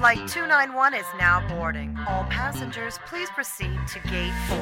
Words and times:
Flight 0.00 0.24
291 0.32 0.94
is 0.94 1.04
now 1.18 1.46
boarding. 1.46 1.94
All 2.08 2.24
passengers, 2.24 2.96
please 3.04 3.28
proceed 3.36 3.76
to 3.92 4.00
gate 4.08 4.32
4. 4.48 4.56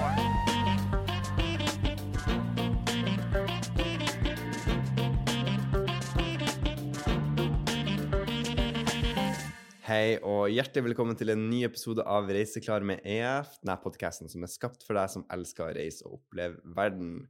Hei 9.87 10.19
og 10.27 10.51
hjertelig 10.51 10.89
velkommen 10.89 11.15
til 11.15 11.31
en 11.31 11.47
ny 11.47 11.63
episode 11.71 12.03
av 12.03 12.27
Reiseklar 12.27 12.83
med 12.83 13.07
EF, 13.07 13.63
denne 13.63 13.79
podkasten 13.79 14.27
som 14.27 14.43
er 14.43 14.51
skapt 14.51 14.83
for 14.83 14.99
deg 14.99 15.07
som 15.15 15.23
elsker 15.31 15.71
å 15.71 15.75
reise 15.79 16.03
og 16.03 16.19
oppleve 16.19 16.59
verden. 16.75 17.29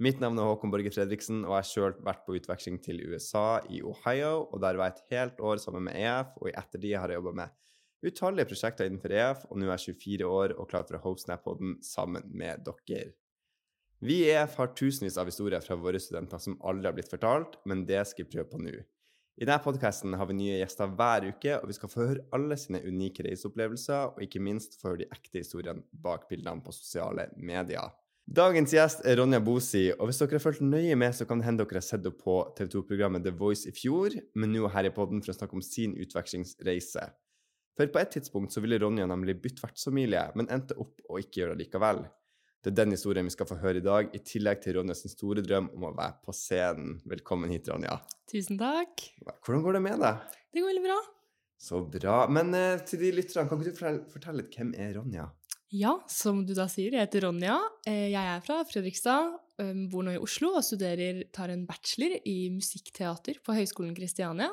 Mitt 0.00 0.22
navn 0.22 0.38
er 0.40 0.48
Håkon 0.48 0.72
Borge 0.72 0.90
Fredriksen, 0.94 1.42
og 1.44 1.52
jeg 1.52 1.58
har 1.58 1.68
sjøl 1.68 1.96
vært 2.06 2.22
på 2.26 2.36
utveksling 2.38 2.78
til 2.82 3.02
USA, 3.12 3.60
i 3.68 3.82
Ohio, 3.84 4.46
og 4.48 4.62
der 4.64 4.78
var 4.80 4.88
jeg 4.88 4.96
et 4.96 5.16
helt 5.16 5.42
år 5.44 5.60
sammen 5.62 5.84
med 5.88 5.98
EF, 6.00 6.32
og 6.40 6.48
i 6.48 6.54
ettertid 6.56 6.96
har 6.96 7.12
jeg 7.12 7.20
jobba 7.20 7.34
med 7.42 7.58
utallige 8.02 8.48
prosjekter 8.50 8.88
innenfor 8.88 9.14
EF, 9.14 9.44
og 9.50 9.60
nå 9.60 9.68
er 9.68 9.76
jeg 9.76 9.98
24 10.00 10.30
år 10.30 10.54
og 10.56 10.70
klar 10.70 10.86
for 10.88 10.98
å 10.98 11.02
hoste 11.04 11.28
Snap-poden 11.28 11.76
sammen 11.86 12.24
med 12.32 12.64
dere. 12.66 13.12
Vi 14.02 14.16
i 14.24 14.32
EF 14.32 14.56
har 14.58 14.72
tusenvis 14.74 15.20
av 15.20 15.28
historier 15.30 15.62
fra 15.62 15.76
våre 15.78 16.00
studenter 16.02 16.40
som 16.42 16.58
aldri 16.66 16.88
har 16.88 16.96
blitt 16.96 17.12
fortalt, 17.12 17.60
men 17.70 17.84
det 17.86 18.00
skal 18.10 18.26
vi 18.26 18.32
prøve 18.32 18.50
på 18.50 18.58
nå. 18.64 18.74
I 19.38 19.46
denne 19.46 19.62
podkasten 19.62 20.16
har 20.18 20.26
vi 20.28 20.34
nye 20.40 20.58
gjester 20.58 20.90
hver 20.98 21.28
uke, 21.30 21.54
og 21.60 21.70
vi 21.70 21.76
skal 21.78 21.92
få 21.92 22.08
høre 22.08 22.24
alle 22.34 22.58
sine 22.58 22.82
unike 22.82 23.24
reiseopplevelser, 23.28 24.16
og 24.16 24.24
ikke 24.26 24.42
minst 24.42 24.74
få 24.80 24.90
høre 24.90 25.04
de 25.04 25.12
ekte 25.14 25.44
historiene 25.44 25.86
bak 26.04 26.26
bildene 26.28 26.64
på 26.66 26.74
sosiale 26.74 27.30
medier. 27.38 27.94
Dagens 28.30 28.70
gjest 28.70 29.00
er 29.02 29.16
Ronja 29.18 29.40
Bosi, 29.42 29.88
og 29.96 30.06
hvis 30.06 30.20
dere 30.22 30.38
har 30.38 30.44
fulgt 30.44 30.62
nøye 30.62 30.94
med, 30.96 31.10
så 31.16 31.26
kan 31.26 31.40
det 31.40 31.46
hende 31.48 31.64
dere 31.64 31.80
har 31.80 31.84
sett 31.84 32.04
henne 32.04 32.14
på 32.14 32.36
TV 32.56 32.68
2-programmet 32.76 33.24
The 33.26 33.32
Voice 33.34 33.66
i 33.66 33.74
fjor, 33.74 34.14
men 34.38 34.54
nå 34.54 34.62
er 34.68 34.74
her 34.76 34.88
i 34.88 34.92
podden 34.94 35.24
for 35.24 35.34
å 35.34 35.36
snakke 35.36 35.58
om 35.58 35.64
sin 35.64 35.96
utvekslingsreise. 35.98 37.08
For 37.76 37.90
på 37.90 38.00
et 38.00 38.12
tidspunkt 38.14 38.54
så 38.54 38.62
ville 38.62 38.78
Ronja 38.78 39.08
nemlig 39.10 39.40
bytte 39.42 39.64
vertsfamilie, 39.64 40.28
men 40.38 40.50
endte 40.54 40.78
opp 40.78 41.02
å 41.10 41.18
ikke 41.18 41.42
gjøre 41.42 41.56
det 41.56 41.66
likevel. 41.66 42.04
Det 42.62 42.70
er 42.70 42.78
den 42.78 42.94
historien 42.94 43.26
vi 43.26 43.34
skal 43.34 43.48
få 43.50 43.58
høre 43.58 43.82
i 43.82 43.84
dag, 43.84 44.12
i 44.14 44.22
tillegg 44.22 44.62
til 44.62 44.78
Ronjas 44.78 45.02
store 45.10 45.42
drøm 45.42 45.72
om 45.74 45.88
å 45.88 45.94
være 45.96 46.20
på 46.22 46.36
scenen. 46.36 47.00
Velkommen 47.10 47.50
hit, 47.50 47.66
Ronja. 47.72 47.98
Tusen 48.30 48.60
takk. 48.60 49.08
Hvordan 49.42 49.66
går 49.66 49.80
det 49.80 49.84
med 49.90 50.04
deg? 50.06 50.38
Det 50.54 50.62
går 50.62 50.70
veldig 50.70 50.86
bra. 50.86 51.00
Så 51.62 51.82
bra. 51.90 52.20
Men 52.30 52.54
eh, 52.54 52.80
til 52.86 53.02
de 53.02 53.12
lytterne, 53.18 53.48
kan 53.50 53.58
ikke 53.58 53.72
du 53.72 53.76
fortelle, 53.76 54.04
fortelle 54.14 54.44
litt 54.44 54.54
hvem 54.54 54.72
er 54.78 54.94
Ronja? 55.00 55.26
Ja, 55.72 55.94
som 56.10 56.42
du 56.44 56.52
da 56.56 56.66
sier, 56.68 56.92
jeg 56.92 57.06
heter 57.06 57.24
Ronja. 57.26 57.54
Eh, 57.88 58.10
Jeg 58.12 58.20
er 58.28 58.42
fra 58.44 58.58
Fredrikstad, 58.68 59.38
bor 59.88 60.04
nå 60.04 60.12
i 60.16 60.20
Oslo 60.20 60.50
og 60.58 60.64
studerer, 60.66 61.22
tar 61.32 61.52
en 61.52 61.62
bachelor 61.68 62.18
i 62.28 62.50
musikkteater 62.52 63.38
på 63.44 63.54
Høgskolen 63.56 63.94
Kristiania. 63.96 64.50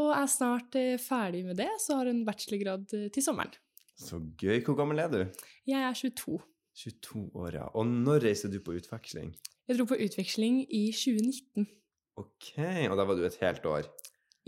Og 0.00 0.12
er 0.16 0.28
snart 0.30 0.76
eh, 0.80 0.94
ferdig 1.02 1.42
med 1.44 1.58
det, 1.60 1.68
så 1.82 1.98
har 1.98 2.08
en 2.08 2.22
bachelorgrad 2.24 2.86
eh, 2.96 3.08
til 3.12 3.24
sommeren. 3.26 3.52
Så 4.00 4.16
gøy. 4.40 4.62
Hvor 4.64 4.78
gammel 4.78 5.02
er 5.02 5.10
du? 5.12 5.20
Jeg 5.68 5.82
er 5.84 5.92
22. 5.98 6.38
22 6.80 7.24
år, 7.36 7.58
ja. 7.58 7.66
Og 7.76 7.84
når 7.90 8.24
reiser 8.30 8.48
du 8.48 8.60
på 8.64 8.78
utveksling? 8.78 9.34
Jeg 9.68 9.76
dro 9.76 9.84
på 9.90 9.98
utveksling 10.00 10.62
i 10.72 10.86
2019. 10.96 11.66
OK, 12.20 12.54
og 12.88 12.96
da 12.96 13.04
var 13.04 13.18
du 13.18 13.26
et 13.28 13.36
helt 13.42 13.66
år. 13.68 13.90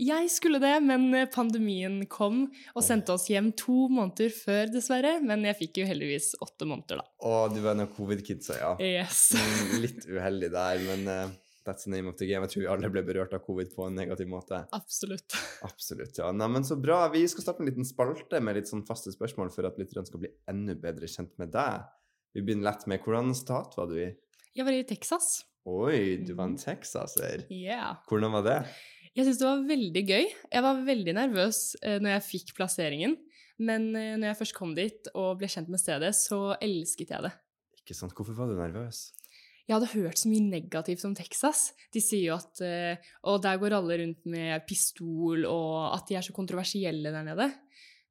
Jeg 0.03 0.27
skulle 0.33 0.59
det, 0.59 0.73
men 0.83 1.05
eh, 1.15 1.27
pandemien 1.31 2.01
kom 2.11 2.41
og 2.73 2.83
sendte 2.83 3.13
oss 3.15 3.29
hjem 3.31 3.51
to 3.59 3.85
måneder 3.93 4.33
før, 4.35 4.67
dessverre. 4.73 5.13
Men 5.23 5.45
jeg 5.47 5.59
fikk 5.61 5.79
jo 5.83 5.85
heldigvis 5.87 6.33
åtte 6.43 6.67
måneder, 6.67 6.99
da. 6.99 7.05
Å, 7.23 7.37
du 7.53 7.61
var 7.63 7.77
en 7.77 7.85
av 7.85 7.93
covid-kidsa, 7.95 8.57
ja. 8.59 8.73
Yes. 8.83 9.29
Mm, 9.43 9.79
Litt 9.83 10.05
uheldig 10.09 10.49
der, 10.53 10.81
men 10.89 11.07
uh, 11.07 11.31
that's 11.67 11.85
the 11.87 11.91
name 11.93 12.09
of 12.11 12.17
the 12.19 12.27
game. 12.27 12.43
Jeg 12.45 12.51
tror 12.53 12.63
vi 12.65 12.69
alle 12.73 12.89
ble 12.91 13.03
berørt 13.07 13.33
av 13.37 13.43
covid 13.45 13.71
på 13.75 13.85
en 13.87 13.95
negativ 13.97 14.27
måte. 14.31 14.59
Absolutt. 14.75 15.37
Absolutt, 15.69 16.19
ja. 16.19 16.31
Nei, 16.35 16.49
men 16.57 16.67
så 16.67 16.75
bra. 16.79 17.05
Vi 17.13 17.23
skal 17.31 17.45
starte 17.47 17.63
en 17.63 17.69
liten 17.71 17.87
spalte 17.87 18.41
med 18.43 18.59
litt 18.59 18.69
sånn 18.71 18.83
faste 18.87 19.13
spørsmål 19.15 19.53
for 19.55 19.69
at 19.69 19.79
lytterne 19.79 20.09
skal 20.09 20.25
bli 20.25 20.33
enda 20.51 20.75
bedre 20.79 21.09
kjent 21.11 21.31
med 21.41 21.53
deg. 21.55 21.87
Vi 22.35 22.43
begynner 22.43 22.71
lett 22.71 22.85
med 22.91 23.03
hvordan 23.05 23.31
stat 23.37 23.77
var 23.79 23.87
du 23.91 23.97
i? 24.03 24.09
Jeg 24.53 24.67
var 24.67 24.75
i 24.75 24.83
Texas. 24.89 25.31
Oi, 25.69 26.17
du 26.27 26.33
var 26.35 26.49
en 26.51 26.57
texaser. 26.59 27.45
Yeah. 27.53 27.95
Hvordan 28.09 28.33
var 28.35 28.43
det? 28.49 28.57
Jeg 29.13 29.27
syns 29.27 29.39
det 29.41 29.45
var 29.45 29.65
veldig 29.69 30.03
gøy. 30.09 30.23
Jeg 30.49 30.65
var 30.65 30.85
veldig 30.87 31.13
nervøs 31.13 31.57
eh, 31.85 31.99
når 32.01 32.15
jeg 32.15 32.27
fikk 32.31 32.53
plasseringen. 32.57 33.17
Men 33.61 33.91
eh, 33.93 34.15
når 34.17 34.31
jeg 34.31 34.39
først 34.41 34.55
kom 34.57 34.71
dit 34.77 35.09
og 35.13 35.37
ble 35.41 35.49
kjent 35.51 35.69
med 35.69 35.81
stedet, 35.81 36.09
så 36.17 36.55
elsket 36.57 37.13
jeg 37.13 37.27
det. 37.27 37.33
Ikke 37.83 37.97
sant, 37.97 38.15
Hvorfor 38.17 38.37
var 38.37 38.49
du 38.49 38.57
nervøs? 38.57 39.11
Jeg 39.63 39.77
hadde 39.77 39.91
hørt 39.93 40.19
så 40.19 40.27
mye 40.27 40.43
negativt 40.49 41.05
om 41.07 41.13
Texas. 41.15 41.69
De 41.93 42.01
sier 42.03 42.31
jo 42.31 42.35
at 42.35 42.63
eh, 42.65 43.11
Og 43.29 43.37
der 43.43 43.59
går 43.61 43.77
alle 43.77 43.99
rundt 44.01 44.25
med 44.27 44.65
pistol, 44.67 45.45
og 45.45 45.93
at 45.93 46.09
de 46.09 46.17
er 46.17 46.25
så 46.25 46.35
kontroversielle 46.35 47.13
der 47.13 47.27
nede. 47.29 47.47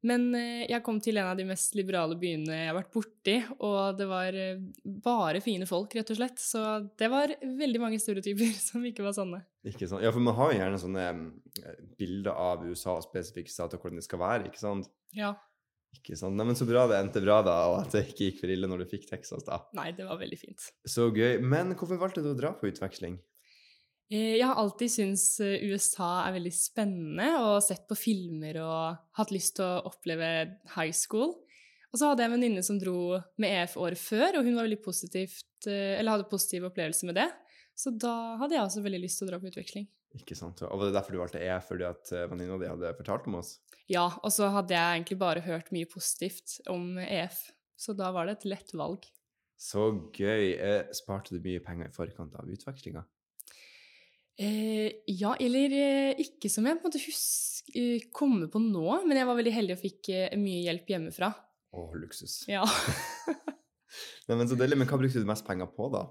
Men 0.08 0.32
eh, 0.34 0.64
jeg 0.66 0.82
kom 0.82 0.98
til 1.02 1.20
en 1.20 1.30
av 1.30 1.38
de 1.38 1.44
mest 1.46 1.76
liberale 1.78 2.16
byene 2.18 2.56
jeg 2.56 2.70
har 2.70 2.74
vært 2.74 2.90
borti, 2.94 3.36
og 3.62 3.98
det 3.98 4.08
var 4.10 4.38
eh, 4.38 4.64
bare 5.04 5.42
fine 5.44 5.68
folk, 5.68 5.94
rett 5.94 6.10
og 6.10 6.18
slett. 6.18 6.42
Så 6.42 6.62
det 6.98 7.10
var 7.12 7.34
veldig 7.42 7.82
mange 7.82 8.00
stereotyper 8.02 8.50
som 8.68 8.82
ikke 8.88 9.06
var 9.06 9.14
sanne. 9.16 9.44
Ikke 9.68 9.86
sant? 9.86 10.02
Ja, 10.02 10.10
for 10.14 10.24
man 10.24 10.36
har 10.38 10.50
jo 10.50 10.58
gjerne 10.58 10.82
sånne 10.82 11.06
eh, 11.12 11.78
bilder 12.00 12.34
av 12.34 12.66
USA 12.66 12.98
og 12.98 13.06
spesifikke 13.06 13.52
stater 13.52 13.78
hvordan 13.78 14.02
de 14.02 14.06
skal 14.08 14.22
være, 14.24 14.50
ikke 14.50 14.62
sant? 14.62 14.90
Ja. 15.14 15.36
Ikke 15.94 16.16
sant? 16.18 16.34
Nei, 16.38 16.48
men 16.48 16.58
så 16.58 16.66
bra 16.66 16.88
det 16.90 16.98
endte 16.98 17.22
bra, 17.22 17.38
da, 17.46 17.58
og 17.70 17.82
at 17.84 17.94
det 17.94 18.08
ikke 18.10 18.30
gikk 18.30 18.42
for 18.42 18.54
ille 18.54 18.70
når 18.70 18.82
du 18.82 18.90
fikk 18.90 19.06
Texas, 19.10 19.46
da. 19.46 19.60
Nei, 19.78 19.92
det 19.94 20.08
var 20.08 20.18
veldig 20.18 20.40
fint. 20.40 20.72
Så 20.88 21.12
gøy. 21.14 21.36
Men 21.44 21.76
hvorfor 21.76 22.00
valgte 22.00 22.24
du 22.24 22.32
å 22.32 22.38
dra 22.38 22.56
på 22.58 22.72
utveksling? 22.72 23.20
Eh, 24.12 24.36
Jeg 24.36 24.44
har 24.44 24.58
alltid 24.60 24.92
syntes 24.92 25.24
eh, 25.40 25.62
USA 25.72 26.26
er 26.26 26.34
veldig 26.36 26.52
spennende 26.52 27.28
og 27.40 27.62
sett 27.64 27.86
på 27.88 27.96
filmer 27.96 28.58
og 28.60 28.98
hatt 29.18 29.32
lyst 29.32 29.56
til 29.56 29.64
å 29.64 29.86
oppleve 29.88 30.28
high 30.74 30.92
school. 30.92 31.32
Og 31.92 32.00
så 32.00 32.08
hadde 32.08 32.24
jeg 32.24 32.30
en 32.30 32.36
venninne 32.38 32.64
som 32.64 32.78
dro 32.80 33.18
med 33.40 33.52
EF 33.52 33.76
året 33.80 34.00
før, 34.00 34.38
og 34.38 34.46
hun 34.46 34.56
var 34.56 34.64
veldig 34.64 34.80
positivt, 34.84 35.48
eh, 35.68 35.98
eller 35.98 36.16
hadde 36.16 36.28
positive 36.30 36.68
opplevelser 36.70 37.08
med 37.10 37.20
det. 37.20 37.28
Så 37.76 37.92
da 37.96 38.36
hadde 38.40 38.56
jeg 38.56 38.64
også 38.64 38.84
veldig 38.84 39.00
lyst 39.00 39.20
til 39.20 39.28
å 39.28 39.30
dra 39.32 39.40
på 39.40 39.48
utveksling. 39.48 39.88
Ikke 40.16 40.36
sant? 40.36 40.60
Og 40.68 40.76
var 40.76 40.90
det 40.90 40.96
derfor 40.98 41.16
du 41.16 41.20
valgte 41.22 41.40
EF, 41.40 41.70
Fordi 41.70 41.88
at 41.88 42.10
venninna 42.28 42.58
di 42.60 42.68
hadde 42.68 42.92
fortalt 42.98 43.28
om 43.30 43.38
oss? 43.40 43.54
Ja, 43.88 44.10
og 44.20 44.28
så 44.32 44.50
hadde 44.52 44.76
jeg 44.76 44.98
egentlig 44.98 45.18
bare 45.20 45.40
hørt 45.40 45.72
mye 45.72 45.88
positivt 45.88 46.58
om 46.68 46.98
EF, 47.00 47.46
så 47.80 47.96
da 47.96 48.10
var 48.12 48.28
det 48.28 48.36
et 48.38 48.44
lett 48.52 48.74
valg. 48.76 49.08
Så 49.56 49.88
gøy. 50.12 50.52
Sparte 50.92 51.32
du 51.32 51.40
mye 51.40 51.64
penger 51.64 51.88
i 51.88 51.96
forkant 51.96 52.36
av 52.36 52.48
utvekslinga? 52.52 53.06
Eh, 54.40 54.90
ja, 55.12 55.34
eller 55.40 55.74
eh, 55.76 56.22
ikke 56.24 56.48
som 56.50 56.66
jeg 56.66 56.78
på 56.78 56.86
en 56.86 56.90
måte 56.90 57.02
husk, 57.04 57.72
eh, 57.76 58.06
kommer 58.14 58.48
på 58.52 58.62
nå, 58.64 58.86
men 59.06 59.18
jeg 59.20 59.28
var 59.28 59.38
veldig 59.38 59.54
heldig 59.58 59.76
og 59.76 59.82
fikk 59.82 60.12
eh, 60.14 60.36
mye 60.40 60.64
hjelp 60.66 60.94
hjemmefra. 60.94 61.32
Å, 61.72 61.88
luksus. 61.96 62.42
Ja. 62.50 62.64
Nei, 64.28 64.36
men 64.38 64.48
så 64.48 64.56
deilig. 64.56 64.78
Men 64.80 64.88
hva 64.88 64.98
brukte 65.00 65.20
du 65.20 65.28
mest 65.28 65.44
penger 65.46 65.68
på, 65.72 65.88
da? 65.92 66.06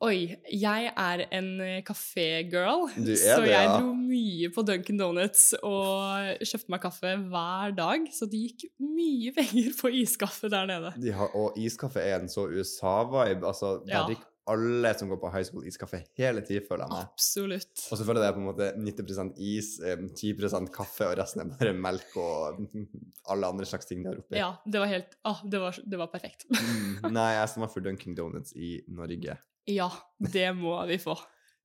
Oi, 0.00 0.30
jeg 0.48 0.92
er 0.96 1.22
en 1.36 1.48
eh, 1.60 1.82
kafé-girl, 1.84 2.86
så 2.94 3.02
det, 3.04 3.18
jeg 3.20 3.66
ja. 3.66 3.74
dro 3.74 3.90
mye 3.92 4.48
på 4.54 4.62
Dunkin' 4.64 4.96
Donuts 4.96 5.50
og 5.58 6.40
kjøpte 6.40 6.72
meg 6.72 6.80
kaffe 6.86 7.12
hver 7.20 7.74
dag, 7.76 8.06
så 8.16 8.24
det 8.30 8.40
gikk 8.46 8.64
mye 8.80 9.34
penger 9.36 9.74
på 9.76 9.92
iskaffe 10.00 10.48
der 10.48 10.70
nede. 10.70 10.94
De 11.04 11.12
har, 11.12 11.34
og 11.36 11.58
iskaffe 11.60 12.00
er 12.00 12.16
en 12.22 12.32
så 12.32 12.46
USA-vibe. 12.48 13.44
Altså, 13.44 13.74
der 13.84 13.98
Ja. 13.98 14.06
drikker 14.08 14.29
alle 14.50 14.92
som 14.98 15.10
går 15.10 15.18
på 15.22 15.30
high 15.32 15.46
school, 15.46 15.64
iskaffe 15.68 16.02
hele 16.18 16.42
tiden, 16.46 16.66
føler 16.68 16.84
jeg 16.86 16.92
meg. 16.94 17.08
Absolutt. 17.10 17.84
Og 17.86 18.00
så 18.00 18.06
føler 18.06 18.24
jeg 18.24 18.30
det 18.32 18.36
på 18.36 18.42
en 18.42 18.48
måte 18.48 18.70
90% 18.76 19.42
is, 19.50 19.70
eh, 19.84 20.04
10% 20.08 20.72
kaffe, 20.74 21.08
og 21.08 21.16
resten 21.20 21.44
er 21.44 21.52
bare 21.54 21.74
melk 21.86 22.16
og 22.20 22.64
alle 23.32 23.52
andre 23.54 23.68
slags 23.68 23.88
ting 23.90 24.02
der 24.06 24.20
oppe. 24.22 24.38
Ja, 24.38 24.52
det 24.66 24.82
var 24.82 24.90
helt 24.90 25.14
ah, 25.28 25.42
det, 25.44 25.62
var, 25.62 25.78
det 25.84 26.00
var 26.00 26.10
perfekt. 26.12 26.48
Mm, 26.50 27.10
nei, 27.16 27.28
jeg 27.38 27.52
stemmer 27.52 27.72
for 27.72 27.84
Dunkin' 27.86 28.16
Donuts 28.18 28.56
i 28.56 28.76
Norge. 28.90 29.38
Ja, 29.70 29.90
det 30.18 30.48
må 30.58 30.74
vi 30.90 30.98
få. 31.02 31.14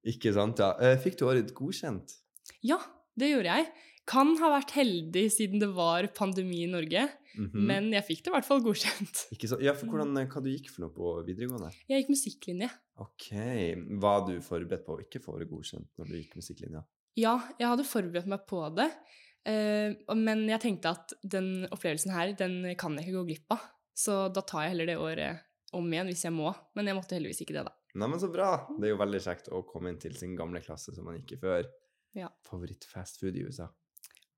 Ikke 0.06 0.34
sant, 0.36 0.62
ja. 0.62 0.76
Eh, 0.80 1.00
Fikk 1.02 1.18
du 1.20 1.26
året 1.30 1.54
godkjent? 1.58 2.20
Ja, 2.66 2.78
det 3.18 3.32
gjorde 3.32 3.58
jeg. 3.58 3.70
Kan 4.06 4.36
ha 4.38 4.50
vært 4.54 4.72
heldig 4.78 5.24
siden 5.34 5.60
det 5.64 5.72
var 5.74 6.06
pandemi 6.14 6.64
i 6.64 6.70
Norge, 6.70 7.08
Mhm. 7.36 7.66
men 7.68 7.92
jeg 7.92 8.06
fikk 8.06 8.20
det 8.24 8.30
i 8.32 8.34
hvert 8.36 8.46
fall 8.48 8.62
godkjent. 8.64 9.26
Ikke 9.34 9.50
så, 9.50 9.58
Ja, 9.62 9.74
for 9.74 9.88
hvordan, 9.88 10.16
eh, 10.22 10.28
hva 10.32 10.42
du 10.44 10.50
gikk 10.50 10.70
for 10.70 10.86
noe 10.86 10.94
på 10.94 11.26
videregående? 11.26 11.74
Jeg 11.90 12.04
gikk 12.06 12.14
musikklinje. 12.14 12.70
Ok, 13.02 13.32
Var 14.00 14.26
du 14.28 14.40
forberedt 14.40 14.86
på 14.86 14.96
å 14.96 15.02
ikke 15.04 15.20
få 15.24 15.40
det 15.40 15.50
godkjent 15.50 15.88
når 16.00 16.08
du 16.08 16.14
gikk 16.22 16.36
musikklinja? 16.38 16.84
Ja, 17.18 17.40
jeg 17.60 17.68
hadde 17.68 17.84
forberedt 17.88 18.28
meg 18.28 18.46
på 18.48 18.62
det, 18.76 18.92
eh, 19.46 19.96
men 20.14 20.48
jeg 20.48 20.62
tenkte 20.62 20.92
at 20.94 21.14
den 21.28 21.68
opplevelsen 21.72 22.12
her, 22.14 22.34
den 22.34 22.76
kan 22.76 22.96
jeg 22.96 23.08
ikke 23.08 23.18
gå 23.20 23.28
glipp 23.28 23.52
av. 23.52 23.62
Så 23.96 24.32
da 24.32 24.42
tar 24.42 24.64
jeg 24.68 24.72
heller 24.78 24.86
det 24.86 24.98
året 25.00 25.40
om 25.74 25.90
igjen 25.92 26.08
hvis 26.08 26.24
jeg 26.24 26.32
må. 26.34 26.54
Men 26.76 26.86
jeg 26.86 26.96
måtte 26.96 27.16
heldigvis 27.18 27.42
ikke 27.42 27.54
det, 27.58 27.66
da. 27.66 27.72
Nei, 27.96 28.08
men 28.08 28.20
så 28.20 28.32
bra! 28.32 28.68
Det 28.80 28.84
er 28.90 28.96
jo 28.96 28.98
veldig 28.98 29.22
kjekt 29.24 29.50
å 29.52 29.66
komme 29.66 29.88
inn 29.90 29.98
til 30.00 30.14
sin 30.14 30.36
gamle 30.38 30.62
klasse 30.64 30.94
som 30.94 31.06
man 31.06 31.16
i 31.16 31.36
før. 31.40 31.66
Ja. 32.14 32.28
Favoritt-fastfood 32.44 33.36
i 33.36 33.44
USA? 33.44 33.70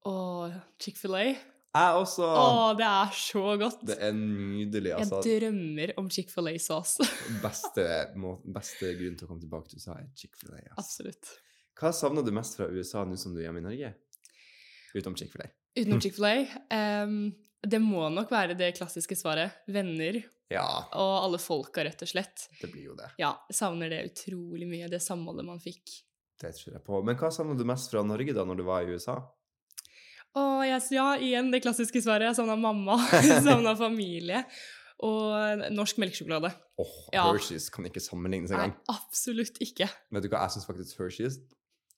Og 0.05 0.53
Chick-fil-A. 0.81 1.23
Jeg 1.77 1.97
også! 1.99 2.25
Å, 2.25 2.69
det 2.77 2.85
er 2.87 3.11
så 3.17 3.43
godt! 3.59 3.81
Det 3.85 3.97
er 4.01 4.13
nydelig, 4.15 4.93
altså. 4.97 5.19
Jeg 5.25 5.41
drømmer 5.43 5.93
om 6.01 6.07
Chick-fil-A-saus. 6.13 6.95
Beste, 7.45 7.85
beste 8.55 8.93
grunn 8.97 9.17
til 9.19 9.27
å 9.27 9.31
komme 9.31 9.43
tilbake 9.43 9.71
til 9.71 9.81
USA 9.81 9.97
er 9.99 10.07
Chick-fil-A. 10.17 10.61
Altså. 10.71 10.77
Absolutt. 10.85 11.33
Hva 11.77 11.91
savner 11.93 12.25
du 12.25 12.31
mest 12.33 12.57
fra 12.57 12.69
USA 12.71 13.03
nå 13.05 13.17
som 13.21 13.35
du 13.35 13.41
er 13.41 13.49
hjemme 13.49 13.61
i 13.61 13.67
Norge? 13.67 13.91
Utenom 14.95 15.17
Chick-fil-A. 15.19 15.51
Utenom 15.77 16.01
Chick-fil-A. 16.03 16.33
Um, 17.05 17.19
det 17.67 17.81
må 17.83 18.07
nok 18.13 18.31
være 18.33 18.57
det 18.57 18.71
klassiske 18.79 19.17
svaret. 19.19 19.61
Venner 19.69 20.21
Ja, 20.53 20.65
og 20.95 21.13
alle 21.25 21.39
folka, 21.43 21.83
rett 21.85 22.01
og 22.05 22.09
slett. 22.09 22.47
det 22.61 22.71
blir 22.71 22.89
jo 22.93 22.97
det. 22.97 23.11
Ja, 23.21 23.33
savner 23.53 23.91
det 23.91 24.05
utrolig 24.13 24.69
mye, 24.69 24.89
det 24.89 25.03
samholdet 25.03 25.45
man 25.45 25.61
fikk. 25.61 25.99
Det 26.41 26.53
tror 26.55 26.77
jeg 26.77 26.83
på. 26.85 27.01
Men 27.05 27.17
hva 27.19 27.29
savner 27.33 27.57
du 27.57 27.65
mest 27.67 27.91
fra 27.91 28.01
Norge 28.05 28.33
da, 28.33 28.45
når 28.47 28.61
du 28.61 28.65
var 28.65 28.85
i 28.85 28.93
USA? 28.95 29.19
Og 30.37 30.63
jeg, 30.67 30.81
ja, 30.93 31.07
igjen 31.17 31.51
det 31.53 31.63
klassiske 31.65 32.01
svaret. 32.03 32.29
Jeg 32.29 32.37
savna 32.39 32.55
mamma, 32.59 32.97
savna 33.47 33.73
familie. 33.79 34.43
Og 35.05 35.61
norsk 35.77 35.99
melkesjokolade. 36.01 36.49
Åh, 36.81 36.93
Ja. 37.13 37.27
Hershey's 37.29 37.67
kan 37.73 37.85
ikke 37.85 38.01
sammenlignes 38.01 38.49
Nei, 38.53 38.63
engang. 38.69 38.79
absolutt 38.89 39.59
ikke. 39.61 39.85
Vet 40.13 40.25
du 40.25 40.29
hva, 40.31 40.45
jeg 40.47 40.55
syns 40.57 40.65
faktisk 40.69 40.97
Hershey's 41.01 41.37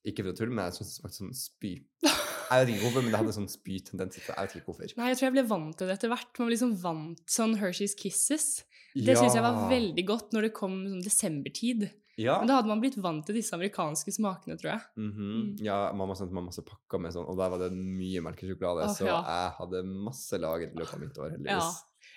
Ikke 0.08 0.24
for 0.26 0.32
å 0.34 0.36
tulle, 0.36 0.52
men 0.56 0.68
jeg 0.70 0.80
syns 0.80 0.98
faktisk 1.04 1.24
sånn 1.24 1.36
spy. 1.38 1.72
Jeg 2.50 2.64
vet 2.66 2.70
ikke 2.74 2.82
hvorfor, 2.88 3.04
men 3.06 3.14
det 3.14 3.20
hadde 3.20 3.34
sånn 3.36 3.50
spytendens. 3.52 4.16
Jeg 4.18 4.34
vet 4.34 4.54
ikke 4.58 4.72
hvorfor. 4.72 4.88
Nei, 4.98 5.10
jeg 5.12 5.18
tror 5.20 5.28
jeg 5.28 5.34
ble 5.36 5.44
vant 5.52 5.76
til 5.78 5.86
det 5.86 5.94
etter 6.00 6.10
hvert. 6.10 6.32
Man 6.40 6.48
ble 6.48 6.56
liksom 6.56 6.72
vant 6.82 7.20
sånn 7.30 7.52
Hershey's 7.60 7.94
Kisses. 8.00 8.46
Det 8.98 9.14
syns 9.20 9.36
jeg 9.38 9.44
var 9.46 9.60
veldig 9.70 10.06
godt 10.10 10.34
når 10.34 10.48
det 10.48 10.52
kom 10.58 10.80
sånn 10.90 11.04
desembertid. 11.06 11.84
Ja. 12.20 12.38
Men 12.42 12.50
da 12.52 12.58
hadde 12.60 12.72
man 12.72 12.82
blitt 12.84 12.98
vant 13.00 13.24
til 13.28 13.38
disse 13.40 13.56
amerikanske 13.56 14.12
smakene, 14.12 14.58
tror 14.60 14.74
jeg. 14.74 14.82
Mhm. 15.00 15.60
ja, 15.64 15.78
mamma 15.96 16.18
sendte 16.20 16.36
meg 16.36 16.50
masse 16.50 16.64
pakker 16.68 17.00
med 17.02 17.16
sånn, 17.16 17.28
og 17.32 17.38
der 17.40 17.54
var 17.54 17.62
det 17.64 17.70
mye 17.76 18.24
melkesjokolade, 18.26 18.90
oh, 18.90 18.96
så 18.98 19.08
ja. 19.08 19.20
jeg 19.24 19.54
hadde 19.60 19.84
masse 20.10 20.40
lager 20.42 20.68
i 20.68 20.82
løpet 20.82 20.98
av 20.98 21.06
mitt 21.06 21.22
år, 21.24 21.38
Ja. 21.48 21.62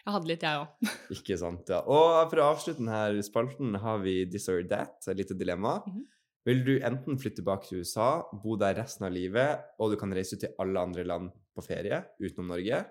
Jeg 0.02 0.16
hadde 0.16 0.26
litt, 0.26 0.42
jeg 0.42 0.58
òg. 0.58 0.88
Ikke 1.14 1.36
sant, 1.38 1.68
ja. 1.70 1.78
Og 1.86 2.30
for 2.32 2.42
å 2.42 2.48
avslutte 2.50 2.82
denne 2.82 3.22
spalten 3.22 3.76
har 3.84 4.00
vi 4.02 4.24
This 4.26 4.48
or 4.50 4.64
That, 4.66 4.98
et 5.06 5.20
lite 5.20 5.38
dilemma. 5.38 5.76
Mhm. 5.86 6.08
Vil 6.42 6.64
du 6.66 6.72
enten 6.82 7.20
flytte 7.22 7.38
tilbake 7.38 7.68
til 7.68 7.84
USA, 7.84 8.24
bo 8.42 8.56
der 8.58 8.74
resten 8.80 9.06
av 9.06 9.14
livet, 9.14 9.62
og 9.78 9.92
du 9.92 9.96
kan 10.00 10.10
reise 10.10 10.34
ut 10.34 10.42
til 10.42 10.56
alle 10.58 10.82
andre 10.82 11.04
land 11.06 11.30
på 11.54 11.62
ferie 11.62 12.00
utenom 12.18 12.50
Norge? 12.50 12.82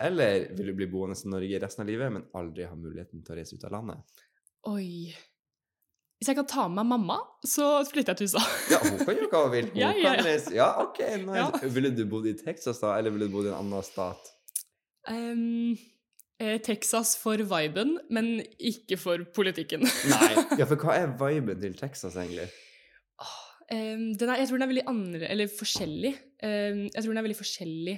Eller 0.00 0.48
vil 0.56 0.72
du 0.72 0.74
bli 0.74 0.88
boende 0.90 1.14
i 1.14 1.30
Norge 1.30 1.60
resten 1.62 1.84
av 1.84 1.90
livet, 1.92 2.10
men 2.10 2.26
aldri 2.34 2.66
ha 2.66 2.74
muligheten 2.74 3.22
til 3.22 3.36
å 3.36 3.38
reise 3.38 3.54
ut 3.54 3.66
av 3.68 3.76
landet? 3.76 4.22
Oi. 4.70 5.12
Hvis 6.20 6.28
jeg 6.28 6.36
kan 6.36 6.48
ta 6.52 6.66
med 6.68 6.84
meg 6.84 6.88
mamma, 6.98 7.14
så 7.48 7.66
flytter 7.88 8.12
jeg 8.12 8.18
til 8.20 8.28
USA. 8.28 8.42
Ja, 8.68 8.80
hun 8.84 8.98
kan 9.00 9.16
gjøre 9.16 9.28
hva 9.32 9.38
hun 9.46 9.54
vil. 9.54 9.70
Hun 9.70 9.78
Ja, 9.80 9.88
ja, 9.96 10.10
ja. 10.20 10.34
Ja, 10.52 10.66
ok, 10.82 10.98
nice. 11.22 11.38
Ja. 11.40 11.70
Ville 11.76 11.90
du 11.96 12.02
bodd 12.12 12.28
i 12.28 12.34
Texas 12.36 12.82
da, 12.82 12.90
eller 12.98 13.14
ville 13.14 13.30
du 13.30 13.32
bodd 13.32 13.48
i 13.48 13.52
en 13.54 13.56
annen 13.56 13.86
stat? 13.86 14.28
Um, 15.08 15.78
eh, 16.36 16.58
Texas 16.60 17.14
for 17.16 17.40
viben, 17.40 17.94
men 18.12 18.28
ikke 18.60 19.00
for 19.00 19.24
politikken. 19.32 19.88
Nei. 20.12 20.30
Ja, 20.60 20.68
for 20.68 20.76
hva 20.76 20.98
er 20.98 21.16
viben 21.16 21.64
til 21.64 21.80
Texas, 21.80 22.18
egentlig? 22.20 22.50
Um, 23.72 24.10
den 24.18 24.28
er, 24.28 24.42
jeg 24.42 24.50
tror 24.50 24.60
den 24.60 24.66
er 24.66 24.72
veldig 24.74 24.88
andre, 24.92 25.24
eller 25.24 25.48
forskjellig. 25.56 26.12
Um, 26.44 26.84
jeg 26.90 27.00
tror 27.00 27.14
den 27.14 27.22
er 27.22 27.28
veldig 27.30 27.40
forskjellig 27.40 27.96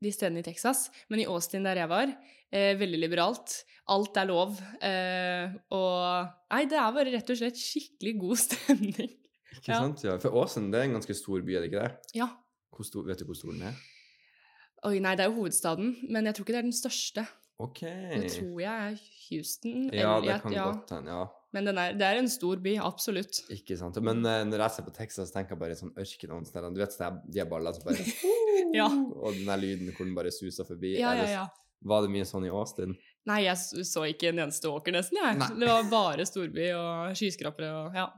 de 0.00 0.12
stedene 0.14 0.40
i 0.40 0.46
Texas. 0.46 0.86
Men 1.10 1.20
i 1.20 1.26
Austin, 1.28 1.62
der 1.66 1.76
jeg 1.82 1.88
var, 1.90 2.12
eh, 2.52 2.74
veldig 2.80 3.00
liberalt. 3.02 3.64
Alt 3.90 4.16
er 4.16 4.26
lov. 4.30 4.58
Eh, 4.82 5.54
og 5.70 6.28
Nei, 6.52 6.64
det 6.70 6.78
er 6.78 6.92
bare 6.96 7.12
rett 7.14 7.30
og 7.30 7.36
slett 7.40 7.58
skikkelig 7.60 8.14
god 8.20 8.36
stemning. 8.46 9.16
Ikke 9.56 9.72
Ja. 9.74 9.80
sant? 9.82 10.02
Ja. 10.06 10.18
For 10.22 10.30
Åsen, 10.40 10.70
det 10.72 10.80
er 10.80 10.84
en 10.88 10.96
ganske 11.00 11.14
stor 11.18 11.42
by, 11.42 11.56
er 11.58 11.60
det 11.66 11.72
ikke 11.72 11.82
det? 11.84 12.14
Ja. 12.14 12.28
Stor, 12.82 13.04
vet 13.04 13.18
du 13.20 13.26
hvor 13.28 13.36
stor 13.36 13.52
den 13.52 13.66
er? 13.68 13.74
Oi, 14.88 14.98
nei, 15.04 15.10
det 15.18 15.26
er 15.26 15.28
jo 15.28 15.42
hovedstaden, 15.42 15.90
men 16.08 16.24
jeg 16.24 16.34
tror 16.38 16.46
ikke 16.46 16.54
det 16.54 16.60
er 16.62 16.68
den 16.70 16.72
største. 16.72 17.26
Ok. 17.60 17.80
Det 17.84 18.30
tror 18.32 18.60
jeg 18.62 18.72
er 18.86 19.00
Houston. 19.28 19.90
Ja, 19.92 20.14
eller- 20.16 20.32
det 20.32 20.42
kan 20.46 20.52
ja. 20.54 20.64
godt 20.72 20.88
hende, 20.94 21.10
ja. 21.12 21.26
Men 21.52 21.64
den 21.66 21.76
er, 21.82 21.92
det 21.92 22.06
er 22.06 22.16
en 22.22 22.28
stor 22.30 22.56
by, 22.56 22.76
absolutt. 22.78 23.42
Ikke 23.50 23.76
sant. 23.76 23.98
Men 24.00 24.24
uh, 24.24 24.44
når 24.48 24.62
jeg 24.64 24.70
ser 24.78 24.84
på 24.86 24.94
Texas, 24.96 25.32
tenker 25.34 25.50
jeg 25.56 25.58
bare 25.60 25.76
sånn 25.76 25.92
ørken 25.98 26.30
noen 26.32 26.46
steder. 26.46 26.70
Du 26.72 26.78
vet 26.80 26.94
sånn 26.94 27.20
de 27.28 27.40
er 27.42 27.48
ballene 27.50 27.74
som 27.74 27.84
bare 27.84 27.98
Ja. 28.76 28.86
Og 28.90 29.34
den 29.34 29.48
der 29.48 29.60
lyden 29.60 29.90
hvor 29.94 30.06
den 30.06 30.16
bare 30.16 30.32
suser 30.34 30.66
forbi. 30.68 30.96
Ja, 31.00 31.14
ja, 31.18 31.28
ja. 31.30 31.46
Var 31.90 32.04
det 32.04 32.12
mye 32.12 32.26
sånn 32.28 32.44
i 32.44 32.52
Austin? 32.52 32.96
Nei, 33.28 33.42
jeg 33.46 33.84
så 33.88 34.04
ikke 34.08 34.30
en 34.30 34.42
eneste 34.44 34.68
åker 34.68 34.94
nesten, 34.94 35.18
jeg. 35.20 35.38
Nei. 35.40 35.48
Det 35.60 35.68
var 35.68 35.88
bare 35.92 36.26
storby 36.28 36.70
og 36.76 37.14
skyskrapere 37.18 37.70
og 37.76 37.96
ja. 37.96 38.08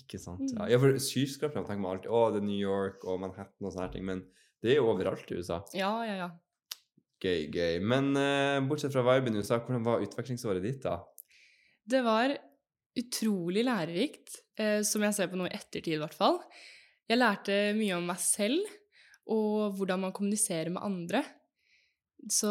Ikke 0.00 0.20
sant. 0.20 0.44
Mm. 0.46 0.54
Ja, 0.56 0.68
ja 0.72 0.78
for 0.80 0.96
skyskraperne 1.04 1.68
tenker 1.68 1.82
man 1.84 1.96
alltid 1.96 2.12
å, 2.12 2.22
det 2.32 2.40
er 2.40 2.46
New 2.48 2.60
York 2.60 3.04
og 3.04 3.20
Manhattan 3.20 3.66
og 3.66 3.74
sånne 3.74 3.86
her 3.86 3.92
ting, 3.92 4.06
men 4.08 4.24
det 4.64 4.72
er 4.72 4.80
jo 4.80 4.88
overalt 4.92 5.28
i 5.32 5.40
USA. 5.40 5.60
Ja, 5.76 5.92
ja, 6.06 6.16
ja. 6.22 6.30
Gøy, 7.22 7.48
gøy. 7.54 7.80
Men 7.86 8.12
uh, 8.16 8.62
bortsett 8.66 8.94
fra 8.94 9.04
viben 9.06 9.36
i 9.36 9.42
USA, 9.42 9.60
hvordan 9.60 9.84
var 9.86 10.04
utvekslingsåret 10.04 10.64
ditt, 10.64 10.80
da? 10.86 10.96
Det 11.84 12.00
var 12.06 12.34
utrolig 12.98 13.66
lærerikt, 13.66 14.38
uh, 14.60 14.80
som 14.86 15.04
jeg 15.06 15.18
ser 15.18 15.30
på 15.32 15.38
nå 15.38 15.48
i 15.50 15.54
ettertid, 15.54 15.96
i 15.98 16.00
hvert 16.02 16.16
fall. 16.16 16.40
Jeg 17.10 17.20
lærte 17.20 17.58
mye 17.76 17.98
om 17.98 18.08
meg 18.08 18.20
selv, 18.22 18.64
og 19.30 19.76
hvordan 19.78 20.02
man 20.06 20.14
kommuniserer 20.16 20.72
med 20.72 20.82
andre. 20.82 21.22
Så 22.30 22.50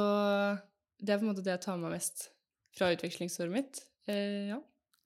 det 1.02 1.14
er 1.14 1.20
på 1.20 1.26
en 1.26 1.32
måte 1.32 1.44
det 1.46 1.56
jeg 1.56 1.64
tar 1.66 1.78
med 1.80 1.90
meg 1.90 1.98
mest 2.00 2.30
fra 2.78 2.92
utvekslingsåret 2.94 3.52
mitt. 3.54 3.82
Eh, 4.10 4.52
ja. 4.52 4.60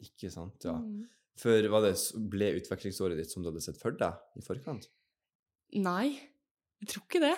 Ikke 0.04 0.30
sant, 0.34 0.66
ja. 0.68 0.76
Mm. 0.78 1.06
For 1.40 1.68
var 1.72 1.84
det, 1.84 1.96
ble 2.32 2.54
utvekslingsåret 2.60 3.20
ditt 3.20 3.32
som 3.32 3.44
du 3.44 3.50
hadde 3.50 3.64
sett 3.64 3.80
for 3.80 3.96
deg 3.98 4.40
i 4.40 4.44
forkant? 4.46 4.88
Nei, 5.76 6.14
jeg 6.82 6.92
tror 6.92 7.04
ikke 7.08 7.24
det. 7.24 7.36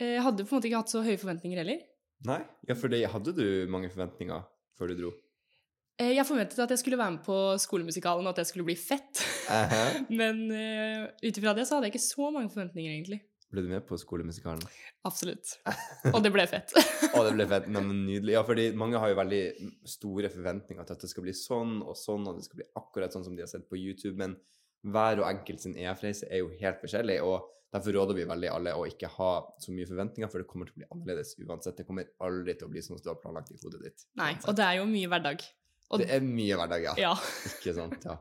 Eh, 0.00 0.16
Jeg 0.16 0.24
hadde 0.26 0.44
på 0.44 0.54
en 0.54 0.58
måte 0.58 0.68
ikke 0.70 0.82
hatt 0.82 0.92
så 0.92 1.04
høye 1.06 1.20
forventninger 1.20 1.62
heller. 1.62 1.82
Nei? 2.28 2.40
Ja, 2.68 2.76
for 2.76 2.92
det 2.92 3.00
hadde 3.08 3.32
du 3.36 3.44
mange 3.72 3.88
forventninger 3.92 4.42
før 4.76 4.92
du 4.92 4.98
dro? 4.98 5.12
Eh, 6.00 6.12
Jeg 6.16 6.26
forventet 6.28 6.60
at 6.60 6.72
jeg 6.74 6.82
skulle 6.82 7.00
være 7.00 7.16
med 7.16 7.24
på 7.24 7.38
skolemusikalen, 7.60 8.26
og 8.26 8.34
at 8.34 8.42
jeg 8.42 8.50
skulle 8.52 8.68
bli 8.68 8.76
fett. 8.80 9.22
Men 10.20 10.46
uh, 10.52 11.08
ut 11.22 11.40
ifra 11.40 11.54
det 11.56 11.66
så 11.68 11.76
hadde 11.76 11.88
jeg 11.88 11.96
ikke 11.96 12.08
så 12.08 12.30
mange 12.32 12.52
forventninger, 12.52 12.92
egentlig. 12.92 13.20
Ble 13.50 13.64
du 13.66 13.70
med 13.72 13.82
på 13.86 13.96
skolemusikalen? 13.98 14.62
Absolutt. 15.08 15.56
Og 16.14 16.20
det 16.22 16.30
ble 16.30 16.44
fett. 16.46 16.70
og 17.10 17.24
det 17.26 17.32
ble 17.34 17.46
fett. 17.50 17.66
Men 17.72 17.88
nydelig. 18.06 18.36
Ja, 18.36 18.44
fordi 18.46 18.68
mange 18.78 19.00
har 19.02 19.10
jo 19.10 19.18
veldig 19.18 19.42
store 19.90 20.30
forventninger 20.30 20.86
til 20.86 20.94
at 20.94 21.02
det 21.02 21.10
skal 21.10 21.26
bli 21.26 21.34
sånn 21.34 21.80
og 21.82 21.96
sånn, 21.98 22.28
og 22.30 22.38
det 22.38 22.46
skal 22.46 22.60
bli 22.62 22.68
akkurat 22.78 23.16
sånn 23.16 23.26
som 23.26 23.34
de 23.34 23.42
har 23.42 23.50
sett 23.50 23.66
på 23.70 23.80
YouTube, 23.80 24.14
men 24.20 24.36
hver 24.86 25.20
og 25.24 25.26
enkelt 25.28 25.64
sin 25.64 25.74
EF-reise 25.76 26.30
er 26.30 26.44
jo 26.44 26.52
helt 26.62 26.78
forskjellig, 26.80 27.18
og 27.26 27.50
derfor 27.74 27.98
råder 27.98 28.16
vi 28.16 28.28
veldig 28.30 28.52
alle 28.54 28.76
å 28.78 28.86
ikke 28.88 29.10
ha 29.18 29.32
så 29.60 29.74
mye 29.74 29.90
forventninger, 29.90 30.30
for 30.30 30.42
det 30.42 30.48
kommer 30.50 30.70
til 30.70 30.78
å 30.78 30.82
bli 30.84 30.90
annerledes 30.94 31.34
uansett. 31.42 31.76
Det 31.82 31.86
kommer 31.90 32.08
aldri 32.22 32.54
til 32.54 32.70
å 32.70 32.72
bli 32.72 32.86
sånn 32.86 32.96
som 32.96 33.04
du 33.04 33.12
har 33.12 33.20
planlagt 33.20 33.50
i 33.52 33.58
hodet 33.60 33.82
ditt. 33.82 34.06
Nei, 34.14 34.32
uansett. 34.36 34.48
og 34.48 34.58
det 34.62 34.66
er 34.70 34.78
jo 34.78 34.88
mye 34.94 35.10
hverdag. 35.12 35.46
Og, 35.90 35.98
Det 35.98 36.10
er 36.14 36.22
mye 36.22 36.58
hverdag, 36.58 36.86
ja. 36.86 36.98
ja. 37.02 37.14
Ikke 37.50 37.74
sant, 37.74 37.98
ja. 38.06 38.20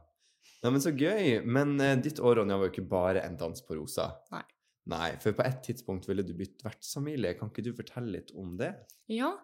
Nei, 0.60 0.72
men 0.74 0.82
så 0.84 0.92
gøy. 0.92 1.40
Men 1.48 1.78
uh, 1.80 1.94
ditt 2.02 2.20
år, 2.20 2.42
Ronja, 2.42 2.58
var 2.60 2.68
jo 2.68 2.74
ikke 2.74 2.90
bare 2.90 3.22
en 3.24 3.38
dans 3.40 3.62
på 3.64 3.78
rosa. 3.78 4.10
Nei. 4.34 4.42
Nei, 4.90 5.12
for 5.22 5.36
på 5.38 5.46
et 5.46 5.62
tidspunkt 5.68 6.08
ville 6.10 6.26
du 6.26 6.34
bytte 6.38 6.66
vertsfamilie. 6.66 7.36
Kan 7.38 7.52
ikke 7.52 7.66
du 7.68 7.74
fortelle 7.78 8.16
litt 8.18 8.34
om 8.38 8.56
det? 8.60 8.74
ja. 9.12 9.36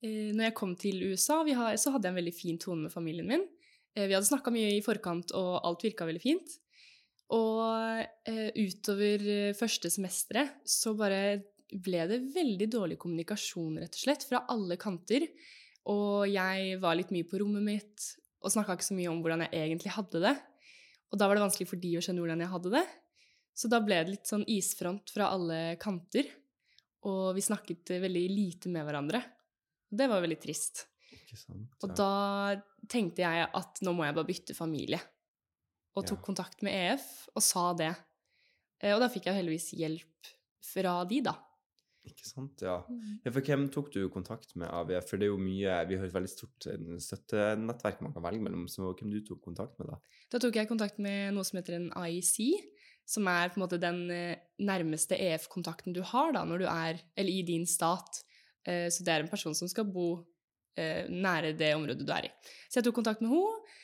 Eh, 0.00 0.30
når 0.32 0.46
jeg 0.46 0.56
kom 0.56 0.70
til 0.80 1.02
USA, 1.10 1.42
så 1.76 1.92
hadde 1.92 2.08
jeg 2.08 2.14
en 2.14 2.18
veldig 2.22 2.32
fin 2.32 2.58
tone 2.60 2.86
med 2.86 2.92
familien 2.92 3.28
min. 3.28 3.42
Eh, 3.92 4.06
vi 4.08 4.14
hadde 4.16 4.28
snakka 4.28 4.52
mye 4.54 4.70
i 4.72 4.82
forkant, 4.84 5.34
og 5.36 5.58
alt 5.60 5.84
virka 5.84 6.06
veldig 6.08 6.22
fint. 6.22 6.54
Og 7.36 8.00
eh, 8.26 8.48
utover 8.56 9.52
første 9.58 9.90
semesteret 9.92 10.64
så 10.64 10.94
bare 10.98 11.42
ble 11.70 12.06
det 12.10 12.22
veldig 12.34 12.70
dårlig 12.72 12.96
kommunikasjon, 12.98 13.76
rett 13.82 13.98
og 13.98 14.04
slett, 14.06 14.24
fra 14.26 14.42
alle 14.50 14.78
kanter. 14.80 15.28
Og 15.92 16.24
jeg 16.30 16.80
var 16.80 16.96
litt 16.96 17.12
mye 17.14 17.28
på 17.28 17.38
rommet 17.42 17.64
mitt 17.66 18.08
og 18.40 18.52
snakka 18.52 18.78
ikke 18.78 18.88
så 18.88 18.96
mye 18.96 19.12
om 19.12 19.20
hvordan 19.20 19.44
jeg 19.46 19.68
egentlig 19.68 19.92
hadde 19.94 20.24
det. 20.24 20.34
Og 21.12 21.20
da 21.20 21.28
var 21.28 21.36
det 21.36 21.44
vanskelig 21.44 21.68
for 21.68 21.82
de 21.82 21.92
å 21.98 22.02
skjønne 22.04 22.24
hvordan 22.24 22.42
jeg 22.44 22.52
hadde 22.54 22.72
det. 22.78 22.84
Så 23.54 23.68
da 23.68 23.80
ble 23.84 23.98
det 24.04 24.14
litt 24.14 24.30
sånn 24.30 24.44
isfront 24.48 25.10
fra 25.12 25.30
alle 25.34 25.76
kanter. 25.80 26.28
Og 27.08 27.34
vi 27.36 27.44
snakket 27.44 27.94
veldig 28.02 28.24
lite 28.30 28.68
med 28.72 28.84
hverandre. 28.86 29.20
Det 29.90 30.06
var 30.08 30.20
veldig 30.22 30.40
trist. 30.40 30.86
Sant? 31.34 31.76
Og 31.82 31.94
da 31.96 32.10
tenkte 32.90 33.22
jeg 33.24 33.48
at 33.54 33.80
nå 33.86 33.92
må 33.96 34.04
jeg 34.06 34.16
bare 34.16 34.28
bytte 34.28 34.54
familie. 34.56 35.00
Og 35.96 36.06
tok 36.06 36.20
Ja. 36.20 36.24
kontakt 36.28 36.62
med 36.62 36.72
EF 36.72 37.28
og 37.34 37.42
sa 37.42 37.72
det. 37.74 37.94
Eh, 38.80 38.94
Og 38.94 39.00
da 39.00 39.08
fikk 39.08 39.26
jeg 39.26 39.34
heldigvis 39.34 39.72
hjelp 39.76 40.30
fra 40.62 41.04
de, 41.04 41.20
da. 41.20 41.34
Ikke 42.06 42.24
sant, 42.24 42.62
ja. 42.64 42.78
ja. 43.24 43.30
For 43.30 43.40
hvem 43.44 43.66
tok 43.70 43.90
du 43.92 44.08
kontakt 44.08 44.54
med 44.56 44.70
AVF? 44.72 45.08
For 45.10 45.18
det 45.20 45.26
er 45.26 45.32
jo 45.34 45.40
mye 45.42 45.74
Vi 45.86 45.96
har 46.00 46.06
et 46.06 46.14
veldig 46.14 46.30
stort 46.32 46.66
eh, 46.70 46.78
støttenettverk 46.96 48.00
man 48.00 48.14
kan 48.14 48.22
velge 48.24 48.40
mellom, 48.40 48.64
så 48.72 48.94
hvem 48.94 49.10
du 49.12 49.20
tok 49.26 49.42
kontakt 49.44 49.76
med, 49.78 49.88
da? 49.90 49.98
Da 50.32 50.38
tok 50.38 50.54
jeg 50.56 50.68
kontakt 50.70 50.98
med 50.98 51.34
noe 51.34 51.44
som 51.44 51.58
heter 51.60 51.76
en 51.76 51.90
IEC, 51.92 52.56
som 53.08 53.26
er 53.30 53.50
på 53.50 53.58
en 53.58 53.64
måte 53.64 53.80
den 53.82 54.02
eh, 54.14 54.40
nærmeste 54.62 55.18
EF-kontakten 55.18 55.94
du 55.96 56.02
har 56.06 56.34
da, 56.36 56.44
når 56.46 56.62
du 56.62 56.66
er 56.70 57.00
Eller 57.16 57.32
i 57.32 57.42
din 57.46 57.66
stat. 57.66 58.22
Eh, 58.66 58.88
Så 58.90 59.04
det 59.04 59.12
er 59.12 59.24
en 59.24 59.30
person 59.30 59.54
som 59.54 59.68
skal 59.68 59.84
bo 59.84 60.26
eh, 60.76 61.08
nære 61.08 61.56
det 61.58 61.74
området 61.74 62.06
du 62.06 62.12
er 62.12 62.28
i. 62.28 62.32
Så 62.68 62.78
jeg 62.78 62.84
tok 62.86 63.00
kontakt 63.00 63.22
med 63.22 63.30
henne, 63.34 63.76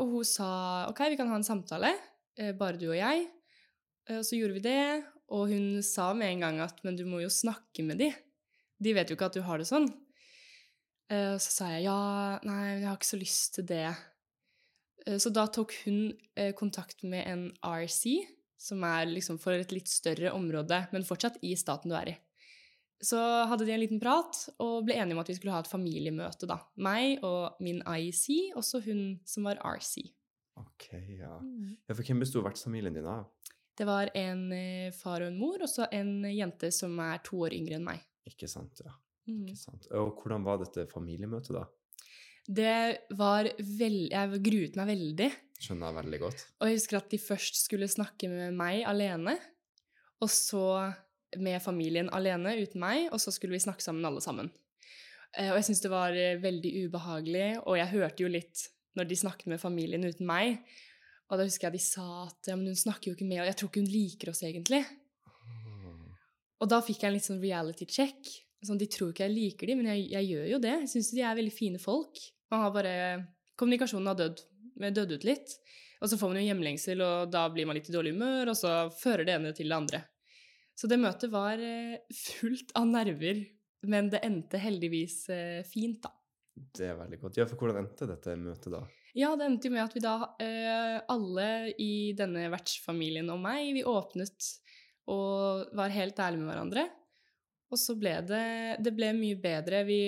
og 0.00 0.08
hun 0.16 0.24
sa 0.26 0.88
OK, 0.88 1.00
vi 1.12 1.16
kan 1.20 1.28
ha 1.28 1.36
en 1.36 1.44
samtale, 1.46 1.92
bare 2.58 2.78
du 2.80 2.88
og 2.88 2.96
jeg. 2.96 3.26
Og 4.10 4.24
så 4.24 4.34
gjorde 4.34 4.56
vi 4.56 4.62
det, 4.64 5.04
og 5.30 5.52
hun 5.52 5.82
sa 5.86 6.08
med 6.16 6.32
en 6.32 6.40
gang 6.42 6.60
at 6.64 6.80
men 6.82 6.96
du 6.96 7.04
må 7.06 7.20
jo 7.22 7.28
snakke 7.30 7.84
med 7.86 8.00
de. 8.00 8.08
De 8.82 8.94
vet 8.96 9.12
jo 9.12 9.14
ikke 9.14 9.28
at 9.28 9.36
du 9.36 9.44
har 9.46 9.60
det 9.60 9.68
sånn. 9.68 9.86
Og 11.12 11.36
så 11.44 11.52
sa 11.52 11.68
jeg 11.74 11.84
ja, 11.84 11.98
nei, 12.48 12.80
jeg 12.80 12.88
har 12.88 12.96
ikke 12.96 13.10
så 13.12 13.20
lyst 13.20 13.54
til 13.60 13.68
det. 13.68 13.84
Eh, 15.06 15.18
Så 15.18 15.30
da 15.30 15.46
tok 15.46 15.74
hun 15.84 16.12
eh, 16.36 16.52
kontakt 16.54 17.02
med 17.02 17.26
en 17.26 17.46
RC, 17.62 18.26
som 18.58 18.82
er 18.86 19.06
liksom 19.10 19.40
for 19.42 19.52
et 19.58 19.72
litt 19.74 19.88
større 19.90 20.32
område, 20.32 20.86
men 20.92 21.04
fortsatt 21.06 21.40
i 21.42 21.56
staten 21.58 21.90
du 21.90 21.96
er 21.98 22.12
i. 22.14 22.18
så 23.02 23.18
hadde 23.50 23.64
de 23.66 23.72
en 23.74 23.80
liten 23.82 23.98
prat 23.98 24.36
og 24.62 24.84
ble 24.86 24.94
enige 24.94 25.16
om 25.16 25.20
at 25.24 25.26
vi 25.26 25.34
skulle 25.34 25.50
ha 25.56 25.58
et 25.64 25.66
familiemøte. 25.70 26.46
da. 26.46 26.60
Meg 26.76 27.18
og 27.26 27.56
min 27.58 27.80
IC, 27.82 28.54
også 28.54 28.78
hun 28.84 29.18
som 29.26 29.48
var 29.48 29.58
RC. 29.58 30.04
Ok, 30.54 30.92
ja. 31.18 31.32
ja 31.88 31.96
for 31.96 32.04
hvem 32.06 32.20
besto 32.22 32.44
vertsfamilien 32.44 32.94
din 32.94 33.08
av? 33.10 33.26
Det 33.74 33.86
var 33.88 34.10
en 34.14 34.52
eh, 34.52 34.92
far 34.94 35.24
og 35.24 35.32
en 35.32 35.38
mor, 35.40 35.58
og 35.64 35.68
så 35.68 35.88
en 35.90 36.22
jente 36.30 36.70
som 36.70 36.94
er 37.02 37.18
to 37.26 37.40
år 37.42 37.56
yngre 37.56 37.80
enn 37.80 37.86
meg. 37.88 38.04
Ikke 38.28 38.46
sant, 38.46 38.78
ja. 38.84 38.94
Mm. 39.26 39.48
Ikke 39.48 39.58
sant. 39.58 39.88
Og 39.98 40.14
hvordan 40.22 40.44
var 40.46 40.62
dette 40.62 40.86
familiemøtet, 40.92 41.56
da? 41.56 41.66
Det 42.46 43.06
var 43.14 43.46
veldig 43.58 44.10
Jeg 44.10 44.42
gruet 44.42 44.76
meg 44.78 44.88
veldig. 44.90 45.28
Skjønner 45.62 45.92
jeg 45.92 45.98
veldig 46.00 46.20
godt. 46.24 46.44
Og 46.58 46.68
jeg 46.68 46.78
husker 46.80 46.98
at 46.98 47.12
de 47.12 47.20
først 47.22 47.60
skulle 47.62 47.88
snakke 47.90 48.28
med 48.32 48.56
meg 48.58 48.82
alene, 48.88 49.36
og 50.22 50.30
så 50.30 50.64
med 51.38 51.62
familien 51.64 52.10
alene 52.12 52.56
uten 52.60 52.82
meg, 52.82 53.06
og 53.14 53.20
så 53.22 53.32
skulle 53.32 53.54
vi 53.54 53.62
snakke 53.62 53.84
sammen 53.84 54.04
alle 54.04 54.20
sammen. 54.20 54.50
Eh, 55.38 55.48
Og 55.50 55.56
jeg 55.56 55.68
syntes 55.68 55.84
det 55.86 55.92
var 55.92 56.12
eh, 56.18 56.40
veldig 56.42 56.72
ubehagelig, 56.88 57.46
og 57.64 57.78
jeg 57.78 57.92
hørte 57.94 58.24
jo 58.26 58.32
litt 58.32 58.66
når 58.98 59.08
de 59.08 59.16
snakket 59.22 59.48
med 59.54 59.62
familien 59.62 60.04
uten 60.04 60.26
meg. 60.28 60.58
Og 61.30 61.38
da 61.40 61.46
husker 61.46 61.70
jeg 61.70 61.78
de 61.78 61.84
sa 61.84 62.08
at 62.26 62.50
ja, 62.50 62.56
men 62.58 62.68
hun 62.68 62.76
snakker 62.76 63.08
jo 63.10 63.16
ikke 63.16 63.28
med, 63.30 63.40
og 63.40 63.48
jeg 63.48 63.56
tror 63.56 63.70
ikke 63.70 63.84
hun 63.86 63.92
liker 63.94 64.32
oss 64.34 64.42
egentlig. 64.44 64.82
Og 66.62 66.68
da 66.70 66.82
fikk 66.84 67.00
jeg 67.02 67.08
en 67.08 67.16
litt 67.16 67.26
sånn 67.26 67.40
reality 67.42 67.86
check. 67.88 68.28
Sånn, 68.62 68.78
de 68.78 68.86
tror 68.90 69.10
ikke 69.10 69.26
jeg 69.26 69.34
liker 69.34 69.70
dem, 69.70 69.82
men 69.82 69.90
jeg, 69.90 70.06
jeg 70.12 70.28
gjør 70.30 70.48
jo 70.52 70.62
det. 70.62 70.74
Jeg 70.84 70.90
syns 70.92 71.10
de 71.16 71.24
er 71.26 71.38
veldig 71.38 71.54
fine 71.54 71.80
folk. 71.82 72.20
Man 72.52 72.62
har 72.62 72.74
bare 72.74 72.94
Kommunikasjonen 73.58 74.10
har 74.10 74.18
dødd, 74.18 74.42
død 74.96 75.16
ut 75.16 75.26
litt. 75.28 75.56
Og 76.02 76.10
så 76.10 76.18
får 76.18 76.32
man 76.32 76.40
jo 76.40 76.48
hjemlengsel, 76.48 77.02
og 77.04 77.30
da 77.30 77.44
blir 77.52 77.68
man 77.68 77.78
litt 77.78 77.90
i 77.90 77.94
dårlig 77.94 78.14
humør, 78.16 78.50
og 78.50 78.58
så 78.58 78.72
fører 78.98 79.26
det 79.26 79.36
ene 79.36 79.52
til 79.54 79.70
det 79.70 79.76
andre. 79.76 80.00
Så 80.78 80.88
det 80.90 80.98
møtet 80.98 81.30
var 81.30 81.60
eh, 81.62 82.00
fullt 82.16 82.72
av 82.78 82.88
nerver, 82.90 83.44
men 83.86 84.08
det 84.10 84.22
endte 84.26 84.58
heldigvis 84.62 85.18
eh, 85.30 85.60
fint, 85.68 86.00
da. 86.02 86.10
Det 86.52 86.88
er 86.90 86.98
veldig 86.98 87.20
godt. 87.20 87.38
Ja, 87.38 87.46
for 87.48 87.60
hvordan 87.60 87.84
endte 87.84 88.08
dette 88.10 88.34
møtet, 88.40 88.72
da? 88.74 88.82
Ja, 89.14 89.34
det 89.36 89.46
endte 89.46 89.68
jo 89.68 89.74
med 89.76 89.84
at 89.84 89.94
vi 89.94 90.02
da, 90.02 90.16
eh, 90.42 90.98
alle 91.12 91.46
i 91.80 91.92
denne 92.18 92.48
vertsfamilien 92.52 93.30
og 93.32 93.40
meg, 93.44 93.70
vi 93.76 93.86
åpnet 93.86 94.50
og 95.12 95.70
var 95.76 95.94
helt 95.94 96.18
ærlige 96.18 96.42
med 96.42 96.52
hverandre. 96.52 96.88
Og 97.72 97.80
så 97.80 97.96
ble 97.98 98.18
det, 98.28 98.44
det 98.84 98.92
ble 98.96 99.10
mye 99.16 99.38
bedre. 99.40 99.82
Vi 99.88 100.02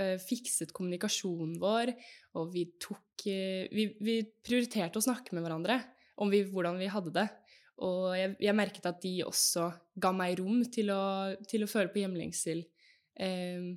uh, 0.00 0.16
fikset 0.22 0.74
kommunikasjonen 0.74 1.56
vår, 1.62 1.94
og 2.40 2.50
vi 2.54 2.66
tok 2.82 3.26
uh, 3.30 3.70
vi, 3.70 3.88
vi 4.02 4.18
prioriterte 4.44 5.00
å 5.00 5.06
snakke 5.06 5.36
med 5.36 5.46
hverandre 5.46 5.78
om 6.22 6.30
vi, 6.30 6.44
hvordan 6.50 6.78
vi 6.82 6.90
hadde 6.90 7.14
det. 7.14 7.28
Og 7.84 8.12
jeg, 8.14 8.36
jeg 8.42 8.54
merket 8.54 8.86
at 8.86 9.00
de 9.02 9.16
også 9.26 9.70
ga 9.98 10.12
meg 10.14 10.38
rom 10.38 10.62
til 10.70 10.92
å, 10.94 11.34
til 11.50 11.64
å 11.64 11.70
føle 11.70 11.90
på 11.94 12.04
hjemlengsel. 12.04 12.62
Um, 13.18 13.74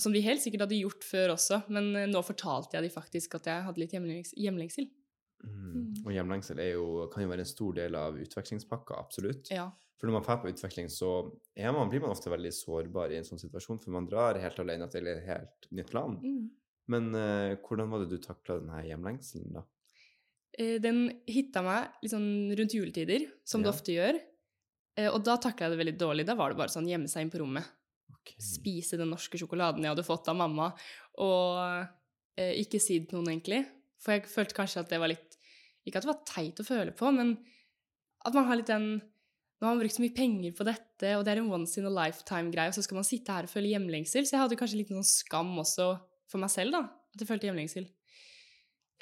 som 0.00 0.14
de 0.14 0.22
helt 0.24 0.42
sikkert 0.42 0.64
hadde 0.66 0.80
gjort 0.80 1.04
før 1.04 1.34
også, 1.34 1.62
men 1.74 1.90
eh, 1.98 2.08
nå 2.08 2.22
fortalte 2.24 2.76
jeg 2.76 2.86
de 2.86 2.94
faktisk 2.94 3.36
at 3.40 3.48
jeg 3.50 3.66
hadde 3.66 3.82
litt 3.82 3.94
hjemlengs 3.94 4.32
hjemlengsel. 4.38 4.88
Mm. 5.44 6.04
Og 6.04 6.10
hjemlengsel 6.14 6.60
jo, 6.70 6.84
kan 7.12 7.24
jo 7.24 7.32
være 7.32 7.44
en 7.44 7.50
stor 7.50 7.76
del 7.76 7.96
av 7.98 8.18
utvekslingspakka, 8.20 8.98
absolutt. 9.00 9.50
Ja. 9.52 9.68
For 10.00 10.08
når 10.08 10.16
man 10.16 10.24
drar 10.24 10.38
på 10.40 10.48
utveksling, 10.48 10.86
så 10.88 11.10
man, 11.76 11.90
blir 11.92 12.00
man 12.00 12.14
ofte 12.14 12.32
veldig 12.32 12.50
sårbar 12.56 13.12
i 13.12 13.18
en 13.18 13.26
sånn 13.26 13.40
situasjon, 13.42 13.82
for 13.82 13.92
man 13.92 14.06
drar 14.08 14.38
helt 14.40 14.62
alene 14.62 14.88
til 14.88 15.10
et 15.12 15.26
helt 15.26 15.68
nytt 15.76 15.92
land. 15.92 16.24
Mm. 16.24 16.46
Men 16.90 17.10
eh, 17.14 17.58
hvordan 17.60 17.92
var 17.92 18.02
det 18.02 18.08
du 18.14 18.22
takla 18.24 18.56
denne 18.62 18.80
hjemlengselen, 18.86 19.58
da? 19.58 19.66
Eh, 20.56 20.78
Den 20.82 21.04
hitta 21.28 21.60
meg 21.66 22.00
litt 22.00 22.14
sånn 22.14 22.30
rundt 22.56 22.74
juletider, 22.78 23.28
som 23.44 23.60
det 23.62 23.70
ofte 23.74 23.92
gjør. 23.94 24.16
Eh, 24.96 25.10
Og 25.12 25.20
da 25.26 25.36
takla 25.36 25.68
jeg 25.68 25.76
det 25.76 25.82
veldig 25.82 25.96
dårlig. 26.00 26.26
Da 26.26 26.38
var 26.38 26.50
det 26.50 26.58
bare 26.62 26.72
sånn 26.72 26.88
gjemme 26.88 27.10
seg 27.12 27.26
inn 27.26 27.34
på 27.34 27.42
rommet. 27.44 27.68
Okay. 28.20 28.40
Spise 28.42 28.98
den 28.98 29.12
norske 29.12 29.38
sjokoladen 29.38 29.84
jeg 29.84 29.92
hadde 29.92 30.08
fått 30.08 30.32
av 30.32 30.40
mamma, 30.40 30.72
og 31.22 31.60
eh, 32.40 32.56
ikke 32.64 32.80
si 32.82 32.98
det 32.98 33.12
til 33.12 33.20
noen, 33.20 33.36
egentlig. 33.36 33.62
For 34.00 34.16
jeg 34.16 34.32
følte 34.32 34.56
kanskje 34.56 34.82
at 34.82 34.90
det 34.90 34.98
var 35.00 35.12
litt 35.12 35.36
Ikke 35.84 36.00
at 36.00 36.04
det 36.06 36.10
var 36.10 36.24
teit 36.28 36.60
å 36.60 36.64
føle 36.64 36.92
på, 36.96 37.08
men 37.12 37.36
at 38.24 38.34
man 38.36 38.48
har 38.48 38.58
litt 38.58 38.68
den 38.68 38.98
Nå 39.60 39.68
har 39.68 39.74
man 39.74 39.82
brukt 39.82 39.92
så 39.92 40.00
mye 40.00 40.16
penger 40.16 40.54
på 40.56 40.64
dette, 40.64 41.08
og 41.18 41.24
det 41.26 41.34
er 41.34 41.42
en 41.42 41.50
once 41.52 41.76
in 41.76 41.84
a 41.84 41.92
lifetime-greie, 41.92 42.72
og 42.72 42.76
så 42.78 42.84
skal 42.86 42.96
man 42.96 43.04
sitte 43.04 43.34
her 43.34 43.44
og 43.44 43.52
føle 43.52 43.68
hjemlengsel. 43.74 44.24
Så 44.24 44.36
jeg 44.36 44.40
hadde 44.40 44.56
kanskje 44.56 44.78
litt 44.80 44.92
sånn 44.92 45.04
skam 45.04 45.50
også 45.60 45.90
for 46.32 46.40
meg 46.40 46.52
selv, 46.52 46.72
da. 46.78 46.80
At 47.12 47.20
jeg 47.20 47.28
følte 47.28 47.50
hjemlengsel. 47.50 47.88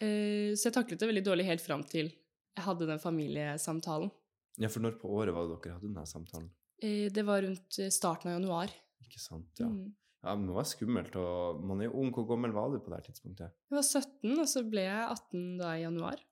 Uh, 0.03 0.55
Så 0.59 0.69
jeg 0.69 0.75
taklet 0.75 0.99
det 0.99 1.11
veldig 1.11 1.25
dårlig 1.27 1.47
helt 1.47 1.63
fram 1.63 1.85
til 1.87 2.11
jeg 2.11 2.65
hadde 2.67 2.89
den 2.91 2.99
familiesamtalen. 2.99 4.11
Ja, 4.59 4.67
for 4.71 4.83
når 4.83 4.97
på 4.99 5.11
året 5.15 5.35
var 5.35 5.47
det 5.47 5.61
dere 5.63 5.77
hadde 5.77 5.87
denne 5.87 6.07
samtalen? 6.11 6.51
Uh, 6.83 7.07
Det 7.15 7.25
var 7.27 7.43
rundt 7.47 7.79
eh, 7.79 7.93
starten 7.95 8.33
av 8.33 8.41
januar. 8.41 8.75
Ikke 9.07 9.23
sant, 9.23 9.53
ja. 9.63 9.71
Mm. 9.71 9.95
Ja, 10.27 10.35
men 10.35 10.49
det 10.51 10.57
var 10.57 10.67
skummelt, 10.67 11.15
og 11.23 11.61
man 11.63 11.79
er 11.79 11.87
jo 11.87 12.01
ung. 12.03 12.11
Hvor 12.11 12.27
gammel 12.27 12.51
var 12.51 12.73
du 12.73 12.81
på 12.83 12.91
det 12.91 13.05
tidspunktet? 13.07 13.55
Jeg 13.71 13.77
var 13.79 13.87
17, 13.87 14.35
og 14.35 14.49
så 14.51 14.65
ble 14.67 14.83
jeg 14.89 15.05
18 15.07 15.45
da 15.61 15.77
i 15.77 15.85
januar. 15.85 16.25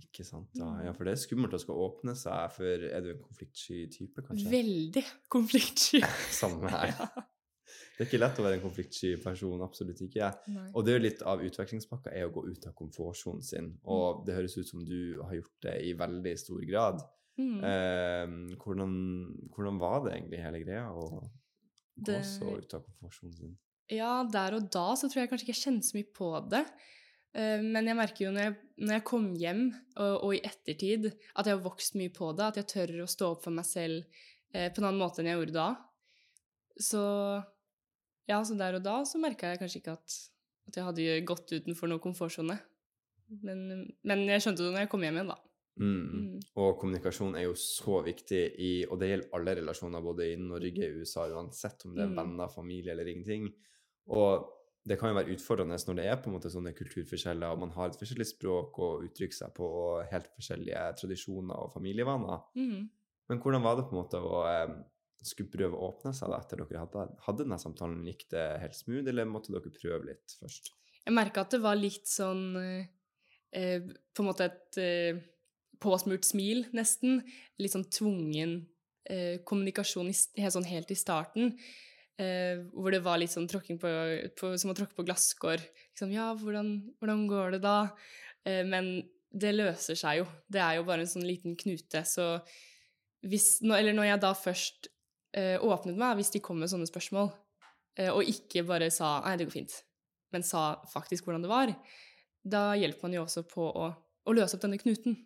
Ikke 0.00 0.24
sant, 0.24 0.48
ja. 0.56 0.66
Mm. 0.66 0.86
ja. 0.86 0.92
For 0.96 1.04
det 1.08 1.12
er 1.14 1.20
skummelt 1.20 1.54
å 1.56 1.60
skal 1.60 1.78
åpne 1.84 2.14
seg, 2.18 2.54
for 2.56 2.86
er 2.88 3.04
du 3.04 3.10
en 3.12 3.20
konfliktsky 3.22 3.84
type, 3.92 4.24
kanskje? 4.26 4.48
Veldig 4.52 5.04
konfliktsky. 5.36 6.00
Samme 6.42 6.72
her. 6.72 6.94
Det 7.92 8.04
er 8.04 8.08
ikke 8.08 8.20
lett 8.20 8.38
å 8.40 8.44
være 8.44 8.56
en 8.58 8.64
konfliktsky 8.64 9.12
person, 9.22 9.60
absolutt 9.64 10.00
ikke. 10.04 10.28
Nei. 10.52 10.66
Og 10.76 10.84
det 10.86 10.94
er 10.96 11.04
litt 11.04 11.24
av 11.28 11.42
utvekslingspakka 11.44 12.12
er 12.16 12.26
å 12.28 12.32
gå 12.34 12.44
ut 12.48 12.66
av 12.68 12.74
komfortsonen 12.76 13.44
sin, 13.46 13.72
Mm. 13.72 13.90
og 13.94 14.24
det 14.26 14.36
høres 14.36 14.56
ut 14.58 14.68
som 14.68 14.84
du 14.84 15.20
har 15.22 15.36
gjort 15.38 15.66
det 15.68 15.76
i 15.86 15.92
veldig 15.96 16.32
stor 16.40 16.64
grad. 16.68 17.04
Mm. 17.40 17.60
Eh, 17.64 18.56
hvordan, 18.60 18.96
hvordan 19.54 19.78
var 19.80 20.02
det 20.04 20.16
egentlig 20.16 20.42
hele 20.44 20.60
greia 20.64 20.88
å 20.92 21.06
gå 21.96 22.18
så 22.26 22.56
ut 22.58 22.74
av 22.76 22.82
komfortsonen 22.84 23.36
sin? 23.38 23.54
Ja, 23.92 24.22
der 24.24 24.56
og 24.56 24.68
da 24.72 24.92
så 24.96 25.08
tror 25.08 25.22
jeg 25.22 25.30
kanskje 25.32 25.46
ikke 25.46 25.56
jeg 25.56 25.64
kjente 25.64 25.88
så 25.88 25.96
mye 25.98 26.10
på 26.16 26.28
det. 26.52 26.64
Eh, 27.34 27.62
Men 27.62 27.86
jeg 27.88 27.96
merker 27.96 28.26
jo 28.26 28.32
når 28.34 28.42
jeg, 28.48 28.56
når 28.82 28.94
jeg 28.98 29.04
kom 29.08 29.30
hjem, 29.40 29.62
og, 29.96 30.12
og 30.26 30.34
i 30.36 30.42
ettertid, 30.44 31.08
at 31.36 31.46
jeg 31.48 31.56
har 31.56 31.64
vokst 31.64 31.94
mye 32.00 32.12
på 32.12 32.32
det. 32.36 32.50
At 32.50 32.60
jeg 32.60 32.70
tør 32.74 32.94
å 33.04 33.08
stå 33.10 33.30
opp 33.36 33.44
for 33.46 33.54
meg 33.56 33.64
selv 33.68 34.04
eh, 34.54 34.68
på 34.72 34.82
en 34.82 34.88
annen 34.90 35.00
måte 35.00 35.22
enn 35.22 35.30
jeg 35.32 35.38
gjorde 35.40 35.56
da. 35.56 35.68
Så 36.80 37.00
ja, 38.28 38.38
så 38.44 38.56
der 38.56 38.78
og 38.78 38.84
da 38.84 39.00
så 39.08 39.18
merka 39.20 39.50
jeg 39.52 39.60
kanskje 39.60 39.80
ikke 39.82 39.96
at, 39.98 40.18
at 40.68 40.76
jeg 40.78 40.86
hadde 40.86 41.16
gått 41.28 41.50
utenfor 41.52 41.90
noen 41.90 42.02
komfortsone. 42.04 42.58
Men, 43.42 43.88
men 44.04 44.26
jeg 44.28 44.44
skjønte 44.44 44.62
det 44.64 44.72
når 44.74 44.84
jeg 44.84 44.92
kom 44.92 45.04
hjem 45.06 45.18
igjen, 45.20 45.32
da. 45.32 45.38
Mm. 45.80 46.00
Mm. 46.12 46.40
Og 46.60 46.74
kommunikasjon 46.82 47.36
er 47.40 47.46
jo 47.46 47.54
så 47.56 48.02
viktig 48.04 48.40
i 48.60 48.72
Og 48.92 48.98
det 49.00 49.06
gjelder 49.08 49.30
alle 49.38 49.54
relasjoner, 49.56 50.02
både 50.04 50.26
i 50.28 50.34
Norge 50.36 50.90
USA, 50.98 51.24
uansett 51.32 51.86
om 51.88 51.94
det 51.96 52.04
er 52.04 52.10
Mm. 52.12 52.18
venner, 52.18 52.50
familie 52.52 52.92
eller 52.92 53.08
ingenting. 53.08 53.46
Og 54.12 54.50
det 54.88 54.98
kan 54.98 55.12
jo 55.12 55.18
være 55.18 55.34
utfordrende 55.36 55.76
når 55.86 55.98
det 55.98 56.06
er 56.10 56.16
på 56.18 56.30
en 56.30 56.36
måte 56.36 56.50
sånne 56.50 56.72
kulturforskjeller, 56.74 57.54
og 57.54 57.60
man 57.62 57.74
har 57.76 57.90
et 57.90 57.98
forskjellig 58.00 58.26
språk 58.32 58.80
å 58.82 58.88
uttrykke 59.06 59.36
seg 59.36 59.52
på, 59.54 59.66
og 59.66 60.08
helt 60.10 60.30
forskjellige 60.34 60.86
tradisjoner 60.98 61.54
og 61.54 61.70
familievaner. 61.74 62.42
Mm. 62.58 62.88
Men 63.30 63.42
hvordan 63.42 63.62
var 63.62 63.78
det 63.78 63.86
på 63.86 63.94
en 63.94 64.00
måte 64.00 64.18
å 64.18 64.40
eh, 64.50 64.72
skulle 65.22 65.52
prøve 65.52 65.78
å 65.78 65.92
åpne 65.92 66.10
seg 66.18 66.32
da, 66.32 66.40
etter 66.42 66.64
dere 66.64 66.82
hadde, 66.82 67.04
hadde 67.28 67.46
denne 67.46 67.60
samtalen? 67.62 68.02
Gikk 68.10 68.26
det 68.34 68.46
helt 68.64 68.78
smooth, 68.78 69.06
eller 69.12 69.30
måtte 69.30 69.54
dere 69.54 69.74
prøve 69.76 70.10
litt 70.10 70.34
først? 70.40 70.72
Jeg 71.02 71.14
merka 71.14 71.46
at 71.46 71.54
det 71.54 71.62
var 71.62 71.78
litt 71.78 72.06
sånn 72.06 72.44
eh, 72.58 73.86
På 74.14 74.22
en 74.22 74.28
måte 74.28 74.46
et 74.46 74.78
eh, 74.82 75.22
påsmurt 75.82 76.26
smil, 76.26 76.66
nesten. 76.74 77.22
Litt 77.62 77.74
sånn 77.74 77.88
tvungen 77.90 78.58
eh, 79.10 79.38
kommunikasjon 79.46 80.10
i, 80.10 80.14
helt, 80.42 80.54
sånn 80.54 80.68
helt 80.68 80.90
i 80.94 80.98
starten. 80.98 81.56
Eh, 82.22 82.60
hvor 82.76 82.92
det 82.94 83.00
var 83.02 83.18
litt 83.18 83.32
sånn 83.32 83.48
tråkking 83.50 83.78
på, 83.82 83.90
på 84.38 84.52
Som 84.60 84.70
å 84.70 84.76
tråkke 84.78 84.94
på 84.98 85.04
glasskår. 85.08 85.62
Liksom, 85.90 86.12
ja, 86.14 86.28
hvordan, 86.38 86.68
hvordan 87.00 87.24
går 87.30 87.56
det 87.56 87.62
da? 87.64 87.76
Eh, 88.46 88.62
men 88.68 88.92
det 89.32 89.54
løser 89.56 89.96
seg 89.98 90.20
jo. 90.20 90.26
Det 90.52 90.60
er 90.62 90.76
jo 90.78 90.84
bare 90.86 91.02
en 91.06 91.10
sånn 91.10 91.24
liten 91.26 91.56
knute. 91.58 92.04
Så 92.06 92.26
hvis 93.24 93.56
nå- 93.64 93.78
Eller 93.78 93.96
når 93.96 94.10
jeg 94.10 94.20
da 94.20 94.32
først 94.36 94.88
eh, 95.34 95.56
åpnet 95.64 95.96
meg, 95.96 96.18
hvis 96.20 96.30
de 96.34 96.42
kom 96.44 96.58
med 96.60 96.68
sånne 96.68 96.86
spørsmål, 96.90 97.32
eh, 97.96 98.10
og 98.12 98.28
ikke 98.28 98.66
bare 98.68 98.90
sa 98.92 99.20
'nei, 99.24 99.36
det 99.38 99.46
går 99.48 99.56
fint', 99.56 99.82
men 100.32 100.42
sa 100.42 100.76
faktisk 100.92 101.24
hvordan 101.24 101.42
det 101.42 101.48
var, 101.48 101.74
da 102.44 102.74
hjelper 102.76 103.02
man 103.08 103.12
jo 103.14 103.22
også 103.24 103.42
på 103.48 103.64
å, 103.72 103.86
å 104.26 104.34
løse 104.36 104.54
opp 104.56 104.62
denne 104.66 104.78
knuten. 104.78 105.16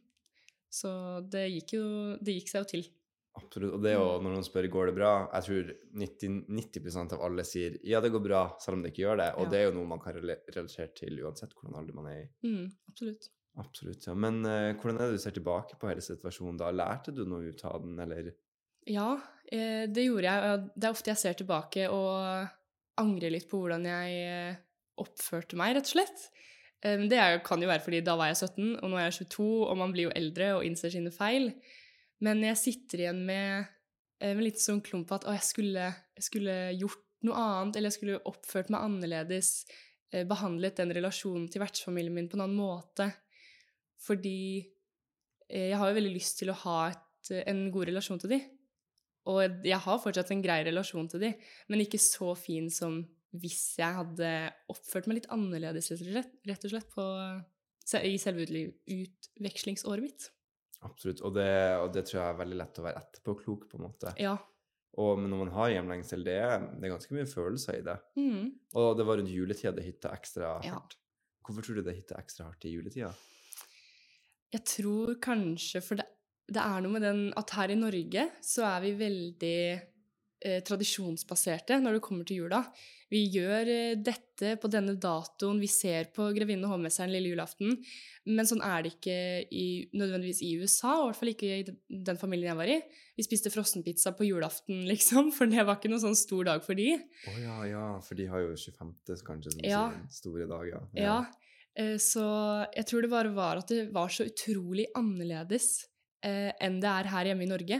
Så 0.71 0.91
det 1.29 1.49
gikk 1.51 1.73
jo 1.79 2.17
Det 2.23 2.35
gikk 2.37 2.49
seg 2.49 2.63
jo 2.63 2.71
til. 2.71 2.85
Absolutt. 3.37 3.75
Og 3.77 3.83
det 3.85 3.91
er 3.93 3.99
jo 3.99 4.07
når 4.25 4.33
noen 4.33 4.45
spør 4.47 4.67
går 4.73 4.87
det 4.91 4.95
bra, 4.97 5.11
jeg 5.37 5.45
tror 5.47 5.73
90, 6.03 6.37
90% 6.57 7.13
av 7.17 7.25
alle 7.27 7.45
sier 7.45 7.75
ja, 7.85 8.01
det 8.01 8.11
går 8.15 8.23
bra, 8.25 8.43
selv 8.63 8.79
om 8.79 8.83
det 8.85 8.93
ikke 8.95 9.03
gjør 9.05 9.21
det. 9.21 9.31
Og 9.37 9.45
Ja. 9.45 9.51
det 9.53 9.59
er 9.61 9.65
jo 9.69 9.75
noe 9.77 9.91
man 9.93 10.01
kan 10.01 10.15
rela- 10.17 10.39
relatere 10.55 10.95
til 10.97 11.21
uansett 11.25 11.53
hvordan 11.55 11.77
alder 11.83 11.95
man 11.99 12.07
er 12.13 12.23
i. 12.23 12.29
Mm, 12.49 12.71
absolutt. 12.89 13.29
Absolutt, 13.61 14.07
ja. 14.07 14.15
Men 14.15 14.41
uh, 14.45 14.73
hvordan 14.81 14.99
er 15.01 15.07
det 15.13 15.17
du 15.17 15.23
ser 15.23 15.37
tilbake 15.37 15.79
på 15.81 15.89
hele 15.89 16.01
situasjonen 16.05 16.59
da? 16.61 16.71
Lærte 16.73 17.13
du 17.15 17.25
noe 17.29 17.49
ut 17.53 17.65
av 17.65 17.81
den, 17.85 17.99
eller? 18.01 18.33
Ja, 18.87 19.17
eh, 19.51 19.87
det 19.91 20.05
gjorde 20.07 20.29
jeg. 20.33 20.67
Det 20.77 20.85
er 20.89 20.93
ofte 20.97 21.11
jeg 21.11 21.19
ser 21.23 21.33
tilbake 21.41 21.87
og 21.91 22.49
angrer 23.01 23.33
litt 23.33 23.49
på 23.51 23.59
hvordan 23.63 23.85
jeg 23.89 24.21
eh, 24.29 24.57
oppførte 25.03 25.57
meg, 25.59 25.75
rett 25.77 25.89
og 25.89 25.95
slett. 25.97 26.29
Um, 26.85 27.09
Det 27.09 27.19
er, 27.19 27.41
kan 27.45 27.61
jo 27.61 27.69
være 27.69 27.83
fordi 27.83 28.03
da 28.05 28.15
var 28.17 28.29
jeg 28.31 28.37
17, 28.47 28.77
og 28.83 28.91
nå 28.93 28.97
er 29.01 29.09
jeg 29.11 29.27
22, 29.27 29.49
og 29.71 29.77
man 29.81 29.93
blir 29.93 30.07
jo 30.09 30.15
eldre 30.15 30.53
og 30.59 30.65
innser 30.69 30.93
sine 30.93 31.11
feil. 31.11 31.51
Men 32.25 32.45
jeg 32.47 32.61
sitter 32.61 33.03
igjen 33.05 33.25
med 33.29 33.67
eh, 34.23 34.33
med 34.33 34.45
litt 34.47 34.63
sånn 34.63 34.83
klump 34.85 35.11
at 35.13 35.27
å, 35.29 35.35
jeg 35.37 35.45
skulle, 35.45 35.91
jeg 36.17 36.29
skulle 36.29 36.57
gjort 36.79 37.03
noe 37.27 37.43
annet, 37.43 37.77
eller 37.77 37.91
jeg 37.91 37.99
skulle 37.99 38.23
oppført 38.29 38.71
meg 38.73 38.85
annerledes, 38.87 39.51
eh, 40.13 40.27
behandlet 40.29 40.81
den 40.81 40.95
relasjonen 40.97 41.49
til 41.53 41.65
vertsfamilien 41.65 42.15
min 42.15 42.31
på 42.31 42.39
en 42.39 42.47
annen 42.47 42.61
måte. 42.61 43.11
Fordi 44.07 44.39
eh, 45.49 45.73
jeg 45.73 45.81
har 45.81 45.91
jo 45.91 45.99
veldig 45.99 46.15
lyst 46.15 46.41
til 46.41 46.53
å 46.53 46.61
ha 46.65 46.79
et, 46.93 47.33
en 47.45 47.67
god 47.75 47.91
relasjon 47.91 48.23
til 48.23 48.37
de. 48.37 48.41
Og 49.27 49.67
jeg 49.67 49.83
har 49.83 49.99
fortsatt 49.99 50.31
en 50.31 50.45
grei 50.45 50.61
relasjon 50.69 51.09
til 51.11 51.25
de, 51.25 51.33
men 51.73 51.83
ikke 51.83 51.99
så 51.99 52.31
fin 52.39 52.71
som 52.71 53.01
hvis 53.37 53.75
jeg 53.81 53.99
hadde 53.99 54.31
oppført 54.73 55.09
meg 55.11 55.19
litt 55.19 55.29
annerledes, 55.35 55.91
rett 56.15 56.65
og 56.65 56.73
slett 56.73 56.89
på, 56.95 57.05
i 58.07 58.15
selve 58.23 58.47
utvekslingsåret 58.47 60.05
mitt. 60.07 60.31
Absolutt, 60.87 61.23
og 61.27 61.35
det, 61.37 61.49
og 61.83 61.89
det, 61.95 62.05
tror 62.09 62.21
jeg 62.21 62.29
er 62.33 62.39
veldig 62.43 62.59
lett 62.63 62.81
å 62.81 62.85
være 62.87 63.03
etterpåklok, 63.03 63.67
på 63.71 63.81
en 63.81 63.87
måte. 63.89 64.13
Ja. 64.23 64.37
Og, 64.97 65.19
men 65.21 65.29
når 65.33 65.43
man 65.45 65.55
har 65.59 65.73
hjemlengsel, 65.75 66.23
det 66.25 66.37
er, 66.41 66.69
det 66.73 66.89
er 66.89 66.95
ganske 66.95 67.17
mye 67.17 67.29
følelser 67.29 67.81
i 67.81 67.85
det. 67.85 67.97
Mm. 68.17 68.47
Og 68.81 68.93
det 68.97 69.07
var 69.09 69.21
rundt 69.21 69.33
juletida 69.33 69.75
det 69.77 69.85
hytta 69.85 70.13
ekstra 70.17 70.55
Ja. 70.65 70.79
hardt. 70.79 70.97
Hvorfor 71.47 71.63
tror 71.63 71.79
du 71.79 71.85
det 71.87 71.95
hytta 71.99 72.17
ekstra 72.19 72.49
hardt 72.49 72.65
i 72.67 72.73
juletida? 72.73 73.13
Jeg 74.55 74.65
tror 74.67 75.17
kanskje 75.23 75.83
For 75.85 76.01
det, 76.01 76.07
det 76.49 76.63
er 76.63 76.81
noe 76.83 76.95
med 76.95 77.05
den 77.05 77.21
at 77.39 77.53
her 77.59 77.75
i 77.75 77.79
Norge 77.79 78.29
så 78.47 78.65
er 78.71 78.81
vi 78.87 78.95
veldig 78.99 79.61
eh, 80.45 80.61
tradisjonsbaserte 80.67 81.79
når 81.83 81.97
det 81.99 82.03
kommer 82.05 82.27
til 82.29 82.43
jula. 82.45 82.61
Vi 83.13 83.21
gjør 83.31 83.69
eh, 83.71 83.95
dette 84.03 84.57
på 84.59 84.69
denne 84.73 84.97
datoen, 84.99 85.61
vi 85.63 85.69
ser 85.71 86.09
på 86.17 86.27
Grevinne 86.35 86.67
og 86.67 86.75
hovmesteren 86.75 87.13
lille 87.15 87.31
julaften. 87.31 87.77
Men 88.27 88.49
sånn 88.49 88.65
er 88.67 88.83
det 88.83 88.95
ikke 88.97 89.17
i, 89.55 89.67
nødvendigvis 89.95 90.43
i 90.43 90.53
USA, 90.59 90.97
og 90.99 91.05
i 91.05 91.09
hvert 91.13 91.21
fall 91.21 91.33
ikke 91.33 91.51
i 91.61 92.03
den 92.11 92.19
familien 92.19 92.51
jeg 92.51 92.59
var 92.59 92.73
i. 92.75 92.79
Vi 93.17 93.27
spiste 93.27 93.53
frossenpizza 93.55 94.13
på 94.19 94.27
julaften, 94.27 94.83
liksom, 94.93 95.31
for 95.37 95.47
det 95.51 95.63
var 95.69 95.79
ikke 95.79 95.93
noen 95.93 96.03
sånn 96.09 96.19
stor 96.19 96.49
dag 96.51 96.63
for 96.67 96.79
de. 96.79 96.93
Å 97.31 97.37
ja, 97.41 97.59
ja, 97.71 97.87
for 98.05 98.19
de 98.19 98.27
har 98.33 98.43
jo 98.43 98.55
25. 98.59 98.95
kanskje 99.27 99.55
som 99.55 99.67
Ja. 99.67 99.87
sin 99.95 100.09
store 100.21 100.49
dag, 100.51 100.67
ja. 100.75 100.81
Ja, 100.99 101.19
eh, 101.79 101.97
så 102.03 102.27
jeg 102.75 102.89
tror 102.91 103.07
det 103.07 103.15
bare 103.15 103.35
var 103.37 103.63
at 103.63 103.71
det 103.71 103.87
var 103.95 104.11
så 104.11 104.27
utrolig 104.27 104.91
annerledes 104.99 105.87
eh, 106.27 106.51
enn 106.59 106.81
det 106.83 106.91
er 106.91 107.15
her 107.15 107.31
hjemme 107.31 107.47
i 107.47 107.53
Norge. 107.55 107.79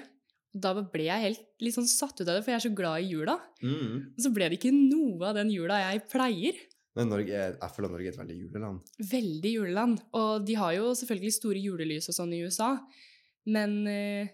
Da 0.55 0.73
ble 0.79 1.09
jeg 1.09 1.25
helt 1.25 1.45
litt 1.65 1.75
sånn 1.77 1.89
satt 1.91 2.21
ut 2.21 2.29
av 2.29 2.35
det, 2.37 2.43
for 2.45 2.53
jeg 2.55 2.61
er 2.61 2.65
så 2.69 2.75
glad 2.77 3.03
i 3.05 3.11
jula. 3.11 3.35
Mm. 3.63 4.15
Og 4.17 4.23
så 4.25 4.33
ble 4.33 4.49
det 4.53 4.59
ikke 4.61 4.73
noe 4.77 5.29
av 5.33 5.37
den 5.37 5.51
jula 5.53 5.83
jeg 5.83 6.07
pleier. 6.13 6.63
Men 6.97 7.11
Norge 7.13 7.37
er, 7.37 7.59
er 7.61 7.73
føler 7.77 7.93
Norge 7.93 8.09
er 8.09 8.15
et 8.15 8.21
veldig 8.23 8.39
juleland. 8.41 8.93
Veldig 9.11 9.51
juleland. 9.53 9.99
Og 10.17 10.47
de 10.49 10.55
har 10.57 10.73
jo 10.79 10.95
selvfølgelig 10.97 11.35
store 11.37 11.61
julelys 11.61 12.09
og 12.09 12.17
sånn 12.17 12.33
i 12.33 12.41
USA, 12.47 12.71
men 13.53 13.83
eh, 13.91 14.31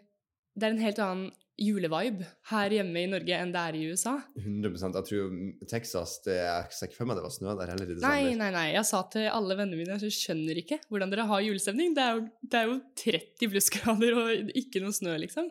det 0.54 0.68
er 0.68 0.76
en 0.76 0.84
helt 0.84 1.00
annen 1.02 1.30
julevibe 1.62 2.24
her 2.48 2.72
hjemme 2.74 3.02
i 3.02 3.08
Norge 3.10 3.36
enn 3.36 3.50
det 3.54 3.60
er 3.60 3.76
i 3.76 3.82
USA. 3.92 4.14
100% 4.40 4.96
Jeg 4.98 5.06
tror 5.08 5.34
Texas 5.68 6.14
det, 6.24 6.38
Jeg 6.40 6.72
ser 6.74 6.88
ikke 6.88 6.96
for 7.02 7.10
meg 7.10 7.18
det 7.18 7.24
var 7.26 7.34
snø 7.34 7.52
der 7.58 7.70
heller 7.74 7.84
i 7.84 7.92
Nei, 7.92 7.98
desember. 8.00 8.38
nei, 8.40 8.48
nei. 8.56 8.64
Jeg 8.72 8.88
sa 8.88 9.02
til 9.12 9.28
alle 9.28 9.58
vennene 9.58 9.78
mine 9.78 9.98
at 9.98 10.06
jeg 10.06 10.16
skjønner 10.16 10.62
ikke 10.62 10.80
hvordan 10.88 11.12
dere 11.12 11.26
har 11.28 11.44
julestemning. 11.44 11.94
Det 11.98 12.02
er 12.06 12.16
jo, 12.16 12.24
det 12.54 12.58
er 12.62 12.70
jo 12.70 12.78
30 13.04 13.52
plussgrader 13.52 14.16
og 14.22 14.52
ikke 14.62 14.82
noe 14.82 14.96
snø, 14.96 15.18
liksom. 15.26 15.50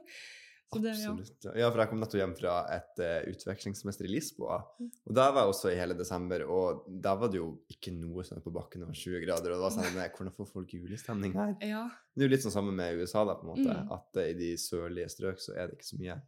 Det. 0.71 0.91
Absolutt. 0.93 1.45
Ja. 1.57 1.67
for 1.67 1.81
jeg 1.81 1.91
kom 1.91 1.99
nettopp 1.99 2.21
hjem 2.21 2.33
fra 2.39 2.53
et 2.71 3.01
uh, 3.03 3.17
utvekslingssemester 3.27 4.07
i 4.07 4.11
Lisboa. 4.13 4.61
Mm. 4.79 4.91
Og 5.09 5.17
der 5.17 5.33
var 5.35 5.43
jeg 5.43 5.53
også 5.55 5.71
i 5.71 5.79
hele 5.79 5.97
desember, 5.99 6.45
og 6.47 6.85
der 7.03 7.17
var 7.19 7.31
det 7.33 7.41
jo 7.41 7.49
ikke 7.73 7.91
noe 7.95 8.23
snø 8.27 8.39
på 8.45 8.53
bakken, 8.55 8.85
over 8.87 8.95
20 8.95 9.25
grader. 9.25 9.51
Og 9.51 9.59
da 9.59 9.65
var 9.67 9.75
sånn 9.75 9.99
Hvordan 9.99 10.35
får 10.37 10.51
folk 10.53 10.75
julestemning 10.77 11.35
her? 11.35 11.55
ja. 11.73 11.85
Det 12.11 12.23
er 12.23 12.27
jo 12.27 12.33
litt 12.33 12.43
sånn 12.43 12.55
samme 12.55 12.75
med 12.75 12.99
USA, 12.99 13.25
da, 13.27 13.35
på 13.39 13.47
en 13.47 13.51
måte. 13.51 13.75
Mm. 13.75 13.91
At 13.97 14.21
uh, 14.21 14.27
i 14.27 14.35
de 14.37 14.53
sørlige 14.59 15.11
strøk 15.11 15.43
så 15.43 15.55
er 15.57 15.67
det 15.69 15.79
ikke 15.79 15.91
så 15.91 15.99
mye 15.99 16.19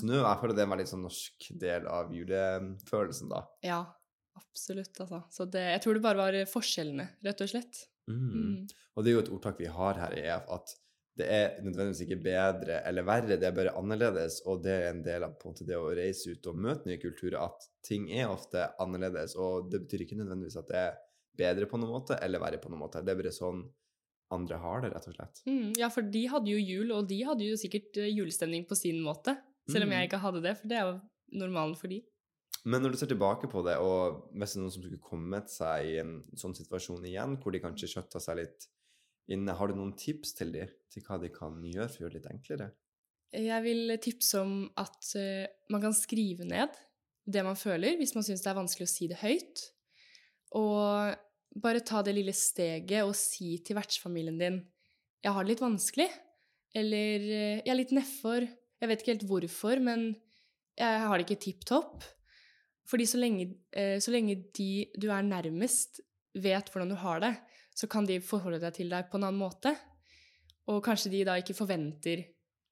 snø. 0.00 0.18
Jeg 0.20 0.40
føler 0.42 0.56
det 0.56 0.62
er 0.62 0.68
en 0.68 0.74
veldig 0.76 0.90
sånn 0.90 1.06
norsk 1.06 1.48
del 1.64 1.88
av 1.90 2.12
julefølelsen, 2.14 3.32
da. 3.32 3.42
Ja, 3.66 3.80
absolutt, 4.38 4.94
altså. 5.02 5.24
Så 5.34 5.46
det, 5.50 5.66
jeg 5.74 5.82
tror 5.84 5.98
det 5.98 6.04
bare 6.04 6.22
var 6.22 6.38
forskjellene, 6.50 7.08
rett 7.26 7.42
og 7.42 7.50
slett. 7.52 7.86
Mm. 8.10 8.22
Mm. 8.30 8.54
Og 8.96 9.04
det 9.04 9.10
er 9.10 9.18
jo 9.18 9.24
et 9.24 9.32
ordtak 9.34 9.60
vi 9.60 9.70
har 9.70 9.98
her 9.98 10.14
i 10.16 10.22
EF, 10.26 10.46
at 10.56 10.74
det 11.20 11.26
er 11.30 11.58
nødvendigvis 11.64 12.02
ikke 12.06 12.18
bedre 12.24 12.80
eller 12.88 13.04
verre, 13.06 13.36
det 13.40 13.46
er 13.48 13.54
bare 13.56 13.74
annerledes, 13.78 14.40
og 14.48 14.62
det 14.64 14.72
er 14.76 14.88
en 14.94 15.02
del 15.04 15.26
av 15.26 15.34
en 15.36 15.50
måte, 15.52 15.66
det 15.68 15.76
å 15.78 15.90
reise 15.96 16.32
ut 16.34 16.48
og 16.50 16.58
møte 16.66 16.88
nye 16.90 17.00
kulturer, 17.02 17.38
at 17.44 17.68
ting 17.86 18.08
er 18.12 18.28
ofte 18.32 18.64
annerledes, 18.82 19.36
og 19.40 19.68
det 19.72 19.82
betyr 19.84 20.06
ikke 20.06 20.18
nødvendigvis 20.20 20.58
at 20.60 20.68
det 20.72 20.80
er 20.86 20.98
bedre 21.40 21.68
på 21.70 21.78
noen 21.80 21.94
måte 21.98 22.18
eller 22.24 22.42
verre 22.42 22.58
på 22.60 22.68
noen 22.72 22.82
måte. 22.82 23.00
Det 23.04 23.12
er 23.14 23.20
bare 23.22 23.32
sånn 23.32 23.62
andre 24.34 24.58
har 24.62 24.82
det, 24.84 24.92
rett 24.94 25.08
og 25.10 25.14
slett. 25.16 25.40
Mm, 25.48 25.70
ja, 25.80 25.88
for 25.90 26.06
de 26.06 26.20
hadde 26.30 26.52
jo 26.52 26.58
jul, 26.60 26.92
og 26.94 27.08
de 27.10 27.16
hadde 27.26 27.46
jo 27.48 27.56
sikkert 27.58 27.96
eh, 27.98 28.10
julestemning 28.14 28.62
på 28.70 28.76
sin 28.78 29.00
måte. 29.02 29.36
Selv 29.70 29.86
om 29.86 29.90
Mm. 29.90 29.96
jeg 29.98 30.08
ikke 30.10 30.20
hadde 30.22 30.42
det, 30.44 30.52
for 30.60 30.68
det 30.70 30.76
er 30.78 30.86
jo 30.86 31.00
normalen 31.40 31.74
for 31.78 31.90
de. 31.90 32.00
Men 32.64 32.82
når 32.84 32.92
du 32.92 32.98
ser 33.00 33.08
tilbake 33.10 33.48
på 33.50 33.62
det, 33.66 33.76
og 33.80 34.28
hvis 34.36 34.52
det 34.52 34.58
er 34.58 34.62
noen 34.62 34.72
som 34.74 34.82
skulle 34.84 35.00
kommet 35.02 35.48
seg 35.50 35.86
i 35.88 35.96
en 36.02 36.12
sånn 36.36 36.54
situasjon 36.54 37.06
igjen, 37.08 37.38
hvor 37.40 37.54
de 37.54 37.60
kanskje 37.62 37.88
skjøtta 37.90 38.20
seg 38.22 38.36
litt 38.42 38.66
inne, 39.34 39.56
har 39.56 39.70
du 39.70 39.78
noen 39.78 39.96
tips 39.98 40.34
til 40.38 40.52
dem 40.54 40.70
til 40.90 41.04
hva 41.06 41.18
de 41.22 41.30
kan 41.32 41.58
gjøre 41.64 41.88
for 41.88 42.00
å 42.00 42.04
gjøre 42.04 42.16
det 42.16 42.20
litt 42.20 42.30
enklere? 42.32 42.70
Jeg 43.30 43.62
vil 43.62 43.94
tipse 44.02 44.40
om 44.42 44.54
at 44.80 45.12
eh, 45.18 45.46
man 45.70 45.82
kan 45.84 45.94
skrive 45.94 46.46
ned 46.48 46.74
det 47.30 47.44
man 47.46 47.58
føler, 47.58 47.94
hvis 47.98 48.16
man 48.16 48.26
syns 48.26 48.42
det 48.42 48.50
er 48.50 48.58
vanskelig 48.58 48.88
å 48.88 48.90
si 48.90 49.06
det 49.10 49.20
høyt. 49.20 49.62
Og 50.58 51.14
bare 51.62 51.84
ta 51.86 52.02
det 52.02 52.14
lille 52.16 52.34
steget 52.34 53.04
og 53.04 53.14
si 53.18 53.58
til 53.62 53.78
vertsfamilien 53.78 54.38
din 54.38 54.60
'Jeg 55.20 55.34
har 55.36 55.44
det 55.44 55.52
litt 55.52 55.62
vanskelig', 55.62 56.14
eller 56.74 57.16
eh, 57.20 57.60
'Jeg 57.62 57.70
er 57.70 57.80
litt 57.80 57.94
nedfor'. 57.94 58.48
Jeg 58.80 58.88
vet 58.88 59.00
ikke 59.02 59.12
helt 59.12 59.28
hvorfor, 59.28 59.78
men 59.78 60.16
jeg 60.78 61.00
har 61.06 61.18
det 61.18 61.26
ikke 61.28 61.44
tipp 61.44 61.64
topp. 61.68 62.02
Fordi 62.88 63.04
så 63.06 63.18
lenge, 63.20 63.54
eh, 63.72 64.00
så 64.00 64.10
lenge 64.10 64.50
de 64.56 64.90
du 64.98 65.10
er 65.10 65.22
nærmest, 65.22 66.00
vet 66.34 66.70
hvordan 66.70 66.88
du 66.88 66.96
har 66.96 67.20
det, 67.20 67.36
så 67.80 67.88
kan 67.88 68.04
de 68.08 68.18
forholde 68.24 68.60
deg 68.60 68.74
til 68.76 68.92
deg 68.92 69.08
på 69.08 69.16
en 69.16 69.24
annen 69.30 69.40
måte. 69.40 69.72
Og 70.68 70.82
kanskje 70.84 71.12
de 71.14 71.24
da 71.24 71.38
ikke 71.40 71.56
forventer 71.56 72.26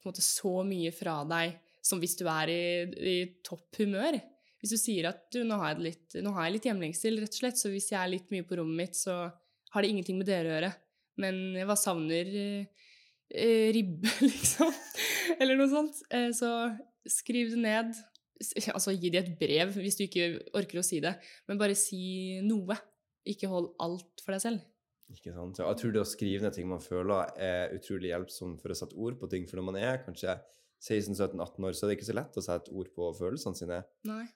måte 0.06 0.24
så 0.24 0.60
mye 0.66 0.92
fra 0.94 1.22
deg 1.28 1.56
som 1.84 2.00
hvis 2.02 2.18
du 2.18 2.26
er 2.28 2.50
i, 2.52 2.64
i 3.12 3.16
topp 3.46 3.80
humør. 3.80 4.18
Hvis 4.58 4.74
du 4.74 4.80
sier 4.80 5.08
at 5.12 5.28
du, 5.32 5.40
nå 5.46 5.56
har 5.60 5.72
jeg, 5.72 5.84
litt, 5.86 6.18
litt 6.18 6.66
hjemlengsel, 6.66 7.20
rett 7.22 7.34
og 7.36 7.40
slett, 7.40 7.60
så 7.60 7.70
hvis 7.72 7.92
jeg 7.92 8.00
er 8.00 8.10
litt 8.10 8.28
mye 8.34 8.46
på 8.46 8.58
rommet 8.58 8.80
mitt, 8.82 8.98
så 8.98 9.28
har 9.72 9.84
det 9.84 9.92
ingenting 9.92 10.18
med 10.18 10.28
dere 10.28 10.50
å 10.50 10.54
gjøre. 10.56 10.72
Men 11.22 11.40
bare 11.60 11.78
savner 11.78 12.30
eh, 12.34 13.68
ribbe, 13.74 14.10
liksom. 14.26 14.74
Eller 15.38 15.58
noe 15.58 15.70
sånt. 15.70 16.02
Eh, 16.14 16.30
så 16.36 16.52
skriv 17.08 17.54
det 17.54 17.62
ned. 17.62 17.94
Altså, 18.74 18.94
gi 18.94 19.10
de 19.10 19.22
et 19.22 19.32
brev 19.38 19.72
hvis 19.78 19.98
du 19.98 20.04
ikke 20.04 20.28
orker 20.58 20.82
å 20.82 20.86
si 20.86 21.00
det, 21.02 21.16
men 21.48 21.58
bare 21.60 21.78
si 21.78 22.38
noe. 22.46 22.76
Ikke 23.28 23.50
hold 23.50 23.72
alt 23.82 24.22
for 24.24 24.34
deg 24.34 24.42
selv. 24.42 24.66
Ikke 25.14 25.32
sant? 25.32 25.60
Ja, 25.60 25.70
jeg 25.70 25.80
tror 25.80 25.94
det 25.94 26.02
å 26.02 26.08
skrive 26.08 26.44
ned 26.44 26.56
ting 26.56 26.68
man 26.68 26.82
føler, 26.84 27.30
er 27.40 27.72
utrolig 27.76 28.10
hjelpsomt 28.12 28.60
for 28.60 28.74
å 28.74 28.76
sette 28.76 28.98
ord 29.00 29.16
på 29.20 29.28
ting. 29.32 29.46
For 29.48 29.60
når 29.60 29.68
man 29.70 29.78
er 29.80 30.02
kanskje 30.04 30.34
16-17-18 30.84 31.64
år, 31.64 31.76
så 31.76 31.86
er 31.86 31.90
det 31.90 31.98
ikke 31.98 32.10
så 32.10 32.18
lett 32.18 32.36
å 32.36 32.44
sette 32.44 32.74
ord 32.76 32.90
på 32.94 33.08
følelsene 33.18 33.58
sine. 33.58 33.80
Nei. 34.08 34.26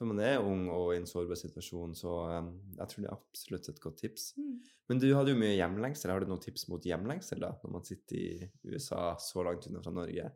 For 0.00 0.08
man 0.08 0.22
er 0.24 0.40
ung 0.42 0.64
og 0.72 0.94
i 0.94 0.98
en 0.98 1.06
sårbar 1.06 1.38
situasjon, 1.38 1.92
så 1.94 2.14
um, 2.40 2.48
jeg 2.78 2.90
tror 2.90 3.04
det 3.04 3.10
er 3.10 3.18
absolutt 3.18 3.68
et 3.70 3.82
godt 3.84 4.00
tips. 4.02 4.24
Mm. 4.40 4.56
Men 4.90 5.02
du 5.04 5.06
hadde 5.14 5.30
jo 5.34 5.38
mye 5.38 5.52
hjemlengsel. 5.54 6.10
Har 6.10 6.24
du 6.24 6.32
noen 6.32 6.42
tips 6.42 6.66
mot 6.72 6.88
hjemlengsel 6.88 7.38
da, 7.44 7.52
når 7.62 7.76
man 7.76 7.86
sitter 7.86 8.18
i 8.18 8.48
USA 8.72 9.12
så 9.22 9.44
langt 9.46 9.68
unna 9.68 9.84
fra 9.84 9.94
Norge? 9.94 10.32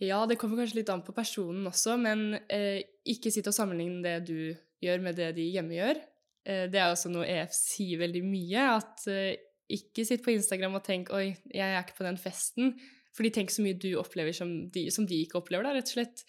Ja, 0.00 0.18
det 0.28 0.36
kommer 0.40 0.60
kanskje 0.60 0.82
litt 0.82 0.92
an 0.92 1.04
på 1.06 1.14
personen 1.16 1.64
også, 1.70 1.96
men 2.00 2.34
eh, 2.52 2.82
ikke 3.08 3.32
sitt 3.32 3.48
og 3.48 3.56
sammenligne 3.56 4.02
det 4.04 4.18
du 4.28 4.38
gjør 4.84 5.02
med 5.04 5.16
det 5.16 5.32
de 5.36 5.48
hjemme 5.52 5.76
gjør. 5.76 6.00
Eh, 6.50 6.66
det 6.70 6.80
er 6.80 6.90
også 6.90 7.10
noe 7.12 7.28
EF 7.28 7.54
sier 7.54 8.00
veldig 8.02 8.22
mye, 8.26 8.66
at 8.78 9.06
eh, 9.10 9.38
ikke 9.70 10.04
sitt 10.06 10.24
på 10.24 10.34
Instagram 10.34 10.78
og 10.80 10.86
tenk 10.86 11.12
'oi, 11.14 11.28
jeg 11.46 11.66
er 11.66 11.78
ikke 11.82 12.00
på 12.00 12.06
den 12.08 12.18
festen', 12.18 12.74
fordi 13.14 13.32
tenk 13.34 13.52
så 13.54 13.62
mye 13.62 13.78
du 13.78 13.92
opplever 14.00 14.34
som 14.34 14.50
de, 14.72 14.88
som 14.94 15.06
de 15.06 15.22
ikke 15.24 15.38
opplever, 15.38 15.66
da, 15.66 15.74
rett 15.76 15.90
og 15.92 15.98
slett. 15.98 16.24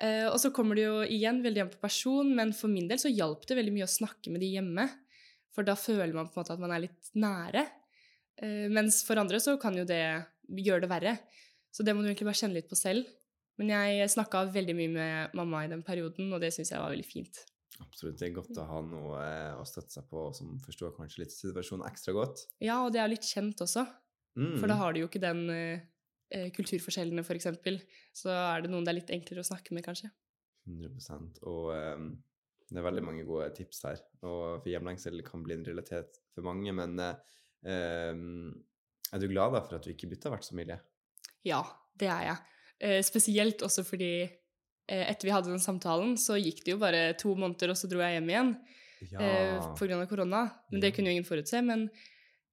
Eh, 0.00 0.26
og 0.30 0.38
så 0.42 0.52
kommer 0.54 0.78
det 0.78 0.86
jo 0.86 1.02
igjen 1.02 1.42
veldig 1.44 1.64
an 1.64 1.72
på 1.72 1.82
person, 1.82 2.30
men 2.36 2.54
for 2.56 2.72
min 2.72 2.88
del 2.90 3.00
så 3.02 3.10
hjalp 3.12 3.46
det 3.48 3.58
veldig 3.58 3.74
mye 3.74 3.88
å 3.88 3.96
snakke 3.98 4.32
med 4.32 4.42
de 4.44 4.54
hjemme, 4.54 4.86
for 5.50 5.66
da 5.66 5.74
føler 5.78 6.14
man 6.14 6.30
på 6.30 6.38
en 6.38 6.44
måte 6.44 6.54
at 6.54 6.62
man 6.62 6.74
er 6.74 6.84
litt 6.86 7.10
nære. 7.18 7.66
Mens 8.72 9.02
for 9.04 9.18
andre 9.20 9.36
så 9.42 9.56
kan 9.60 9.74
jo 9.76 9.82
det 9.84 10.00
gjøre 10.46 10.86
det 10.86 10.88
verre. 10.88 11.16
Så 11.74 11.82
det 11.84 11.92
må 11.92 12.00
du 12.00 12.06
egentlig 12.08 12.30
bare 12.30 12.38
kjenne 12.38 12.56
litt 12.56 12.70
på 12.70 12.78
selv. 12.78 13.10
Men 13.58 13.74
jeg 13.74 14.12
snakka 14.14 14.46
veldig 14.54 14.76
mye 14.78 14.92
med 14.94 15.34
mamma 15.36 15.66
i 15.66 15.72
den 15.74 15.82
perioden, 15.84 16.30
og 16.32 16.40
det 16.40 16.54
syns 16.54 16.70
jeg 16.70 16.80
var 16.80 16.94
veldig 16.94 17.08
fint. 17.10 17.42
Absolutt. 17.80 18.18
Det 18.18 18.26
er 18.28 18.34
godt 18.36 18.58
å 18.60 18.64
ha 18.68 18.80
noe 18.84 19.20
eh, 19.22 19.54
å 19.60 19.64
støtte 19.68 19.94
seg 19.94 20.08
på 20.10 20.24
som 20.36 20.56
forstår 20.64 20.92
kanskje 20.96 21.22
litt 21.22 21.32
situasjonen 21.32 21.86
ekstra 21.88 22.12
godt. 22.16 22.42
Ja, 22.60 22.80
og 22.84 22.92
det 22.92 23.00
er 23.02 23.12
litt 23.12 23.26
kjent 23.28 23.62
også, 23.64 23.86
Mm. 24.38 24.60
for 24.60 24.70
da 24.70 24.76
har 24.78 24.92
du 24.94 25.00
jo 25.00 25.08
ikke 25.08 25.20
den 25.22 25.40
eh, 25.50 25.80
eh, 26.30 26.50
kulturforskjellene, 26.54 27.24
for 27.26 27.34
eksempel. 27.34 27.80
Så 28.14 28.30
er 28.30 28.62
det 28.62 28.70
noen 28.70 28.84
det 28.86 28.92
er 28.92 28.98
litt 29.00 29.10
enklere 29.10 29.42
å 29.42 29.48
snakke 29.48 29.74
med, 29.74 29.82
kanskje. 29.84 30.10
100% 30.68 31.40
Og 31.50 31.72
ehm, 31.74 32.12
det 32.70 32.78
er 32.78 32.86
veldig 32.86 33.02
mange 33.02 33.24
gode 33.26 33.48
tips 33.56 33.82
her. 33.88 33.98
Og 34.22 34.62
for 34.62 34.68
hjemlengsel 34.70 35.18
kan 35.26 35.42
bli 35.42 35.56
en 35.56 35.64
realitet 35.66 36.20
for 36.34 36.46
mange, 36.46 36.70
men 36.78 36.94
eh, 37.02 37.16
ehm, 37.66 38.52
er 39.10 39.18
du 39.18 39.26
glad 39.32 39.52
da 39.56 39.64
for 39.66 39.80
at 39.80 39.86
du 39.86 39.90
ikke 39.90 40.08
bytta 40.12 40.30
vertsfamilie? 40.30 40.78
Ja, 41.48 41.64
det 41.98 42.08
er 42.12 42.22
jeg. 42.28 42.38
Eh, 42.80 43.00
spesielt 43.04 43.62
også 43.66 43.82
fordi 43.84 44.12
eh, 44.22 44.39
etter 44.90 45.28
vi 45.28 45.34
hadde 45.34 45.52
den 45.52 45.62
samtalen, 45.62 46.16
så 46.18 46.38
gikk 46.40 46.64
det 46.66 46.74
jo 46.74 46.80
bare 46.82 47.02
to 47.20 47.34
måneder, 47.38 47.72
og 47.72 47.78
så 47.78 47.88
dro 47.90 48.02
jeg 48.02 48.18
hjem 48.18 48.30
igjen 48.32 48.52
Ja. 49.12 49.20
eh, 49.20 49.58
av 49.58 50.06
korona. 50.10 50.42
Men 50.70 50.80
det 50.82 50.94
kunne 50.94 51.08
jo 51.08 51.16
ingen 51.16 51.28
forutse. 51.28 51.62
Men, 51.64 51.88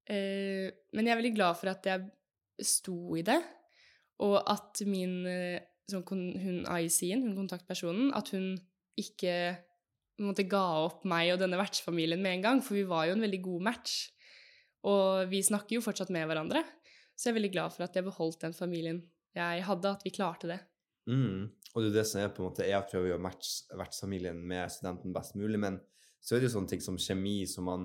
eh, 0.07 0.69
men 0.93 1.05
jeg 1.05 1.13
er 1.13 1.21
veldig 1.21 1.35
glad 1.35 1.57
for 1.59 1.69
at 1.73 1.83
jeg 1.83 2.11
sto 2.63 3.15
i 3.17 3.21
det, 3.21 3.41
og 4.19 4.41
at 4.49 4.81
min 4.85 5.25
eh, 5.27 5.59
sånn, 5.91 6.03
hun 6.07 6.63
IC-en, 6.65 7.23
hun 7.23 7.35
kontaktpersonen, 7.47 8.13
at 8.15 8.29
hun 8.29 8.55
ikke 8.97 9.57
på 10.17 10.23
en 10.23 10.31
måte, 10.31 10.47
ga 10.49 10.63
opp 10.87 11.03
meg 11.05 11.33
og 11.33 11.39
denne 11.43 11.59
vertsfamilien 11.59 12.21
med 12.21 12.37
en 12.39 12.45
gang, 12.47 12.61
for 12.65 12.73
vi 12.73 12.87
var 12.89 13.05
jo 13.05 13.13
en 13.13 13.21
veldig 13.21 13.41
god 13.45 13.61
match. 13.69 13.97
Og 14.87 15.27
vi 15.29 15.43
snakker 15.45 15.77
jo 15.77 15.83
fortsatt 15.85 16.09
med 16.13 16.25
hverandre, 16.25 16.63
så 17.17 17.27
jeg 17.27 17.35
er 17.35 17.39
veldig 17.39 17.53
glad 17.53 17.73
for 17.75 17.85
at 17.85 17.93
jeg 17.97 18.05
beholdt 18.07 18.41
den 18.41 18.55
familien 18.57 19.03
jeg 19.37 19.61
hadde, 19.67 19.91
at 19.93 20.01
vi 20.05 20.09
klarte 20.15 20.49
det. 20.49 20.57
Mm. 21.07 21.51
Og 21.77 21.83
det 21.85 21.91
er 21.91 21.99
det 21.99 22.07
som 22.09 22.19
er 22.23 22.31
på 22.33 22.41
en 22.41 22.47
måte 22.49 22.65
Jeg 22.65 22.87
prøver 22.89 23.11
jo 23.11 23.17
å 23.19 23.21
matche 23.21 23.77
vertsfamilien 23.77 24.39
med 24.49 24.71
studenten 24.73 25.13
best 25.13 25.35
mulig, 25.37 25.59
men 25.61 25.77
så 26.17 26.33
er 26.35 26.41
det 26.41 26.49
jo 26.49 26.55
sånne 26.57 26.71
ting 26.73 26.81
som 26.81 26.97
kjemi 26.97 27.43
som 27.47 27.67
man 27.69 27.83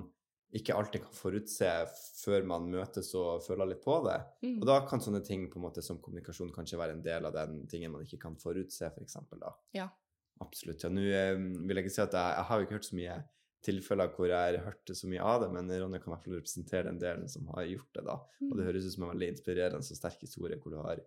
ikke 0.53 0.73
alltid 0.77 1.01
kan 1.05 1.13
forutse 1.17 1.69
før 2.23 2.43
man 2.49 2.65
møtes 2.69 3.07
og 3.17 3.41
føler 3.45 3.69
litt 3.71 3.83
på 3.85 3.95
det. 4.05 4.17
Mm. 4.45 4.57
Og 4.61 4.65
da 4.69 4.79
kan 4.89 5.01
sånne 5.01 5.21
ting 5.25 5.45
på 5.49 5.57
en 5.61 5.65
måte 5.67 5.81
som 5.85 5.97
kommunikasjon 6.01 6.51
kanskje 6.53 6.77
være 6.81 6.97
en 6.97 7.05
del 7.05 7.25
av 7.29 7.33
den 7.37 7.63
tingen 7.69 7.93
man 7.93 8.03
ikke 8.05 8.19
kan 8.25 8.35
forutse, 8.41 8.89
for 8.93 9.05
eksempel, 9.05 9.39
da. 9.41 9.53
Ja. 9.77 9.87
Absolutt. 10.41 10.83
Ja, 10.85 10.89
nå 10.93 11.05
eh, 11.09 11.37
vil 11.37 11.77
jeg 11.77 11.85
ikke 11.87 11.95
si 11.95 12.03
at 12.03 12.17
jeg, 12.17 12.35
jeg 12.37 12.47
har 12.49 12.59
jo 12.59 12.67
ikke 12.67 12.77
hørt 12.77 12.89
så 12.89 12.97
mye 12.99 13.17
tilfeller 13.63 14.11
hvor 14.13 14.27
jeg 14.27 14.37
har 14.57 14.65
hørt 14.67 14.93
så 14.99 15.07
mye 15.09 15.23
av 15.23 15.41
det, 15.45 15.49
men 15.55 15.69
Ronja 15.71 16.01
kan 16.03 16.11
i 16.11 16.15
hvert 16.17 16.25
fall 16.27 16.37
representere 16.37 16.89
den 16.89 17.01
delen 17.01 17.29
som 17.31 17.47
har 17.55 17.63
gjort 17.69 17.93
det, 17.95 18.05
da. 18.09 18.17
Og 18.49 18.53
det 18.57 18.63
Mm. 18.65 18.67
høres 18.67 18.85
ut 18.89 18.93
som 18.97 19.05
en 19.07 19.13
veldig 19.15 19.29
inspirerende 19.33 19.79
og 19.81 20.01
sterk 20.03 20.21
historie 20.25 20.57
hvor 20.59 20.73
du 20.75 20.81
har 20.83 21.01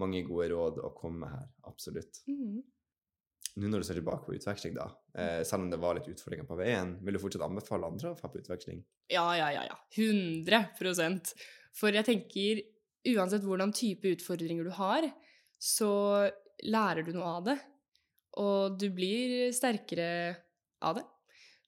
mange 0.00 0.24
gode 0.26 0.48
råd 0.52 0.82
å 0.84 0.92
komme 0.96 1.24
med 1.24 1.34
her. 1.34 1.46
Absolutt. 1.70 2.22
Mm. 2.30 2.62
Nå 3.58 3.70
når 3.72 3.82
du 3.82 3.88
ser 3.88 3.98
tilbake 3.98 4.26
på 4.26 4.36
utveksling, 4.36 4.74
da, 4.76 4.86
eh, 5.18 5.42
selv 5.46 5.64
om 5.64 5.70
det 5.72 5.80
var 5.82 5.98
litt 5.98 6.10
utfordringer 6.12 6.46
på 6.46 6.58
veien, 6.60 6.94
vil 7.02 7.16
du 7.16 7.22
fortsatt 7.22 7.46
anbefale 7.46 7.88
andre 7.90 8.12
å 8.12 8.18
dra 8.18 8.30
på 8.30 8.38
utveksling? 8.42 8.82
Ja, 9.10 9.26
ja, 9.38 9.48
ja, 9.54 9.64
ja. 9.66 9.78
100% 9.96 11.34
For 11.78 11.94
jeg 11.94 12.06
tenker, 12.06 12.62
uansett 13.14 13.44
hvordan 13.46 13.74
type 13.74 14.10
utfordringer 14.10 14.66
du 14.66 14.72
har, 14.74 15.06
så 15.58 15.90
lærer 16.66 17.06
du 17.06 17.12
noe 17.14 17.34
av 17.38 17.44
det. 17.46 17.58
Og 18.42 18.78
du 18.78 18.88
blir 18.94 19.52
sterkere 19.54 20.08
av 20.82 20.98
det. 20.98 21.04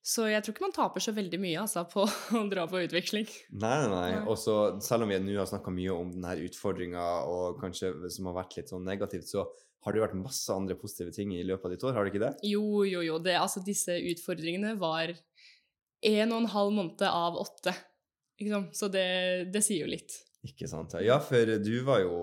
Så 0.00 0.24
jeg 0.30 0.40
tror 0.42 0.54
ikke 0.54 0.64
man 0.64 0.74
taper 0.74 1.02
så 1.04 1.12
veldig 1.12 1.38
mye 1.42 1.60
altså, 1.60 1.84
på 1.88 2.06
å 2.40 2.44
dra 2.50 2.64
på 2.70 2.80
utveksling. 2.86 3.26
Nei, 3.52 3.74
nei, 3.84 3.88
nei. 3.92 4.22
Og 4.24 4.38
så, 4.40 4.56
selv 4.84 5.04
om 5.04 5.12
vi 5.12 5.18
nå 5.20 5.36
har 5.36 5.48
snakka 5.50 5.72
mye 5.74 5.96
om 5.96 6.14
denne 6.14 6.36
utfordringa 6.46 7.08
og 7.28 7.60
kanskje 7.60 7.92
som 8.12 8.30
har 8.30 8.38
vært 8.40 8.56
litt 8.58 8.72
sånn 8.72 8.86
negativt, 8.88 9.28
så 9.28 9.44
har 9.84 9.92
det 9.92 10.00
jo 10.00 10.04
vært 10.04 10.18
masse 10.20 10.52
andre 10.52 10.76
positive 10.76 11.12
ting 11.16 11.32
i 11.36 11.44
løpet 11.46 11.68
av 11.68 11.74
ditt 11.74 11.84
år, 11.88 11.94
har 11.96 12.04
det 12.04 12.12
ikke 12.12 12.24
det? 12.24 12.32
Jo, 12.48 12.64
jo, 12.88 13.04
jo. 13.04 13.20
Det, 13.22 13.36
altså, 13.40 13.62
disse 13.64 13.96
utfordringene 14.12 14.74
var 14.80 15.12
en 15.12 16.34
og 16.34 16.42
en 16.42 16.50
halv 16.54 16.74
måned 16.76 17.06
av 17.08 17.38
åtte. 17.40 17.76
Så 18.76 18.88
det, 18.92 19.06
det 19.52 19.60
sier 19.64 19.84
jo 19.84 19.92
litt. 19.92 20.16
Ikke 20.48 20.68
sant? 20.68 20.96
Ja, 21.04 21.18
for 21.20 21.58
du 21.60 21.74
var 21.84 22.00
jo 22.00 22.14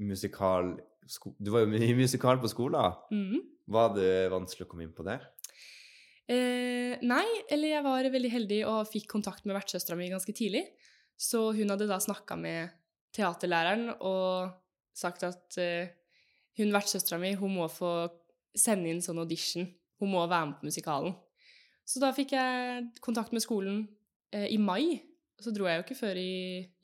musikal 0.00 0.78
Du 1.36 1.50
var 1.52 1.66
jo 1.66 1.76
i 1.76 1.92
musikal 1.96 2.40
på 2.40 2.48
skolen. 2.48 2.96
Mm. 3.12 3.42
Var 3.72 3.92
det 3.96 4.12
vanskelig 4.32 4.64
å 4.64 4.70
komme 4.70 4.86
inn 4.86 4.94
på 4.96 5.04
det? 5.04 5.18
Eh, 6.30 6.94
nei, 7.02 7.26
eller 7.50 7.74
jeg 7.74 7.84
var 7.84 8.08
veldig 8.14 8.30
heldig 8.30 8.60
og 8.70 8.90
fikk 8.90 9.08
kontakt 9.10 9.46
med 9.48 9.56
vertssøstera 9.58 9.98
mi 9.98 10.10
ganske 10.12 10.34
tidlig. 10.36 10.64
Så 11.18 11.50
hun 11.56 11.72
hadde 11.72 11.88
da 11.90 11.98
snakka 12.02 12.38
med 12.38 12.72
teaterlæreren 13.14 13.90
og 14.00 14.52
sagt 14.96 15.24
at 15.26 15.58
eh, 15.60 15.92
hun 16.60 16.72
vertssøstera 16.74 17.20
mi 17.20 17.34
hun 17.38 17.56
må 17.58 17.68
få 17.72 17.92
sende 18.54 18.92
inn 18.92 19.02
sånn 19.04 19.20
audition. 19.22 19.66
Hun 20.02 20.12
må 20.14 20.22
være 20.26 20.50
med 20.50 20.60
på 20.60 20.68
musikalen. 20.70 21.14
Så 21.88 22.02
da 22.02 22.12
fikk 22.14 22.34
jeg 22.36 22.86
kontakt 23.02 23.34
med 23.34 23.44
skolen 23.44 23.84
eh, 24.34 24.48
i 24.52 24.58
mai. 24.60 25.02
Så 25.42 25.50
dro 25.54 25.66
jeg 25.66 25.80
jo 25.80 25.86
ikke 25.86 25.98
før 25.98 26.18
i 26.20 26.32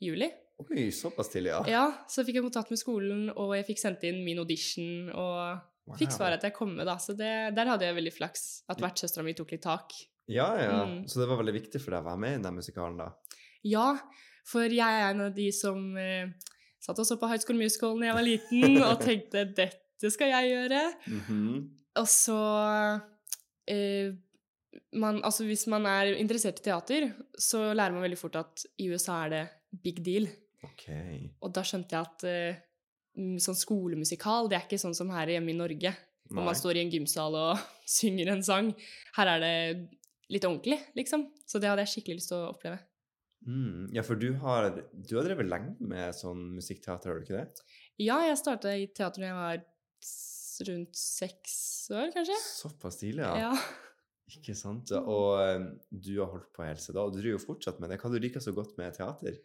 juli. 0.03 0.27
Oi, 0.59 0.89
såpass 0.91 1.31
tidlig, 1.31 1.53
ja. 1.53 1.59
Ja, 1.71 1.83
så 2.11 2.25
fikk 2.27 2.41
jeg 2.41 2.43
kontakt 2.43 2.71
med 2.73 2.81
skolen, 2.81 3.29
og 3.31 3.53
jeg 3.55 3.63
fikk 3.69 3.79
sendt 3.79 4.03
inn 4.09 4.19
min 4.25 4.41
audition, 4.41 5.07
og 5.13 5.61
fikk 5.97 6.13
svaret 6.13 6.39
at 6.39 6.49
jeg 6.49 6.55
kom 6.55 6.75
med, 6.75 6.85
da. 6.89 6.97
Så 7.01 7.15
det, 7.17 7.31
der 7.57 7.71
hadde 7.71 7.87
jeg 7.87 7.97
veldig 7.97 8.13
flaks. 8.13 8.45
At 8.69 8.81
vertssøstera 8.83 9.25
mi 9.25 9.33
tok 9.37 9.55
litt 9.55 9.65
tak. 9.65 9.95
Ja, 10.29 10.51
ja. 10.61 10.83
Mm. 10.85 11.01
Så 11.09 11.21
det 11.21 11.29
var 11.31 11.39
veldig 11.41 11.55
viktig 11.55 11.81
for 11.81 11.95
deg 11.95 12.03
å 12.03 12.09
være 12.11 12.21
med 12.21 12.37
i 12.37 12.43
den 12.45 12.59
musikalen, 12.59 12.99
da? 13.01 13.09
Ja, 13.65 13.89
for 14.47 14.69
jeg 14.69 15.01
er 15.01 15.09
en 15.09 15.25
av 15.27 15.33
de 15.35 15.49
som 15.55 15.97
eh, 15.99 16.29
satt 16.81 17.01
og 17.01 17.07
så 17.07 17.17
på 17.19 17.29
High 17.31 17.41
School 17.43 17.59
Musical 17.59 17.97
da 17.99 18.11
jeg 18.11 18.17
var 18.19 18.27
liten, 18.27 18.79
og 18.85 19.01
tenkte 19.07 19.45
'dette 19.49 20.11
skal 20.13 20.33
jeg 20.35 20.53
gjøre'. 20.53 20.85
Mhm. 21.17 21.53
Og 21.99 22.07
så 22.07 22.39
eh, 23.67 24.13
man, 24.93 25.19
Altså, 25.25 25.43
hvis 25.49 25.65
man 25.67 25.85
er 25.89 26.13
interessert 26.15 26.61
i 26.61 26.67
teater, 26.69 27.09
så 27.37 27.73
lærer 27.73 27.95
man 27.95 28.05
veldig 28.05 28.19
fort 28.21 28.37
at 28.39 28.65
i 28.77 28.89
USA 28.93 29.25
er 29.25 29.33
det 29.33 29.43
big 29.83 30.03
deal. 30.05 30.29
Ok. 30.63 30.87
Og 31.41 31.53
da 31.55 31.63
skjønte 31.65 31.95
jeg 31.95 32.05
at 32.05 32.25
eh, 32.29 32.55
mm, 32.55 32.68
sånn 33.41 33.57
skolemusikal, 33.57 34.49
det 34.49 34.59
er 34.59 34.67
ikke 34.67 34.81
sånn 34.81 34.97
som 34.97 35.11
her 35.13 35.31
hjemme 35.35 35.53
i 35.53 35.57
Norge. 35.57 35.95
Hvor 36.29 36.45
man 36.45 36.57
står 36.57 36.77
i 36.77 36.83
en 36.83 36.91
gymsal 36.93 37.35
og 37.37 37.61
synger 37.99 38.35
en 38.35 38.43
sang. 38.45 38.69
Her 39.15 39.33
er 39.35 39.43
det 39.43 39.55
litt 40.29 40.45
ordentlig, 40.45 40.77
liksom. 40.97 41.25
Så 41.49 41.61
det 41.61 41.71
hadde 41.71 41.87
jeg 41.87 41.95
skikkelig 41.95 42.19
lyst 42.19 42.31
til 42.31 42.37
å 42.37 42.51
oppleve. 42.51 42.77
Mm. 43.47 43.89
Ja, 43.95 44.03
for 44.05 44.19
du 44.19 44.33
har, 44.43 44.69
du 44.91 45.13
har 45.15 45.25
drevet 45.25 45.47
lenge 45.47 45.75
med 45.79 46.15
sånn 46.15 46.41
musikkteater, 46.57 47.09
har 47.09 47.19
du 47.19 47.25
ikke 47.25 47.39
det? 47.39 47.67
Ja, 47.99 48.19
jeg 48.27 48.39
starta 48.39 48.75
i 48.75 48.87
teater 48.91 49.23
da 49.23 49.29
jeg 49.29 49.39
var 49.39 49.61
rundt 50.69 50.99
seks 50.99 51.53
år, 51.95 52.09
kanskje. 52.13 52.35
Såpass 52.45 52.99
tidlig, 53.01 53.23
ja. 53.25 53.49
Ja. 53.49 53.53
Ikke 54.37 54.53
sant? 54.53 54.91
Og 54.93 55.39
eh, 55.41 55.63
du 55.89 56.11
har 56.19 56.29
holdt 56.29 56.51
på 56.53 56.61
helt 56.61 56.83
siden 56.83 56.99
da, 56.99 57.05
og 57.07 57.15
du 57.15 57.17
driver 57.17 57.39
jo 57.39 57.45
fortsatt 57.47 57.79
med 57.81 57.89
det. 57.89 57.97
Hva 57.97 58.11
du 58.13 58.19
liker 58.21 58.43
så 58.43 58.53
godt 58.53 58.75
med 58.77 58.93
teater? 58.93 59.39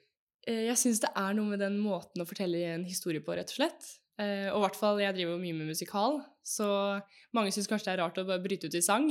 Eh, 0.46 0.66
Jeg 0.68 0.76
syns 0.80 1.00
det 1.02 1.10
er 1.16 1.34
noe 1.36 1.52
med 1.54 1.62
den 1.62 1.78
måten 1.80 2.22
å 2.22 2.28
fortelle 2.28 2.60
en 2.74 2.84
historie 2.88 3.22
på, 3.24 3.34
rett 3.36 3.52
og 3.52 3.58
slett. 3.60 3.88
Eh, 4.20 4.50
Og 4.52 4.60
i 4.60 4.64
hvert 4.66 4.78
fall, 4.78 5.00
jeg 5.02 5.16
driver 5.16 5.34
jo 5.36 5.42
mye 5.42 5.58
med 5.58 5.72
musikal, 5.72 6.20
så 6.44 6.68
mange 7.34 7.52
syns 7.54 7.68
kanskje 7.70 7.90
det 7.90 7.94
er 7.96 8.02
rart 8.04 8.20
å 8.20 8.26
bare 8.28 8.42
bryte 8.44 8.68
ut 8.68 8.76
i 8.78 8.84
sang. 8.84 9.08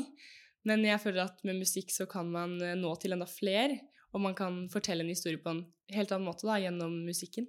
Men 0.64 0.86
jeg 0.86 1.02
føler 1.04 1.26
at 1.26 1.42
med 1.44 1.60
musikk 1.60 1.92
så 1.92 2.06
kan 2.08 2.30
man 2.32 2.56
eh, 2.62 2.76
nå 2.80 2.94
til 3.02 3.16
enda 3.16 3.28
fler, 3.28 3.76
og 4.14 4.22
man 4.22 4.36
kan 4.38 4.64
fortelle 4.72 5.04
en 5.04 5.10
historie 5.12 5.42
på 5.42 5.50
en 5.52 5.64
helt 5.92 6.12
annen 6.14 6.28
måte 6.30 6.46
da, 6.48 6.60
gjennom 6.62 6.94
musikken. 7.08 7.48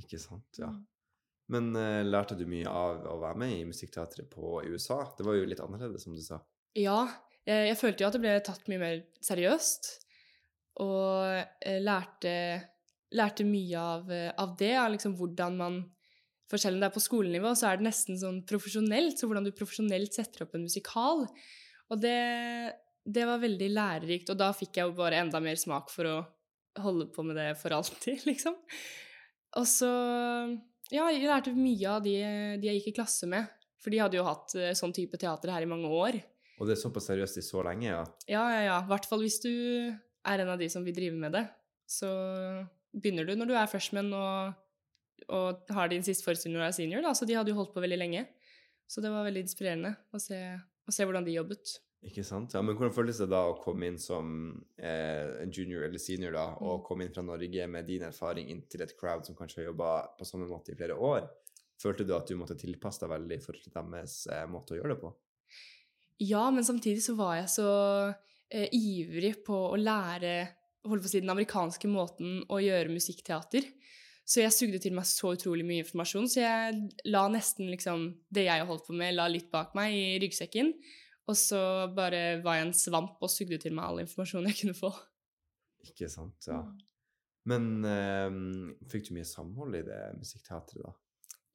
Ikke 0.00 0.18
sant, 0.20 0.48
ja. 0.58 0.70
Men 1.52 1.68
uh, 1.76 2.02
lærte 2.02 2.34
du 2.34 2.42
mye 2.50 2.66
av 2.66 3.04
å 3.06 3.20
være 3.22 3.38
med 3.38 3.52
i 3.54 3.66
musikkteatret 3.68 4.26
på 4.32 4.64
USA? 4.66 4.96
Det 5.14 5.22
var 5.28 5.36
jo 5.36 5.44
litt 5.46 5.60
annerledes, 5.62 6.02
som 6.08 6.16
du 6.16 6.22
sa. 6.24 6.40
Ja, 6.74 7.04
Jeg, 7.46 7.68
jeg 7.68 7.76
følte 7.78 8.02
jo 8.02 8.08
at 8.08 8.16
det 8.16 8.20
ble 8.24 8.32
tatt 8.42 8.66
mye 8.66 8.80
mer 8.82 8.96
seriøst, 9.22 9.90
og 10.82 11.36
uh, 11.36 11.76
lærte, 11.84 12.32
lærte 13.14 13.46
mye 13.46 13.78
av, 13.78 14.10
eh, 14.10 14.32
av 14.38 14.56
det, 14.58 14.72
av 14.80 14.90
liksom 14.94 15.16
hvordan 15.18 15.60
man 15.60 15.84
For 16.46 16.62
selv 16.62 16.76
om 16.76 16.82
det 16.84 16.86
er 16.86 16.94
på 16.94 17.00
skolenivå, 17.02 17.50
så 17.58 17.66
er 17.66 17.78
det 17.80 17.88
nesten 17.88 18.14
sånn 18.20 18.36
profesjonelt, 18.46 19.18
så 19.18 19.26
hvordan 19.26 19.42
du 19.42 19.50
profesjonelt 19.50 20.14
setter 20.14 20.44
opp 20.44 20.52
en 20.54 20.62
musikal. 20.62 21.24
Og 21.90 21.98
det, 21.98 22.20
det 23.02 23.24
var 23.26 23.42
veldig 23.42 23.66
lærerikt, 23.72 24.30
og 24.30 24.38
da 24.38 24.52
fikk 24.54 24.78
jeg 24.78 24.86
jo 24.86 24.94
bare 24.94 25.18
enda 25.24 25.40
mer 25.42 25.58
smak 25.58 25.90
for 25.90 26.06
å 26.06 26.20
holde 26.84 27.08
på 27.10 27.24
med 27.26 27.34
det 27.40 27.48
for 27.58 27.74
alltid, 27.74 28.22
liksom. 28.30 28.54
Og 29.58 29.66
så 29.66 29.90
Ja, 30.94 31.08
jeg 31.10 31.26
lærte 31.26 31.50
mye 31.50 31.96
av 31.96 32.06
de, 32.06 32.14
de 32.62 32.70
jeg 32.70 32.78
gikk 32.78 32.92
i 32.92 32.96
klasse 33.00 33.26
med, 33.26 33.50
for 33.82 33.90
de 33.90 34.04
hadde 34.04 34.20
jo 34.20 34.30
hatt 34.30 34.54
eh, 34.54 34.70
sånn 34.78 34.94
type 34.94 35.18
teater 35.18 35.50
her 35.50 35.66
i 35.66 35.70
mange 35.74 35.90
år. 35.90 36.20
Og 36.60 36.70
det 36.70 36.76
er 36.76 36.82
såpass 36.84 37.10
seriøst 37.10 37.42
i 37.42 37.44
så 37.44 37.66
lenge, 37.66 37.88
ja. 37.90 38.04
Ja, 38.30 38.46
ja, 38.54 38.62
ja. 38.70 38.78
I 38.86 38.90
hvert 38.94 39.10
fall 39.10 39.26
hvis 39.26 39.42
du 39.42 39.50
er 39.50 40.42
en 40.42 40.54
av 40.54 40.62
de 40.62 40.70
som 40.70 40.86
vil 40.86 40.94
drive 40.94 41.18
med 41.18 41.34
det. 41.34 41.42
Så 41.90 42.06
begynner 42.96 43.26
du 43.28 43.34
når 43.36 43.50
du 43.50 43.54
er 43.60 43.68
freshman 43.70 44.12
og, 44.16 44.54
og 45.28 45.72
har 45.76 45.90
din 45.92 46.04
siste 46.06 46.24
forestilling 46.26 46.56
når 46.56 46.64
du 46.64 46.68
er 46.70 46.76
senior. 46.80 47.04
Da. 47.04 47.12
Så 47.16 47.28
de 47.28 47.36
hadde 47.36 47.52
jo 47.52 47.58
holdt 47.60 47.74
på 47.76 47.82
veldig 47.84 47.98
lenge. 48.00 48.26
Så 48.88 49.02
det 49.02 49.10
var 49.10 49.26
veldig 49.26 49.42
inspirerende 49.46 49.96
å 50.14 50.20
se, 50.22 50.38
å 50.86 50.94
se 50.94 51.04
hvordan 51.06 51.26
de 51.26 51.34
jobbet. 51.34 51.76
Ikke 52.06 52.22
sant? 52.22 52.52
Ja, 52.54 52.60
Men 52.62 52.76
hvordan 52.78 52.94
føltes 52.94 53.18
det 53.18 53.26
da 53.32 53.40
å 53.48 53.56
komme 53.58 53.88
inn 53.88 53.96
som 53.98 54.28
eh, 54.78 55.40
en 55.42 55.50
junior 55.50 55.82
eller 55.88 55.98
senior, 55.98 56.36
da, 56.36 56.44
og 56.60 56.76
Mm. 56.80 56.84
komme 56.86 57.06
inn 57.06 57.14
fra 57.16 57.24
Norge 57.26 57.66
med 57.72 57.86
din 57.88 58.04
erfaring 58.06 58.50
inn 58.52 58.62
til 58.70 58.84
et 58.84 58.92
crowd 59.00 59.26
som 59.26 59.34
kanskje 59.34 59.62
har 59.62 59.70
jobba 59.72 59.90
på 60.18 60.28
samme 60.28 60.46
måte 60.46 60.70
i 60.70 60.76
flere 60.78 60.94
år? 60.94 61.26
Følte 61.82 62.06
du 62.06 62.14
at 62.14 62.28
du 62.28 62.36
måtte 62.38 62.54
tilpasse 62.56 63.00
deg 63.02 63.10
veldig 63.10 63.40
for 63.42 63.58
deres 63.74 64.26
eh, 64.30 64.46
måte 64.46 64.76
å 64.76 64.78
gjøre 64.78 64.94
det 64.94 65.00
på? 65.02 65.10
Ja, 66.22 66.46
men 66.50 66.64
samtidig 66.64 67.02
så 67.04 67.16
var 67.18 67.34
jeg 67.40 67.50
så 67.52 67.66
eh, 68.50 68.68
ivrig 68.72 69.42
på 69.44 69.56
å 69.72 69.76
lære 69.76 70.36
holdt 70.90 71.04
på 71.04 71.10
å 71.10 71.12
si, 71.12 71.22
den 71.24 71.32
amerikanske 71.32 71.90
måten 71.90 72.40
å 72.52 72.60
gjøre 72.62 72.92
musikkteater. 72.92 73.66
Så 74.26 74.42
jeg 74.42 74.54
sugde 74.54 74.80
til 74.82 74.94
meg 74.96 75.06
så 75.06 75.34
utrolig 75.36 75.66
mye 75.66 75.84
informasjon, 75.84 76.26
så 76.30 76.40
jeg 76.42 76.78
la 77.12 77.26
nesten 77.30 77.68
liksom 77.70 78.08
det 78.34 78.48
jeg 78.48 78.64
holdt 78.66 78.88
på 78.88 78.96
med, 78.98 79.14
la 79.14 79.28
litt 79.30 79.52
bak 79.52 79.76
meg 79.78 79.94
i 79.94 80.06
ryggsekken. 80.22 80.72
Og 81.26 81.38
så 81.38 81.60
bare 81.94 82.40
var 82.42 82.58
jeg 82.58 82.68
en 82.68 82.74
svamp 82.78 83.22
og 83.22 83.30
sugde 83.30 83.58
til 83.62 83.74
meg 83.74 83.86
all 83.86 84.02
informasjon 84.02 84.48
jeg 84.50 84.60
kunne 84.62 84.78
få. 84.78 84.90
Ikke 85.86 86.10
sant, 86.10 86.50
ja. 86.50 86.58
Men 87.46 87.86
øh, 87.86 88.40
fikk 88.90 89.08
du 89.08 89.14
mye 89.18 89.28
samhold 89.28 89.78
i 89.78 89.84
det 89.86 90.00
musikkteatret, 90.18 90.82
da? 90.82 90.92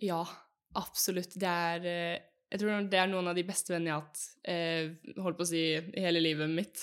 Ja, 0.01 0.23
Absolutt. 0.79 1.35
Det 1.39 1.47
er 1.47 1.87
eh, 1.87 2.19
Jeg 2.51 2.59
tror 2.61 2.87
det 2.91 2.99
er 2.99 3.07
noen 3.07 3.31
av 3.31 3.35
de 3.37 3.45
beste 3.47 3.71
vennene 3.71 3.91
jeg 3.91 3.95
har 3.95 4.05
hatt, 4.05 4.23
øh, 4.51 5.19
holdt 5.23 5.37
på 5.39 5.45
å 5.45 5.51
si, 5.53 5.61
i 5.71 6.01
hele 6.03 6.19
livet 6.19 6.51
mitt. 6.51 6.81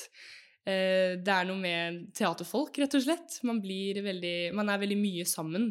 Eh, 0.69 1.17
det 1.25 1.33
er 1.33 1.47
noe 1.49 1.57
med 1.61 2.09
teaterfolk, 2.17 2.77
rett 2.83 2.97
og 2.99 3.05
slett. 3.05 3.39
Man 3.49 3.63
blir 3.65 4.03
veldig 4.05 4.53
Man 4.57 4.69
er 4.69 4.81
veldig 4.83 4.99
mye 5.01 5.25
sammen 5.29 5.71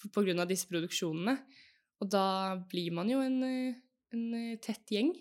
pga. 0.00 0.46
disse 0.48 0.68
produksjonene. 0.70 1.36
Og 2.00 2.08
da 2.08 2.56
blir 2.70 2.92
man 2.96 3.10
jo 3.10 3.20
en, 3.20 3.42
eh, 3.44 3.74
en 4.14 4.34
eh, 4.34 4.56
tett 4.56 4.86
gjeng. 4.88 5.12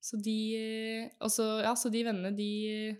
Så 0.00 0.20
de 0.20 1.10
også, 1.20 1.62
Ja, 1.62 1.74
så 1.74 1.90
de 1.92 2.04
vennene, 2.04 2.34
de 2.36 2.96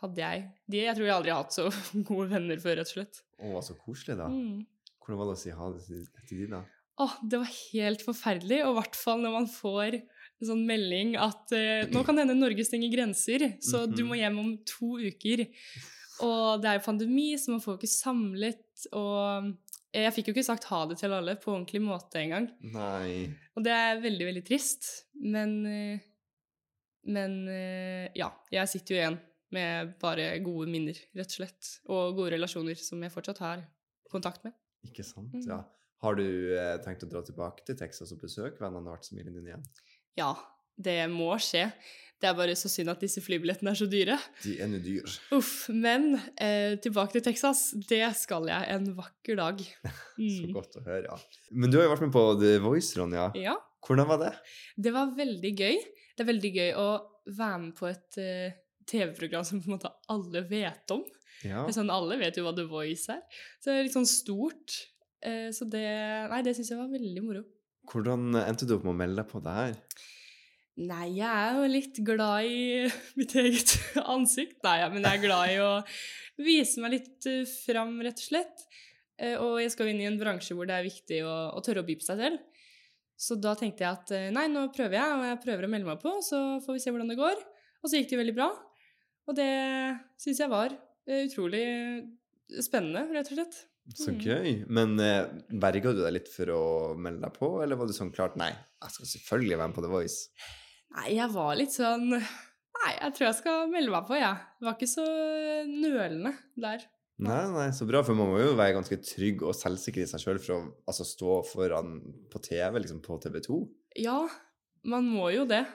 hadde 0.00 0.18
jeg. 0.18 0.50
De, 0.66 0.78
jeg 0.78 0.96
tror 0.96 1.06
jeg 1.06 1.14
aldri 1.14 1.30
har 1.30 1.44
hatt 1.44 1.54
så 1.54 1.68
gode 2.08 2.30
venner 2.30 2.58
før, 2.58 2.78
rett 2.80 2.90
og 2.90 2.96
slett. 2.96 3.22
Å, 3.38 3.60
så 3.62 3.76
koselig, 3.78 4.16
da. 4.18 4.26
Mm. 4.26 4.66
Hvordan 4.98 5.20
var 5.20 5.30
det 5.30 5.36
å 5.36 5.40
si 5.40 5.50
ha 5.54 5.68
det 5.74 5.84
til, 5.86 6.06
de, 6.30 6.46
da? 6.50 6.62
Åh, 7.00 7.14
det 7.22 7.38
var 7.40 7.54
helt 7.72 8.02
forferdelig, 8.04 8.60
og 8.66 8.74
i 8.74 8.78
hvert 8.80 8.98
fall 8.98 9.22
når 9.22 9.36
man 9.38 9.46
får 9.50 10.00
sånn 10.48 10.62
melding 10.68 11.14
at 11.20 11.52
eh, 11.56 11.88
nå 11.92 12.02
kan 12.06 12.16
det 12.16 12.24
hende 12.24 12.38
Norge 12.38 12.64
stenger 12.66 12.92
grenser, 12.92 13.46
så 13.64 13.84
du 13.90 14.02
må 14.08 14.18
hjem 14.18 14.38
om 14.42 14.52
to 14.68 14.96
uker. 15.00 15.44
Og 16.26 16.60
det 16.60 16.68
er 16.68 16.78
jo 16.78 16.86
pandemi, 16.86 17.32
så 17.40 17.54
man 17.54 17.62
får 17.64 17.74
jo 17.74 17.80
ikke 17.80 17.92
samlet, 17.92 18.86
og 18.96 19.52
jeg 19.90 20.14
fikk 20.14 20.30
jo 20.30 20.34
ikke 20.36 20.46
sagt 20.46 20.68
ha 20.70 20.84
det 20.86 21.00
til 21.00 21.14
alle 21.16 21.34
på 21.40 21.52
ordentlig 21.54 21.80
måte 21.82 22.20
engang. 22.20 22.50
Og 23.56 23.64
det 23.66 23.72
er 23.74 24.02
veldig, 24.04 24.28
veldig 24.30 24.44
trist, 24.46 24.92
men 25.20 25.58
eh, 25.66 26.06
Men 27.00 27.48
eh, 27.48 28.10
ja, 28.12 28.26
jeg 28.52 28.68
sitter 28.68 28.92
jo 28.92 28.98
igjen 28.98 29.14
med 29.56 29.94
bare 30.02 30.34
gode 30.44 30.66
minner, 30.68 30.98
rett 31.16 31.32
og 31.32 31.38
slett, 31.38 31.70
og 31.88 32.18
gode 32.18 32.34
relasjoner 32.34 32.76
som 32.76 33.00
jeg 33.00 33.14
fortsatt 33.14 33.40
har 33.40 33.62
kontakt 34.12 34.44
med. 34.44 34.52
Ikke 34.84 35.02
sant? 35.08 35.32
Mm. 35.32 35.46
Ja. 35.48 35.62
Har 36.04 36.16
du 36.16 36.26
eh, 36.56 36.76
tenkt 36.84 37.02
å 37.04 37.08
dra 37.08 37.22
tilbake 37.24 37.64
til 37.64 37.76
Texas 37.80 38.12
og 38.14 38.20
besøke 38.22 38.60
vennene 38.60 38.84
og 38.84 38.94
vertsfamilien 38.94 39.36
din 39.36 39.48
igjen? 39.50 39.64
Ja, 40.18 40.34
det 40.80 40.98
må 41.12 41.32
skje. 41.42 41.68
Det 42.20 42.28
er 42.28 42.34
bare 42.36 42.52
så 42.58 42.68
synd 42.68 42.90
at 42.92 43.00
disse 43.00 43.22
flybillettene 43.24 43.72
er 43.72 43.78
så 43.78 43.86
dyre. 43.88 44.18
De 44.44 44.58
er 44.60 44.68
nå 44.68 44.76
dyr. 44.84 45.06
Uff. 45.32 45.68
Men 45.72 46.18
eh, 46.36 46.74
tilbake 46.84 47.14
til 47.16 47.22
Texas, 47.24 47.70
det 47.88 48.02
skal 48.20 48.44
jeg 48.50 48.66
en 48.74 48.90
vakker 48.98 49.38
dag. 49.40 49.62
Så 50.20 50.44
Mm. 50.44 50.50
godt 50.52 50.74
å 50.76 50.82
høre, 50.84 51.06
ja. 51.08 51.16
Men 51.56 51.70
du 51.72 51.78
har 51.78 51.86
jo 51.86 51.92
vært 51.94 52.02
med 52.04 52.12
på 52.12 52.24
The 52.42 52.50
Voice, 52.60 52.90
Ronja. 53.00 53.30
Ja, 53.40 53.54
Hvordan 53.86 54.08
var 54.10 54.18
det? 54.20 54.32
det 54.76 54.92
var 54.92 55.14
veldig 55.16 55.52
gøy. 55.56 55.78
Det 56.12 56.20
er 56.26 56.28
veldig 56.28 56.50
gøy 56.58 56.74
å 56.76 56.88
være 57.38 57.60
med 57.62 57.72
på 57.78 57.88
et 57.88 58.18
uh, 58.20 58.58
TV-program 58.90 59.46
som 59.48 59.62
på 59.62 59.70
en 59.70 59.78
måte 59.78 59.88
alle 60.12 60.42
vet 60.50 60.92
om. 60.92 61.06
Ja. 61.46 61.62
Sånn, 61.72 61.88
alle 61.88 62.18
vet 62.20 62.36
jo 62.36 62.44
hva 62.44 62.52
The 62.52 62.66
Voice 62.68 63.08
er. 63.16 63.22
Så 63.62 63.70
det 63.70 63.78
er 63.78 63.86
litt 63.88 63.96
sånn 63.96 64.10
stort. 64.10 64.76
Uh, 65.24 65.48
så 65.56 65.64
det 65.72 65.86
Nei, 66.34 66.42
det 66.44 66.52
syns 66.58 66.74
jeg 66.74 66.82
var 66.82 66.92
veldig 66.92 67.24
moro. 67.24 67.46
Hvordan 67.88 68.34
endte 68.44 68.66
du 68.68 68.74
opp 68.76 68.84
med 68.86 68.94
å 68.94 68.98
melde 69.00 69.22
deg 69.22 69.30
på 69.30 69.40
det 69.44 69.54
her? 69.56 69.78
Nei, 70.80 71.06
jeg 71.18 71.28
er 71.28 71.56
jo 71.58 71.64
litt 71.68 71.98
glad 72.06 72.46
i 72.48 72.60
mitt 73.20 73.34
eget 73.36 73.74
ansikt. 74.04 74.60
Nei, 74.64 74.76
men 74.92 75.04
jeg 75.04 75.18
er 75.18 75.24
glad 75.24 75.54
i 75.54 75.58
å 75.64 75.72
vise 76.40 76.80
meg 76.84 76.94
litt 76.94 77.26
eh, 77.28 77.42
fram, 77.66 77.96
rett 78.04 78.22
og 78.22 78.28
slett. 78.30 78.64
Eh, 79.20 79.34
Og 79.36 79.58
jeg 79.60 79.74
skal 79.74 79.90
inn 79.90 80.00
i 80.00 80.08
en 80.08 80.20
bransje 80.20 80.56
hvor 80.56 80.68
det 80.70 80.78
er 80.78 80.86
viktig 80.86 81.20
å, 81.26 81.34
å 81.56 81.64
tørre 81.66 81.82
å 81.84 81.88
by 81.88 81.98
på 82.00 82.06
seg 82.06 82.22
selv. 82.22 82.46
Så 83.20 83.36
da 83.36 83.52
tenkte 83.58 83.84
jeg 83.84 83.92
at 83.98 84.14
eh, 84.16 84.28
nei, 84.32 84.46
nå 84.48 84.68
prøver 84.72 84.96
jeg, 84.96 85.16
og 85.18 85.26
jeg 85.28 85.42
prøver 85.44 85.66
å 85.66 85.72
melde 85.74 85.90
meg 85.90 86.00
på, 86.00 86.14
så 86.24 86.40
får 86.64 86.78
vi 86.78 86.84
se 86.86 86.94
hvordan 86.94 87.12
det 87.12 87.18
går. 87.20 87.42
Og 87.82 87.90
så 87.90 88.00
gikk 88.00 88.14
det 88.14 88.22
veldig 88.22 88.36
bra. 88.38 88.48
Og 89.28 89.36
det 89.36 89.50
syns 90.20 90.40
jeg 90.40 90.50
var 90.52 90.72
utrolig 91.10 91.64
spennende, 92.64 93.04
rett 93.14 93.28
og 93.30 93.36
slett. 93.36 93.60
Så 93.96 94.12
Mm. 94.12 94.20
gøy. 94.22 94.64
Men 94.68 95.00
eh, 95.00 95.26
berga 95.50 95.92
du 95.92 96.02
deg 96.04 96.12
litt 96.14 96.28
for 96.30 96.46
å 96.54 96.60
melde 96.96 97.24
deg 97.24 97.32
på, 97.34 97.48
eller 97.62 97.76
var 97.76 97.86
du 97.90 97.92
sånn 97.96 98.12
klart 98.14 98.36
nei, 98.38 98.52
jeg 98.52 98.90
skal 98.94 99.06
selvfølgelig 99.14 99.58
være 99.58 99.68
med 99.72 99.74
på 99.80 99.82
The 99.82 99.90
Voice? 99.90 100.28
Nei, 100.94 101.08
jeg 101.16 101.30
var 101.34 101.56
litt 101.58 101.74
sånn 101.74 102.08
Nei, 102.80 102.92
jeg 102.96 103.12
tror 103.12 103.26
jeg 103.26 103.36
skal 103.36 103.66
melde 103.68 103.90
meg 103.92 104.06
på, 104.08 104.14
jeg. 104.16 104.36
Det 104.56 104.64
var 104.64 104.76
ikke 104.78 104.86
så 104.88 105.02
nølende 105.68 106.30
der. 106.56 106.86
Nei, 107.20 107.40
nei, 107.52 107.66
så 107.76 107.84
bra, 107.84 108.00
for 108.06 108.16
man 108.16 108.30
må 108.30 108.38
jo 108.40 108.54
være 108.56 108.78
ganske 108.78 108.96
trygg 109.04 109.42
og 109.44 109.52
selvsikker 109.58 110.00
i 110.00 110.08
seg 110.08 110.22
sjøl 110.22 110.38
for 110.40 110.54
å 110.54 110.60
altså, 110.88 111.04
stå 111.04 111.34
foran 111.50 111.98
på 112.32 112.40
TV, 112.46 112.78
liksom 112.80 113.02
på 113.04 113.18
TV 113.20 113.36
2. 113.44 113.58
Ja, 114.00 114.22
man 114.88 115.10
må 115.12 115.28
jo 115.34 115.44
det. 115.50 115.66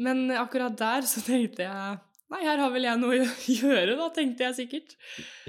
Men 0.00 0.30
akkurat 0.32 0.78
der 0.80 1.04
så 1.04 1.20
tenkte 1.26 1.66
jeg 1.66 2.00
Nei, 2.32 2.40
her 2.46 2.60
har 2.62 2.70
vel 2.72 2.86
jeg 2.88 3.00
noe 3.02 3.18
å 3.22 3.26
gjøre, 3.60 3.96
da, 3.98 4.06
tenkte 4.16 4.46
jeg 4.48 4.58
sikkert. 4.62 4.94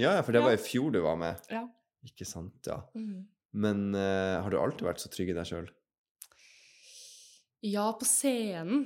Ja, 0.02 0.16
for 0.22 0.32
det 0.36 0.42
Ja. 0.42 0.48
var 0.50 0.58
i 0.58 0.60
fjor 0.60 0.92
du 0.92 1.00
var 1.04 1.16
med. 1.20 1.40
Ja. 1.50 1.62
Ikke 2.04 2.26
sant, 2.28 2.58
ja. 2.68 2.82
Mm. 2.94 3.22
Men 3.54 3.84
uh, 3.94 4.42
har 4.44 4.50
du 4.52 4.58
alltid 4.60 4.84
vært 4.88 5.00
så 5.00 5.08
trygg 5.14 5.30
i 5.32 5.36
deg 5.38 5.46
sjøl? 5.48 5.68
Ja, 7.64 7.86
på 7.96 8.04
scenen 8.04 8.84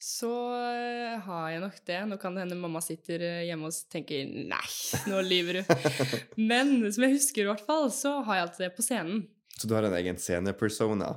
så 0.00 0.30
eh, 0.56 1.18
har 1.26 1.48
jeg 1.52 1.60
nok 1.60 1.74
det. 1.84 1.96
Nå 2.08 2.16
kan 2.22 2.32
det 2.36 2.44
hende 2.46 2.56
mamma 2.56 2.80
sitter 2.80 3.20
eh, 3.26 3.40
hjemme 3.50 3.68
og 3.68 3.74
tenker 3.92 4.30
nei, 4.48 4.62
nå 5.10 5.18
lyver 5.26 5.58
du. 5.58 5.72
Men 6.50 6.70
som 6.94 7.04
jeg 7.04 7.18
husker 7.18 7.42
i 7.44 7.48
hvert 7.50 7.64
fall, 7.66 7.90
så 7.92 8.14
har 8.24 8.38
jeg 8.38 8.46
alltid 8.46 8.64
det 8.64 8.70
på 8.78 8.84
scenen. 8.86 9.24
Så 9.60 9.68
du 9.68 9.74
har 9.76 9.84
en 9.88 9.96
egen 9.98 10.16
scenepersona? 10.20 11.10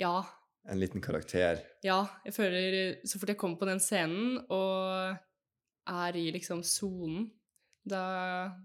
Ja, 0.00 0.22
En 0.70 0.78
liten 0.80 1.00
karakter? 1.02 1.58
Ja, 1.84 1.98
jeg 2.24 2.34
føler 2.36 2.74
så 3.08 3.18
fort 3.18 3.30
jeg 3.32 3.38
kommer 3.40 3.58
på 3.60 3.66
den 3.68 3.80
scenen 3.82 4.38
og 4.52 5.16
er 5.90 6.16
i 6.20 6.28
liksom 6.34 6.62
sonen, 6.66 7.28
da, 7.86 8.04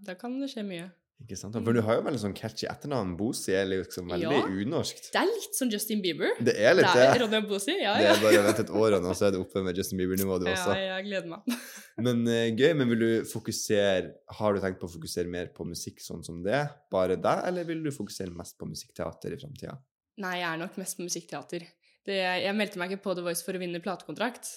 da 0.06 0.16
kan 0.20 0.38
det 0.42 0.52
skje 0.54 0.64
mye. 0.68 0.92
Ikke 1.24 1.38
sant? 1.40 1.56
For 1.64 1.72
du 1.72 1.80
har 1.80 1.96
jo 1.96 2.02
veldig 2.04 2.20
sånn 2.20 2.34
catchy 2.36 2.66
etternavn. 2.68 3.14
Bosi 3.16 3.54
er 3.56 3.64
liksom 3.70 4.10
veldig 4.12 4.34
Ja. 4.36 4.42
unorskt. 4.52 5.06
Det 5.14 5.20
er 5.22 5.30
litt 5.30 5.56
som 5.56 5.70
Justin 5.72 6.02
Bieber. 6.04 6.34
Det 6.44 6.58
er 6.60 6.76
litt 6.76 6.90
det 6.92 7.06
er. 7.06 7.20
Ronja 7.24 7.40
Bosi, 7.48 7.72
ja, 7.80 7.94
Det 7.98 8.10
er 8.10 8.20
bare 8.20 8.42
å 8.42 8.44
vente 8.50 8.66
et 8.66 8.74
år, 8.76 8.98
og 8.98 9.06
nå 9.06 9.14
så 9.16 9.30
er 9.30 9.32
du 9.32 9.38
oppe 9.40 9.64
med 9.64 9.80
Justin 9.80 9.98
Bieber-nivået 10.02 10.44
du 10.44 10.50
også. 10.52 10.76
Ja, 10.76 10.98
jeg 10.98 11.06
gleder 11.08 11.32
meg. 11.32 11.56
Men 12.06 12.20
uh, 12.28 12.50
gøy. 12.52 12.74
Men 12.76 12.92
vil 12.92 13.00
du 13.00 13.08
fokusere 13.32 14.12
Har 14.42 14.54
du 14.54 14.60
tenkt 14.60 14.82
på 14.84 14.90
å 14.90 14.92
fokusere 14.98 15.32
mer 15.32 15.48
på 15.56 15.64
musikk 15.70 16.04
sånn 16.04 16.22
som 16.28 16.44
det? 16.44 16.60
Bare 16.92 17.16
deg, 17.16 17.46
eller 17.48 17.64
vil 17.72 17.82
du 17.88 17.94
fokusere 17.96 18.36
mest 18.36 18.60
på 18.60 18.68
musikkteater 18.68 19.38
i 19.38 19.40
framtida? 19.40 19.78
Nei, 20.20 20.36
jeg 20.44 20.50
er 20.52 20.60
nok 20.66 20.76
mest 20.84 21.00
på 21.00 21.08
musikkteater. 21.08 21.64
Det, 22.06 22.20
jeg 22.44 22.60
meldte 22.60 22.78
meg 22.84 22.92
ikke 22.92 23.08
på 23.08 23.16
The 23.16 23.24
Voice 23.26 23.42
for 23.48 23.56
å 23.56 23.64
vinne 23.64 23.80
platekontrakt. 23.82 24.52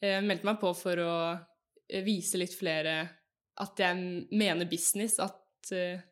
Jeg 0.00 0.22
meldte 0.24 0.46
meg 0.46 0.62
på 0.62 0.70
for 0.78 1.02
å 1.02 1.12
vise 2.06 2.40
litt 2.40 2.54
flere 2.56 2.98
at 3.62 3.80
jeg 3.80 3.96
mener 4.36 4.68
business, 4.68 5.18
at 5.22 5.72
eh, 5.74 6.02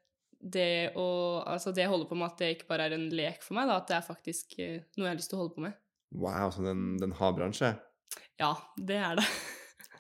det 0.45 0.93
å 1.01 1.07
Altså 1.49 1.73
det 1.73 1.85
jeg 1.85 1.93
holder 1.93 2.09
på 2.09 2.19
med, 2.19 2.31
at 2.31 2.41
det 2.41 2.53
ikke 2.55 2.69
bare 2.71 2.89
er 2.89 2.97
en 2.97 3.09
lek 3.13 3.43
for 3.45 3.57
meg, 3.59 3.69
da, 3.69 3.81
at 3.81 3.91
det 3.91 3.97
er 3.99 4.07
faktisk 4.07 4.57
eh, 4.61 4.79
noe 4.97 5.09
jeg 5.09 5.13
har 5.13 5.21
lyst 5.21 5.33
til 5.33 5.39
å 5.39 5.43
holde 5.43 5.57
på 5.57 5.65
med. 5.67 5.77
Wow, 6.15 6.49
så 6.55 6.65
den, 6.65 6.95
den 7.01 7.15
har 7.19 7.35
bransje? 7.37 7.75
Ja, 8.41 8.55
det 8.79 8.99
er 9.01 9.19
det. 9.19 9.27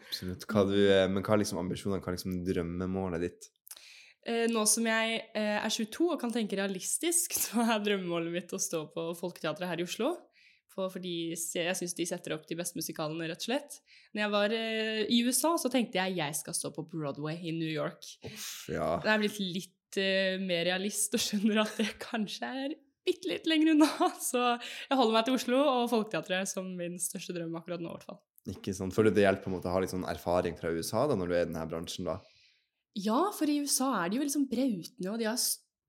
Absolutt. 0.05 0.47
Hva 0.51 0.65
du, 0.69 0.77
eh, 0.79 1.09
men 1.11 1.25
hva 1.25 1.35
er 1.35 1.43
liksom 1.43 1.61
ambisjonene? 1.65 2.03
Hva 2.03 2.13
er 2.13 2.19
liksom 2.19 2.39
drømmemålet 2.47 3.25
ditt? 3.27 3.51
Eh, 4.25 4.45
Nå 4.53 4.63
som 4.71 4.87
jeg 4.89 5.19
eh, 5.37 5.57
er 5.59 5.73
22 5.73 6.07
og 6.15 6.21
kan 6.23 6.33
tenke 6.33 6.59
realistisk, 6.61 7.37
så 7.45 7.67
er 7.67 7.83
drømmemålet 7.85 8.35
mitt 8.35 8.55
å 8.57 8.63
stå 8.63 8.87
på 8.95 9.11
Folketeatret 9.19 9.69
her 9.71 9.83
i 9.83 9.89
Oslo. 9.89 10.15
For, 10.75 10.91
fordi 10.91 11.15
jeg 11.31 11.77
syns 11.79 11.95
de 11.95 12.07
setter 12.09 12.35
opp 12.35 12.49
de 12.49 12.57
beste 12.59 12.79
musikalene, 12.79 13.29
rett 13.31 13.45
og 13.45 13.47
slett. 13.47 13.79
Når 14.15 14.25
jeg 14.25 14.33
var 14.33 14.55
eh, 14.57 15.03
i 15.07 15.21
USA, 15.23 15.55
så 15.61 15.71
tenkte 15.71 16.01
jeg 16.01 16.19
jeg 16.19 16.39
skal 16.41 16.57
stå 16.59 16.73
på 16.75 16.87
Broadway 16.91 17.39
i 17.47 17.55
New 17.55 17.71
York. 17.71 18.03
Uff, 18.27 18.67
ja. 18.73 18.97
Jeg 19.05 19.13
er 19.13 19.23
blitt 19.23 19.39
litt 19.45 20.01
uh, 20.03 20.43
mer 20.43 20.67
realist 20.71 21.15
og 21.15 21.23
skjønner 21.23 21.63
at 21.63 21.79
det 21.79 21.93
kanskje 22.03 22.51
er 22.65 22.77
bitte 23.07 23.31
litt 23.31 23.49
lenger 23.51 23.75
unna. 23.75 23.91
Så 24.31 24.43
jeg 24.43 24.99
holder 24.99 25.17
meg 25.19 25.27
til 25.29 25.39
Oslo 25.39 25.63
og 25.63 25.89
Folketeatret 25.93 26.51
som 26.51 26.71
min 26.79 26.99
største 27.03 27.37
drøm 27.37 27.55
akkurat 27.61 27.83
nå, 27.85 27.93
i 27.93 27.99
hvert 27.99 28.09
fall. 28.11 28.23
Ikke 28.51 28.75
sant? 28.77 28.93
Føler 28.97 29.13
du 29.13 29.21
det 29.21 29.25
hjelper 29.25 29.55
å 29.57 29.73
ha 29.73 29.81
litt 29.81 29.95
sånn 29.95 30.09
erfaring 30.11 30.59
fra 30.59 30.73
USA 30.75 31.07
da, 31.09 31.17
når 31.17 31.31
du 31.31 31.37
er 31.37 31.45
i 31.45 31.49
denne 31.49 31.69
bransjen? 31.71 32.11
da? 32.11 32.19
Ja, 32.95 33.21
for 33.35 33.51
i 33.51 33.61
USA 33.65 33.89
er 34.03 34.11
de 34.11 34.21
jo 34.21 34.27
liksom 34.27 34.45
brautende, 34.51 35.11
og 35.11 35.19
de 35.19 35.27
har 35.27 35.39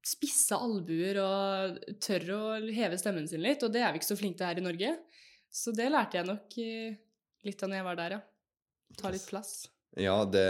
spisse 0.06 0.58
albuer 0.58 1.18
og 1.24 1.80
tør 2.04 2.28
å 2.36 2.42
heve 2.74 2.98
stemmen 3.02 3.28
sin 3.30 3.44
litt, 3.44 3.64
og 3.66 3.74
det 3.74 3.82
er 3.82 3.94
vi 3.94 4.02
ikke 4.02 4.12
så 4.12 4.20
flinke 4.20 4.40
til 4.42 4.50
her 4.50 4.62
i 4.62 4.66
Norge. 4.66 4.92
Så 5.50 5.74
det 5.76 5.88
lærte 5.92 6.20
jeg 6.20 6.28
nok 6.30 6.58
eh, 6.62 6.98
litt 7.48 7.64
av 7.64 7.72
når 7.72 7.80
jeg 7.80 7.88
var 7.90 8.02
der, 8.02 8.18
ja. 8.18 8.24
Ta 9.00 9.12
litt 9.12 9.26
plass. 9.28 9.54
Ja, 10.00 10.18
det, 10.28 10.46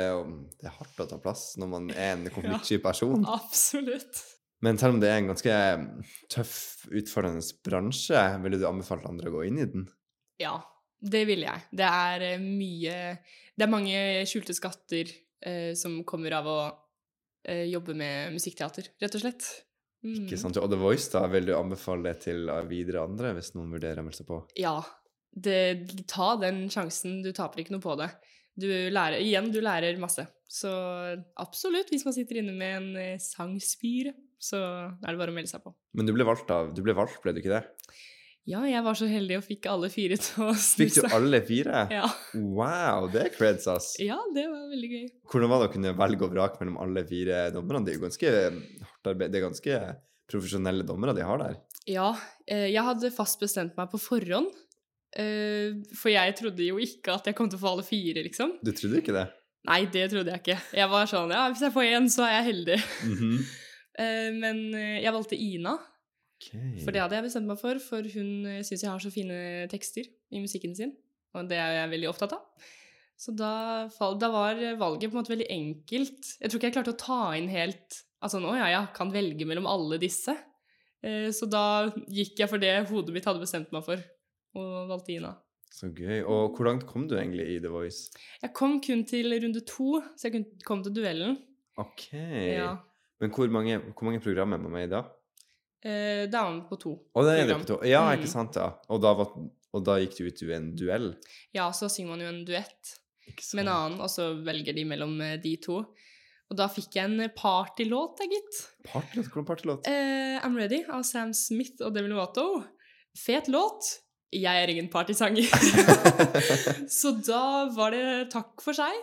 det 0.59 0.67
er 0.67 0.77
hardt 0.79 1.01
å 1.01 1.07
ta 1.09 1.19
plass 1.21 1.53
når 1.61 1.69
man 1.71 1.91
er 1.93 2.15
en 2.15 2.29
konfliktsky 2.35 2.81
person. 2.83 3.25
Absolutt. 3.29 4.23
Men 4.65 4.79
selv 4.81 4.95
om 4.95 5.01
det 5.03 5.11
er 5.11 5.19
en 5.19 5.29
ganske 5.29 5.57
tøff, 6.33 6.85
utfordrende 6.89 7.43
bransje, 7.65 8.21
ville 8.43 8.59
du 8.59 8.65
anbefalt 8.67 9.05
andre 9.09 9.29
å 9.29 9.35
gå 9.35 9.43
inn 9.49 9.59
i 9.61 9.67
den? 9.69 9.85
Ja, 10.41 10.57
det 11.05 11.25
ville 11.29 11.47
jeg. 11.49 11.67
Det 11.75 11.85
er 11.85 12.25
eh, 12.31 12.41
mye 12.41 12.95
Det 13.55 13.65
er 13.65 13.71
mange 13.71 13.99
skjulte 14.29 14.55
skatter 14.57 15.11
eh, 15.45 15.71
som 15.77 16.01
kommer 16.07 16.39
av 16.39 16.49
å 16.49 16.59
eh, 16.65 16.81
jobbe 17.45 17.95
med 17.97 18.35
musikkteater, 18.35 18.91
rett 19.01 19.17
og 19.17 19.23
slett. 19.23 19.47
Mm. 20.05 20.25
Ikke 20.25 20.37
sant? 20.37 20.59
Og 20.61 20.69
The 20.69 20.77
Voice, 20.79 21.09
da, 21.13 21.23
vil 21.31 21.49
du 21.49 21.55
anbefale 21.57 22.11
det 22.11 22.27
til 22.27 22.49
videre 22.69 23.05
andre 23.07 23.33
hvis 23.37 23.53
noen 23.55 23.73
vurderer 23.73 24.03
å 24.03 24.05
melde 24.05 24.21
seg 24.21 24.29
på? 24.29 24.39
Ja. 24.59 24.77
Det, 25.35 25.57
ta 26.07 26.35
den 26.39 26.65
sjansen. 26.71 27.19
Du 27.25 27.31
taper 27.35 27.63
ikke 27.63 27.75
noe 27.75 27.83
på 27.83 27.97
det. 27.99 28.11
Du 28.55 28.69
lærer, 28.69 29.19
igjen, 29.19 29.49
du 29.51 29.59
lærer 29.63 29.97
masse. 29.99 30.23
Så 30.47 30.69
absolutt, 31.41 31.89
hvis 31.91 32.05
man 32.07 32.15
sitter 32.15 32.39
inne 32.39 32.53
med 32.55 32.77
en 32.77 33.19
sangspyr, 33.19 34.13
så 34.39 34.61
er 34.61 35.09
det 35.09 35.19
bare 35.19 35.33
å 35.33 35.35
melde 35.35 35.51
seg 35.51 35.63
på. 35.65 35.73
Men 35.97 36.07
du 36.07 36.13
ble 36.15 36.27
valgt 36.27 36.51
av 36.53 36.69
Du 36.75 36.83
ble 36.85 36.95
valgt, 36.95 37.17
ble 37.23 37.33
du 37.35 37.41
ikke 37.41 37.57
det? 37.57 37.63
Ja, 38.45 38.59
jeg 38.69 38.81
var 38.85 38.93
så 38.93 39.07
heldig 39.09 39.39
og 39.39 39.45
fikk 39.47 39.65
alle 39.71 39.87
fire 39.89 40.17
til 40.21 40.43
å 40.45 40.51
snu 40.53 40.83
Fikk 40.83 40.99
du 41.01 41.13
alle 41.17 41.39
fire? 41.47 41.79
Ja. 41.89 42.05
Wow, 42.37 43.07
det 43.09 43.23
er 43.23 43.31
creds, 43.33 43.65
ass. 43.71 43.95
ja, 43.97 44.19
det 44.35 44.43
var 44.51 44.67
veldig 44.69 44.89
gøy. 44.91 45.05
Hvordan 45.31 45.49
var 45.49 45.63
det 45.63 45.69
å 45.69 45.73
kunne 45.73 45.93
velge 45.97 46.27
og 46.27 46.35
vrake 46.35 46.61
mellom 46.61 46.77
alle 46.83 47.01
fire 47.09 47.39
dommerne? 47.55 47.81
Det 47.87 47.95
er 47.95 47.97
jo 47.97 48.03
ganske 48.03 48.33
hardt 48.35 49.09
arbeid. 49.09 49.33
Det 49.33 49.39
er 49.39 49.45
ganske 49.47 49.79
profesjonelle 50.29 50.85
dommere 50.85 51.15
de 51.17 51.25
har 51.25 51.41
der. 51.41 51.57
Ja, 51.89 52.11
eh, 52.45 52.67
jeg 52.69 52.85
hadde 52.85 53.11
fast 53.13 53.41
bestemt 53.41 53.73
meg 53.79 53.89
på 53.89 54.01
forhånd. 54.01 54.53
eh, 55.17 55.73
For 55.97 56.13
jeg 56.13 56.37
trodde 56.37 56.69
jo 56.69 56.77
ikke 56.81 57.17
at 57.17 57.25
jeg 57.25 57.37
kom 57.37 57.49
til 57.49 57.57
å 57.57 57.63
få 57.65 57.73
alle 57.73 57.87
fire, 57.87 58.21
liksom. 58.29 58.59
Du 58.61 58.71
trodde 58.77 59.01
ikke 59.01 59.17
det? 59.17 59.25
Nei, 59.65 59.81
det 59.89 60.05
trodde 60.13 60.29
jeg 60.29 60.43
ikke. 60.43 60.59
Jeg 60.77 60.89
var 60.93 61.09
sånn 61.09 61.33
ja, 61.33 61.47
hvis 61.49 61.65
jeg 61.65 61.73
får 61.73 61.89
én, 61.97 62.13
så 62.13 62.29
er 62.29 62.37
jeg 62.37 62.47
heldig. 62.53 62.79
Mm 63.09 63.17
-hmm. 63.17 63.45
Men 64.41 64.57
jeg 64.75 65.13
valgte 65.13 65.37
Ina, 65.39 65.77
Ok. 66.45 66.83
for 66.83 66.91
det 66.93 67.01
hadde 67.01 67.15
jeg 67.17 67.25
bestemt 67.25 67.47
meg 67.49 67.57
for, 67.59 67.79
for 67.81 68.01
hun 68.13 68.31
syns 68.63 68.83
jeg 68.83 68.89
har 68.91 68.99
så 69.01 69.11
fine 69.13 69.67
tekster 69.71 70.05
i 70.31 70.41
musikken 70.43 70.75
sin, 70.77 70.91
og 71.33 71.49
det 71.49 71.57
er 71.57 71.73
jeg 71.81 71.89
veldig 71.95 72.09
opptatt 72.11 72.33
av. 72.37 72.65
Så 73.17 73.31
da, 73.35 73.87
fall- 73.95 74.17
da 74.19 74.27
var 74.29 74.55
valget 74.77 75.09
på 75.09 75.15
en 75.15 75.21
måte 75.23 75.31
veldig 75.31 75.47
enkelt. 75.49 76.33
Jeg 76.41 76.49
tror 76.51 76.59
ikke 76.59 76.67
jeg 76.69 76.75
klarte 76.75 76.93
å 76.93 76.99
ta 76.99 77.19
inn 77.39 77.47
helt 77.49 78.01
Altså, 78.25 78.39
nå 78.41 78.55
ja, 78.57 78.65
jeg 78.71 78.87
kan 78.95 79.11
velge 79.13 79.45
mellom 79.45 79.67
alle 79.69 79.99
disse. 80.01 80.33
Eh, 81.03 81.27
Så 81.29 81.45
da 81.51 81.91
gikk 82.09 82.39
jeg 82.39 82.49
for 82.49 82.57
det 82.57 82.71
hodet 82.89 83.13
mitt 83.13 83.25
hadde 83.27 83.39
bestemt 83.43 83.69
meg 83.75 83.83
for, 83.85 83.99
og 84.57 84.87
valgte 84.89 85.13
Ina. 85.13 85.35
Så 85.69 85.91
gøy. 85.93 86.23
Og 86.25 86.55
hvor 86.55 86.65
langt 86.65 86.87
kom 86.89 87.05
du 87.07 87.13
egentlig 87.19 87.45
i 87.51 87.59
The 87.61 87.69
Voice? 87.69 88.09
Jeg 88.41 88.53
kom 88.55 88.79
kun 88.81 89.03
til 89.05 89.29
runde 89.43 89.61
to, 89.67 90.01
så 90.17 90.31
jeg 90.31 90.45
kom 90.65 90.81
til 90.81 90.95
duellen. 90.95 91.37
Ok. 91.77 92.07
Ja. 92.15 92.71
Men 93.21 93.29
hvor 93.35 93.51
mange, 93.53 93.77
hvor 93.93 94.07
mange 94.09 94.23
programmer 94.23 94.57
er 94.57 94.63
man 94.63 94.71
med 94.73 94.87
i 94.87 94.91
da? 94.95 95.03
Eh, 95.85 96.25
Da 96.31 96.43
var 96.47 96.55
vi 96.55 96.63
på 96.69 96.79
to. 96.81 96.93
Og 97.15 97.25
det 97.27 97.35
er 97.43 97.53
på 97.59 97.67
to. 97.69 97.79
Ja, 97.85 98.01
Mm. 98.09 98.19
ikke 98.19 98.31
sant, 98.31 98.55
ja. 98.57 98.71
Og 98.89 99.01
da, 99.03 99.13
var, 99.13 99.31
og 99.73 99.83
da 99.85 99.99
gikk 100.01 100.17
du 100.17 100.25
ut 100.27 100.41
i 100.41 100.51
en 100.55 100.71
duell? 100.75 101.11
Ja, 101.53 101.69
så 101.71 101.87
synger 101.91 102.15
man 102.15 102.21
jo 102.25 102.31
en 102.31 102.45
duett 102.45 102.95
med 103.53 103.65
en 103.65 103.71
annen, 103.73 103.99
og 104.01 104.09
så 104.09 104.31
velger 104.45 104.73
de 104.75 104.83
mellom 104.85 105.19
eh, 105.21 105.37
de 105.41 105.55
to. 105.57 105.83
Og 106.49 106.57
da 106.57 106.67
fikk 106.69 106.93
jeg 106.97 107.05
en 107.09 107.29
partylåt, 107.35 108.17
da, 108.19 108.25
gitt. 108.29 108.59
Partylåt? 108.85 109.29
Hvordan 109.33 109.45
partylåt? 109.47 109.87
Eh, 109.89 110.39
I'm 110.45 110.55
Ready 110.57 110.83
av 110.89 111.03
Sam 111.03 111.33
Smith 111.33 111.81
og 111.81 111.93
Devil 111.95 112.13
Watto. 112.17 112.63
Fet 113.17 113.47
låt. 113.47 114.01
Jeg 114.35 114.63
er 114.63 114.67
ingen 114.69 114.89
partysanger. 114.91 115.45
så 116.99 117.11
da 117.25 117.41
var 117.75 117.91
det 117.95 118.29
takk 118.33 118.61
for 118.63 118.73
seg. 118.77 118.93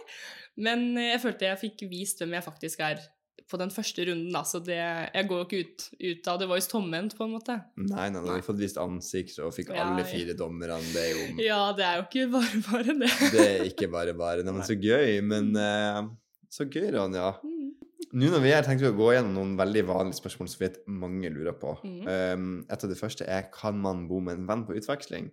Men 0.62 0.92
eh, 0.98 1.12
jeg 1.14 1.22
følte 1.24 1.48
jeg 1.48 1.60
fikk 1.62 1.84
vist 1.90 2.20
hvem 2.22 2.34
jeg 2.36 2.44
faktisk 2.46 2.82
er 2.84 3.00
på 3.52 3.60
den 3.60 3.72
første 3.72 4.06
runden, 4.08 4.32
da. 4.32 4.42
Så 4.48 4.62
det, 4.64 4.78
jeg 4.80 5.28
går 5.28 5.42
jo 5.42 5.46
ikke 5.46 5.60
ut, 5.62 5.86
ut 6.00 6.30
av 6.32 6.40
The 6.40 6.48
Voice 6.50 6.70
tomhendt, 6.70 7.16
på 7.18 7.26
en 7.26 7.34
måte. 7.36 7.58
Nei, 7.76 8.08
nei, 8.14 8.24
nei, 8.24 8.40
fått 8.44 8.60
vist 8.62 8.80
ansikt 8.80 9.38
og 9.44 9.52
fikk 9.56 9.74
Ja, 9.76 9.84
alle 9.86 10.06
fire 10.08 10.36
dommerne. 10.38 10.80
Det 10.92 11.04
er 11.04 11.12
jo 11.12 11.44
Ja, 11.44 11.62
det 11.76 11.86
er 11.88 12.00
jo 12.00 12.06
ikke 12.08 12.26
bare 12.32 12.62
bare 12.70 12.98
det. 13.04 13.12
Det 13.34 13.46
er 13.46 13.66
ikke 13.68 13.90
bare 13.92 14.16
bare. 14.16 14.46
Nei, 14.46 14.56
men 14.56 14.66
så 14.66 14.78
gøy. 14.78 15.20
Men 15.26 15.52
uh, 15.58 16.08
så 16.52 16.68
gøy, 16.68 16.88
Ronja. 16.96 17.34
Mm. 17.44 17.58
Nå 18.12 18.28
når 18.28 18.42
vi 18.44 18.50
er, 18.52 18.64
tenkte 18.64 18.84
vi 18.84 18.92
å 18.92 18.98
gå 18.98 19.12
gjennom 19.14 19.36
noen 19.38 19.52
veldig 19.56 19.84
vanlige 19.88 20.18
spørsmål 20.18 20.50
som 20.50 20.60
vi 20.60 20.66
vet 20.66 20.80
mange 20.90 21.30
lurer 21.32 21.54
på. 21.56 21.76
Mm. 21.84 22.00
Um, 22.08 22.50
et 22.68 22.84
av 22.84 22.90
de 22.90 22.98
første 22.98 23.28
er 23.28 23.48
kan 23.54 23.78
man 23.80 24.06
bo 24.10 24.20
med 24.24 24.40
en 24.40 24.48
venn 24.50 24.64
på 24.68 24.76
utveksling? 24.76 25.30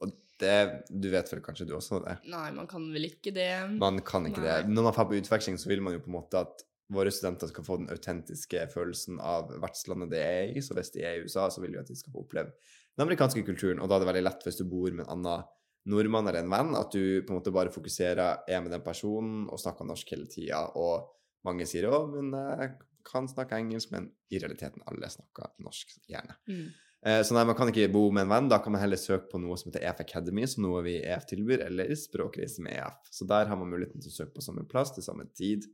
Og 0.00 0.14
det, 0.40 0.56
du 0.88 1.10
vet 1.12 1.28
vel 1.32 1.42
kanskje 1.44 1.68
du 1.68 1.74
også 1.76 2.00
det? 2.06 2.16
Nei, 2.32 2.48
man 2.56 2.68
kan 2.70 2.86
vel 2.94 3.10
ikke 3.10 3.34
det. 3.36 3.50
Man 3.76 4.00
kan 4.06 4.28
ikke 4.30 4.44
det. 4.44 4.62
Når 4.70 4.88
man 4.88 4.96
drar 4.96 5.08
på 5.10 5.18
utveksling, 5.20 5.60
så 5.60 5.70
vil 5.70 5.84
man 5.84 5.98
jo 5.98 6.04
på 6.04 6.12
en 6.12 6.16
måte 6.16 6.40
at 6.40 6.64
våre 6.92 7.12
studenter 7.14 7.50
skal 7.50 7.66
få 7.66 7.78
den 7.80 7.90
autentiske 7.92 8.66
følelsen 8.72 9.18
av 9.22 9.50
vertslandet 9.62 10.12
de 10.12 10.20
er 10.20 10.52
i. 10.52 10.62
Så 10.64 10.76
hvis 10.76 10.92
de 10.94 11.04
er 11.06 11.18
i 11.18 11.24
USA, 11.26 11.48
så 11.50 11.62
vil 11.62 11.74
vi 11.74 11.80
at 11.80 11.90
de 11.90 11.96
skal 11.98 12.14
få 12.14 12.24
oppleve 12.24 12.52
den 12.96 13.06
amerikanske 13.06 13.44
kulturen. 13.46 13.80
Og 13.80 13.88
da 13.88 13.96
er 13.96 14.04
det 14.04 14.10
veldig 14.12 14.24
lett 14.26 14.46
hvis 14.46 14.60
du 14.60 14.66
bor 14.68 14.92
med 14.92 15.06
en 15.06 15.16
annen 15.16 15.48
nordmann 15.90 16.28
eller 16.30 16.44
en 16.44 16.52
venn, 16.52 16.76
at 16.78 16.94
du 16.94 17.24
på 17.26 17.32
en 17.32 17.40
måte 17.40 17.54
bare 17.54 17.72
fokuserer, 17.74 18.44
er 18.46 18.62
med 18.62 18.70
den 18.74 18.84
personen 18.84 19.48
og 19.50 19.60
snakker 19.60 19.88
norsk 19.88 20.14
hele 20.14 20.28
tida. 20.30 20.62
Og 20.78 21.08
mange 21.46 21.66
sier 21.66 21.88
'å, 21.90 22.06
men 22.12 22.30
jeg 22.30 22.76
kan 23.04 23.26
snakke 23.26 23.58
engelsk', 23.58 23.90
men 23.90 24.12
i 24.30 24.38
realiteten 24.38 24.82
alle 24.86 25.10
snakker 25.10 25.50
norsk, 25.58 25.98
gjerne. 26.08 26.36
Mm. 26.46 26.68
Eh, 27.04 27.22
Så 27.22 27.34
nei, 27.34 27.44
man 27.44 27.56
kan 27.56 27.68
ikke 27.68 27.90
bo 27.92 28.10
med 28.10 28.22
en 28.22 28.28
venn. 28.28 28.48
Da 28.48 28.58
kan 28.58 28.72
man 28.72 28.80
heller 28.80 28.96
søke 28.96 29.28
på 29.32 29.40
noe 29.42 29.56
som 29.58 29.72
heter 29.72 29.82
EF 29.82 30.00
Academy, 30.04 30.46
som 30.46 30.62
noe 30.62 30.82
vi 30.82 31.00
i 31.00 31.04
EF 31.04 31.26
tilbyr, 31.26 31.66
eller 31.66 31.90
Språkreise 31.98 32.62
med 32.62 32.78
EF. 32.78 33.10
Så 33.10 33.26
der 33.26 33.46
har 33.46 33.56
man 33.56 33.70
muligheten 33.70 34.00
til 34.00 34.12
å 34.12 34.18
søke 34.20 34.36
på 34.36 34.42
samme 34.42 34.68
plass 34.68 34.94
til 34.94 35.02
samme 35.02 35.26
tid, 35.34 35.66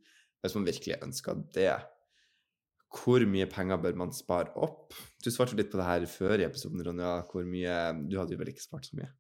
hvis 0.42 0.57
man 0.59 0.66
virkelig 0.68 0.98
ønsker 1.05 1.40
det. 1.55 1.72
Hvor 2.88 3.24
mye 3.29 3.48
penger 3.51 3.81
bør 3.83 3.96
man 4.01 4.12
spare 4.16 4.55
opp? 4.57 4.96
Du 5.20 5.31
svarte 5.33 5.57
litt 5.59 5.70
på 5.72 5.81
det 5.81 5.88
her 5.88 6.07
før 6.09 6.40
i 6.40 6.46
episoden, 6.46 6.81
Ronja. 6.87 7.18
Hvor 7.29 7.44
mye 7.44 7.79
Du 8.09 8.16
hadde 8.20 8.33
jo 8.37 8.40
vel 8.40 8.55
ikke 8.55 8.64
spart 8.64 8.88
så 8.88 8.96
mye? 8.96 9.11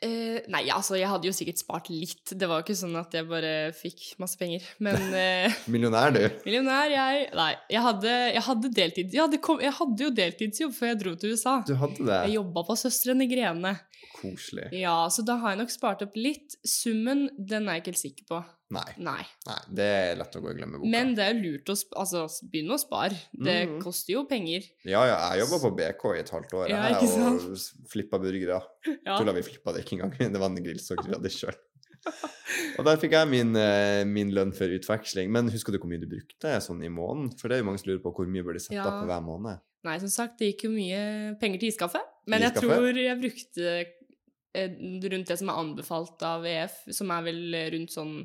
Uh, 0.00 0.40
nei, 0.48 0.62
altså, 0.72 0.94
jeg 0.96 1.08
hadde 1.10 1.28
jo 1.28 1.32
sikkert 1.36 1.60
spart 1.60 1.90
litt. 1.92 2.32
Det 2.32 2.46
var 2.48 2.60
jo 2.60 2.64
ikke 2.64 2.76
sånn 2.78 2.96
at 2.96 3.12
jeg 3.12 3.26
bare 3.28 3.52
fikk 3.76 4.14
masse 4.20 4.38
penger. 4.40 4.64
Men 4.80 4.96
uh, 5.12 5.58
Millionær, 5.72 6.14
du. 6.16 6.22
millionær, 6.46 6.92
jeg 6.92 7.26
Nei, 7.36 7.50
jeg 7.72 7.84
hadde, 7.84 8.14
jeg 8.32 8.44
hadde 8.46 8.72
deltid... 8.78 9.12
Jeg 9.16 9.24
hadde, 9.26 9.40
kom, 9.44 9.60
jeg 9.60 9.76
hadde 9.76 10.06
jo 10.06 10.12
deltidsjobb 10.16 10.72
før 10.76 10.92
jeg 10.92 11.00
dro 11.02 11.12
til 11.20 11.36
USA. 11.36 11.58
Du 11.68 11.74
hadde 11.76 12.06
det. 12.08 12.20
Jeg 12.28 12.38
jobba 12.38 12.64
på 12.68 12.78
Søstrene 12.80 13.28
Grene. 13.28 13.74
Koselig. 14.20 14.68
Ja, 14.76 15.08
så 15.10 15.24
da 15.26 15.36
har 15.40 15.54
jeg 15.54 15.58
nok 15.62 15.70
spart 15.72 16.02
opp 16.04 16.16
litt. 16.20 16.56
Summen, 16.66 17.28
den 17.38 17.68
er 17.68 17.78
jeg 17.78 17.82
ikke 17.84 17.92
helt 17.94 18.02
sikker 18.04 18.26
på. 18.30 18.40
Nei, 18.70 18.84
Nei. 19.02 19.22
nei, 19.48 19.56
det 19.74 19.86
er 19.90 20.12
lett 20.20 20.36
å 20.38 20.40
gå 20.44 20.50
og 20.52 20.58
glemme 20.60 20.78
boka. 20.78 20.90
Men 20.92 21.14
det 21.18 21.24
er 21.26 21.34
lurt 21.40 21.72
å 21.72 21.74
altså, 21.98 22.26
begynne 22.52 22.76
å 22.76 22.78
spare. 22.78 23.16
Det 23.34 23.56
Mhm. 23.68 23.80
koster 23.82 24.12
jo 24.14 24.24
penger. 24.30 24.62
Ja, 24.84 25.02
ja, 25.08 25.16
jeg 25.34 25.42
jobba 25.42 25.58
på 25.64 25.72
BK 25.76 26.04
i 26.14 26.20
et 26.20 26.30
halvt 26.30 26.52
år, 26.54 26.68
Ja, 26.70 26.84
jeg, 26.88 27.08
og 27.08 27.90
flippa 27.90 28.20
burgere. 28.22 28.60
Ja. 29.06 29.18
Tulla 29.18 29.32
vi 29.34 29.42
flippa 29.42 29.72
det 29.74 29.84
ikke 29.84 29.98
engang. 29.98 30.14
Det 30.32 30.38
var 30.38 30.46
en 30.52 30.62
grillstokk 30.62 31.02
vi 31.06 31.12
hadde 31.16 31.30
sjøl. 31.34 31.56
Og 32.78 32.84
der 32.86 32.96
fikk 32.96 33.12
jeg 33.12 33.28
min, 33.28 33.54
eh, 33.56 34.04
min 34.08 34.30
lønn 34.32 34.52
for 34.56 34.70
utveksling. 34.72 35.28
Men 35.30 35.50
husker 35.52 35.72
du 35.74 35.78
hvor 35.78 35.90
mye 35.90 36.00
du 36.00 36.06
brukte 36.08 36.54
sånn 36.64 36.80
i 36.84 36.88
måneden? 36.88 37.34
For 37.38 37.48
det 37.48 37.58
er 37.58 37.62
jo 37.64 37.68
mange 37.68 37.80
som 37.82 37.90
lurer 37.90 38.02
på 38.04 38.14
hvor 38.14 38.26
mye 38.30 38.42
bør 38.46 38.56
de 38.56 38.62
sette 38.64 38.78
Ja. 38.78 38.86
av 38.88 39.02
på 39.02 39.10
hver 39.10 39.22
måned. 39.26 39.60
Nei, 39.84 39.98
som 39.98 40.08
sagt, 40.12 40.38
det 40.38 40.54
gikk 40.54 40.64
jo 40.68 40.70
mye 40.70 41.38
penger 41.40 41.58
til 41.60 41.70
iskaffe. 41.72 42.00
Men 42.28 42.42
jeg 42.42 42.54
tror 42.54 42.94
jeg 42.94 43.18
brukte 43.20 43.86
rundt 44.54 45.28
det 45.30 45.36
som 45.38 45.50
er 45.52 45.60
anbefalt 45.60 46.22
av 46.26 46.46
EF, 46.48 46.80
som 46.90 47.12
er 47.14 47.26
vel 47.28 47.56
rundt 47.74 47.92
sånn 47.94 48.16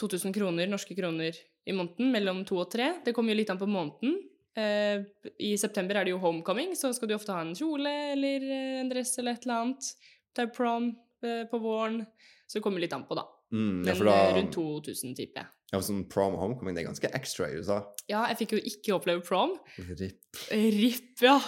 2000 0.00 0.34
kroner, 0.34 0.68
norske 0.68 0.96
kroner 0.96 1.36
i 1.64 1.72
måneden, 1.72 2.10
mellom 2.12 2.42
to 2.48 2.58
og 2.60 2.70
tre. 2.72 2.90
Det 3.04 3.14
kommer 3.16 3.32
jo 3.32 3.40
litt 3.40 3.52
an 3.52 3.60
på 3.60 3.70
måneden. 3.70 4.18
Eh, 4.58 5.04
I 5.40 5.54
september 5.56 5.96
er 5.96 6.04
det 6.04 6.12
jo 6.12 6.20
homecoming, 6.20 6.74
så 6.76 6.92
skal 6.92 7.08
du 7.08 7.16
ofte 7.16 7.32
ha 7.32 7.44
en 7.44 7.54
kjole 7.56 7.92
eller 8.12 8.44
eh, 8.44 8.80
en 8.82 8.90
dress 8.90 9.14
eller 9.20 9.38
et 9.38 9.46
eller 9.46 9.60
annet. 9.62 9.92
Det 10.32 10.44
er 10.44 10.52
prom 10.52 10.90
eh, 11.24 11.44
på 11.48 11.60
våren, 11.62 12.02
så 12.46 12.58
det 12.58 12.64
kommer 12.66 12.82
litt 12.82 12.92
an 12.92 13.06
på, 13.08 13.16
da. 13.16 13.24
Mm, 13.52 13.80
ja, 13.86 13.92
Men 13.92 13.96
for 13.96 14.10
da, 14.10 14.18
eh, 14.26 14.36
rundt 14.40 14.56
2000, 14.58 15.16
tipper 15.16 15.44
jeg. 15.44 15.50
Ja, 15.72 15.78
sånn 15.80 16.02
prom 16.12 16.34
og 16.36 16.40
homecoming 16.42 16.74
det 16.76 16.82
er 16.82 16.90
ganske 16.90 17.08
extra 17.16 17.46
i 17.48 17.54
USA. 17.56 17.78
Ja, 18.10 18.20
jeg 18.28 18.36
fikk 18.42 18.50
jo 18.56 18.60
ikke 18.72 18.96
oppleve 18.98 19.22
prom. 19.24 19.52
Ripp. 19.80 20.20
RIP, 20.52 21.22
ja. 21.24 21.38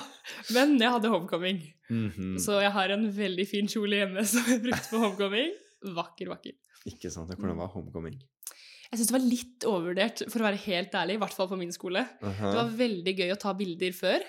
Men 0.57 0.69
jeg 0.81 0.91
hadde 0.97 1.13
homecoming. 1.13 1.59
Mhm. 1.93 2.39
Så 2.41 2.53
jeg 2.65 2.73
har 2.73 2.89
en 2.95 3.05
veldig 3.13 3.45
fin 3.51 3.69
kjole 3.69 3.97
hjemme 4.01 4.23
som 4.31 4.43
jeg 4.49 4.63
brukte 4.65 4.89
på 4.89 5.03
homecoming. 5.03 5.51
Vakker, 5.95 6.27
vakker. 6.33 6.55
Ikke 6.89 7.11
sant. 7.13 7.35
Hvordan 7.37 7.61
var 7.61 7.69
homecoming? 7.75 8.17
Jeg 8.89 8.97
syns 9.01 9.11
det 9.11 9.17
var 9.17 9.27
litt 9.27 9.61
overvurdert, 9.69 10.19
for 10.31 10.39
å 10.41 10.47
være 10.47 10.65
helt 10.69 10.93
ærlig, 10.95 11.15
i 11.19 11.23
hvert 11.25 11.37
fall 11.37 11.51
på 11.51 11.59
min 11.61 11.75
skole. 11.75 12.03
Aha. 12.23 12.47
Det 12.49 12.59
var 12.61 12.75
veldig 12.79 13.15
gøy 13.19 13.31
å 13.35 13.43
ta 13.43 13.51
bilder 13.59 13.93
før, 13.97 14.21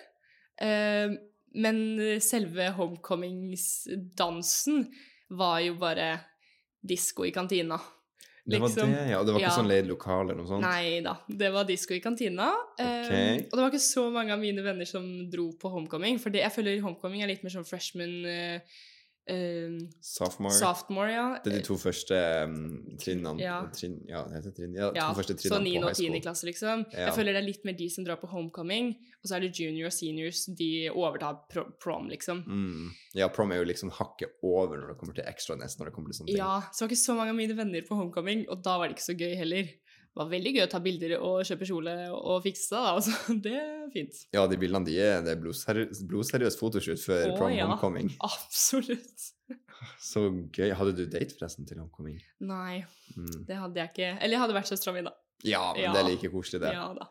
eh, 0.64 1.10
men 1.56 1.78
selve 2.24 2.66
homecomingsdansen 2.76 4.78
var 5.38 5.58
jo 5.64 5.74
bare 5.80 6.08
disko 6.86 7.26
i 7.28 7.32
kantina. 7.36 7.78
Det 8.46 8.60
var 8.62 8.70
liksom. 8.70 8.92
det, 8.94 9.06
ja. 9.10 9.20
Det 9.26 9.34
var 9.34 9.40
ikke 9.42 9.48
Ja. 9.50 9.56
sånn 9.58 9.68
leid 9.72 9.88
lokal 9.90 10.26
eller 10.30 10.38
noe 10.38 10.48
sånt? 10.48 10.62
Nei 10.62 11.00
da, 11.02 11.16
det 11.28 11.52
var 11.52 11.66
disko 11.66 11.96
i 11.96 12.00
kantina. 12.04 12.52
Okay. 12.78 13.40
Um, 13.40 13.46
og 13.50 13.56
det 13.58 13.62
var 13.64 13.72
ikke 13.72 13.82
så 13.90 14.04
mange 14.14 14.34
av 14.36 14.40
mine 14.40 14.62
venner 14.62 14.86
som 14.86 15.08
dro 15.34 15.48
på 15.58 15.72
homecoming, 15.74 16.20
for 16.22 16.30
det, 16.30 16.44
jeg 16.46 16.54
føler 16.54 16.82
homecoming 16.84 17.24
er 17.26 17.32
litt 17.34 17.42
mer 17.44 17.56
sånn 17.56 17.66
freshman 17.66 18.14
eh, 18.30 18.60
eh, 19.32 19.76
Sophomore? 20.02 20.54
Sophomore, 20.54 21.12
ja. 21.12 21.26
Det 21.44 21.52
er 21.52 21.58
de 21.60 21.66
to 21.66 21.78
første 21.80 22.20
um, 22.46 22.58
trinnene. 23.02 23.42
Ja. 23.42 23.58
Trinn, 23.76 23.98
ja, 24.10 24.24
det 24.30 24.40
heter 24.40 24.56
trinn. 24.60 24.76
Ja, 24.78 24.92
Ja, 24.96 25.10
to 25.10 25.20
første 25.20 25.38
så 25.38 25.50
trinnene 25.50 25.64
9. 25.66 25.76
på 25.76 25.84
og 25.84 25.90
high 25.90 26.00
10. 26.00 26.10
school. 26.10 26.22
klasse, 26.28 26.48
liksom. 26.50 26.86
Ja. 26.94 27.08
Jeg 27.08 27.16
føler 27.18 27.38
det 27.38 27.42
er 27.42 27.48
litt 27.48 27.66
mer 27.68 27.78
de 27.80 27.90
som 27.94 28.08
drar 28.08 28.20
på 28.22 28.30
homecoming, 28.32 28.92
og 29.22 29.30
så 29.30 29.38
er 29.38 29.46
det 29.46 29.52
junior 29.60 29.90
og 29.90 29.96
seniors, 29.96 30.46
de 30.60 30.70
overtar 30.94 31.42
pro 31.52 31.66
prom, 31.82 32.10
liksom. 32.12 32.44
Mm. 32.46 32.92
Ja, 33.18 33.30
prom 33.34 33.54
er 33.54 33.64
jo 33.64 33.70
liksom 33.70 33.94
hakket 33.96 34.38
over 34.46 34.78
når 34.78 34.94
det 34.94 35.00
kommer 35.02 35.18
til 35.18 35.28
extraness, 35.30 35.80
når 35.80 35.90
det 35.90 35.96
kommer 35.98 36.14
til 36.14 36.22
sånne 36.22 36.34
ting. 36.34 36.42
Ja, 36.42 36.62
så 36.72 36.86
var 36.86 36.94
ikke 36.94 37.06
så 37.06 37.18
mange 37.18 37.34
av 37.34 37.40
mine 37.40 37.58
venner 37.58 37.88
på 37.88 37.98
homecoming, 37.98 38.46
og 38.50 38.62
da 38.66 38.78
var 38.80 38.90
det 38.90 38.98
ikke 38.98 39.10
så 39.10 39.18
gøy 39.18 39.36
heller. 39.42 39.74
Det 40.16 40.22
var 40.24 40.30
veldig 40.32 40.52
gøy 40.56 40.64
å 40.64 40.68
ta 40.72 40.80
bilder 40.80 41.14
og 41.20 41.42
kjøpe 41.44 41.68
kjole 41.68 41.94
og 42.16 42.38
fikse 42.46 42.70
det, 42.72 42.78
da, 42.86 42.92
altså. 42.96 43.16
Det 43.46 43.56
er 43.60 43.90
fint. 43.92 44.20
Ja, 44.32 44.46
de 44.48 44.58
bildene 44.62 44.88
de 44.88 44.94
er, 45.04 45.18
det 45.26 45.34
er 45.34 45.42
blodseriøs, 45.44 46.04
blodseriøs 46.08 46.56
fotoshoot 46.62 47.02
før 47.04 47.34
prom 47.36 47.52
ja. 47.52 47.66
homecoming. 47.68 48.14
Absolutt. 48.30 49.26
Så 50.00 50.24
gøy. 50.56 50.72
Hadde 50.80 50.94
du 50.96 51.04
date 51.12 51.36
forresten 51.36 51.68
til 51.68 51.82
homecoming? 51.84 52.22
Nei, 52.48 52.86
Mm. 53.16 53.44
det 53.48 53.56
hadde 53.60 53.80
jeg 53.80 53.92
ikke. 53.92 54.08
Eller 54.22 54.34
jeg 54.36 54.42
hadde 54.42 54.56
vært 54.58 54.70
søstera 54.72 54.94
mi, 54.96 55.02
da. 55.06 55.12
Ja, 55.46 55.66
men 55.76 55.84
Ja. 55.84 55.92
det 55.94 56.00
er 56.02 56.08
like 56.10 56.32
koselig, 56.34 56.62
det. 56.64 56.72
Ja 56.74 56.88
da. 56.96 57.10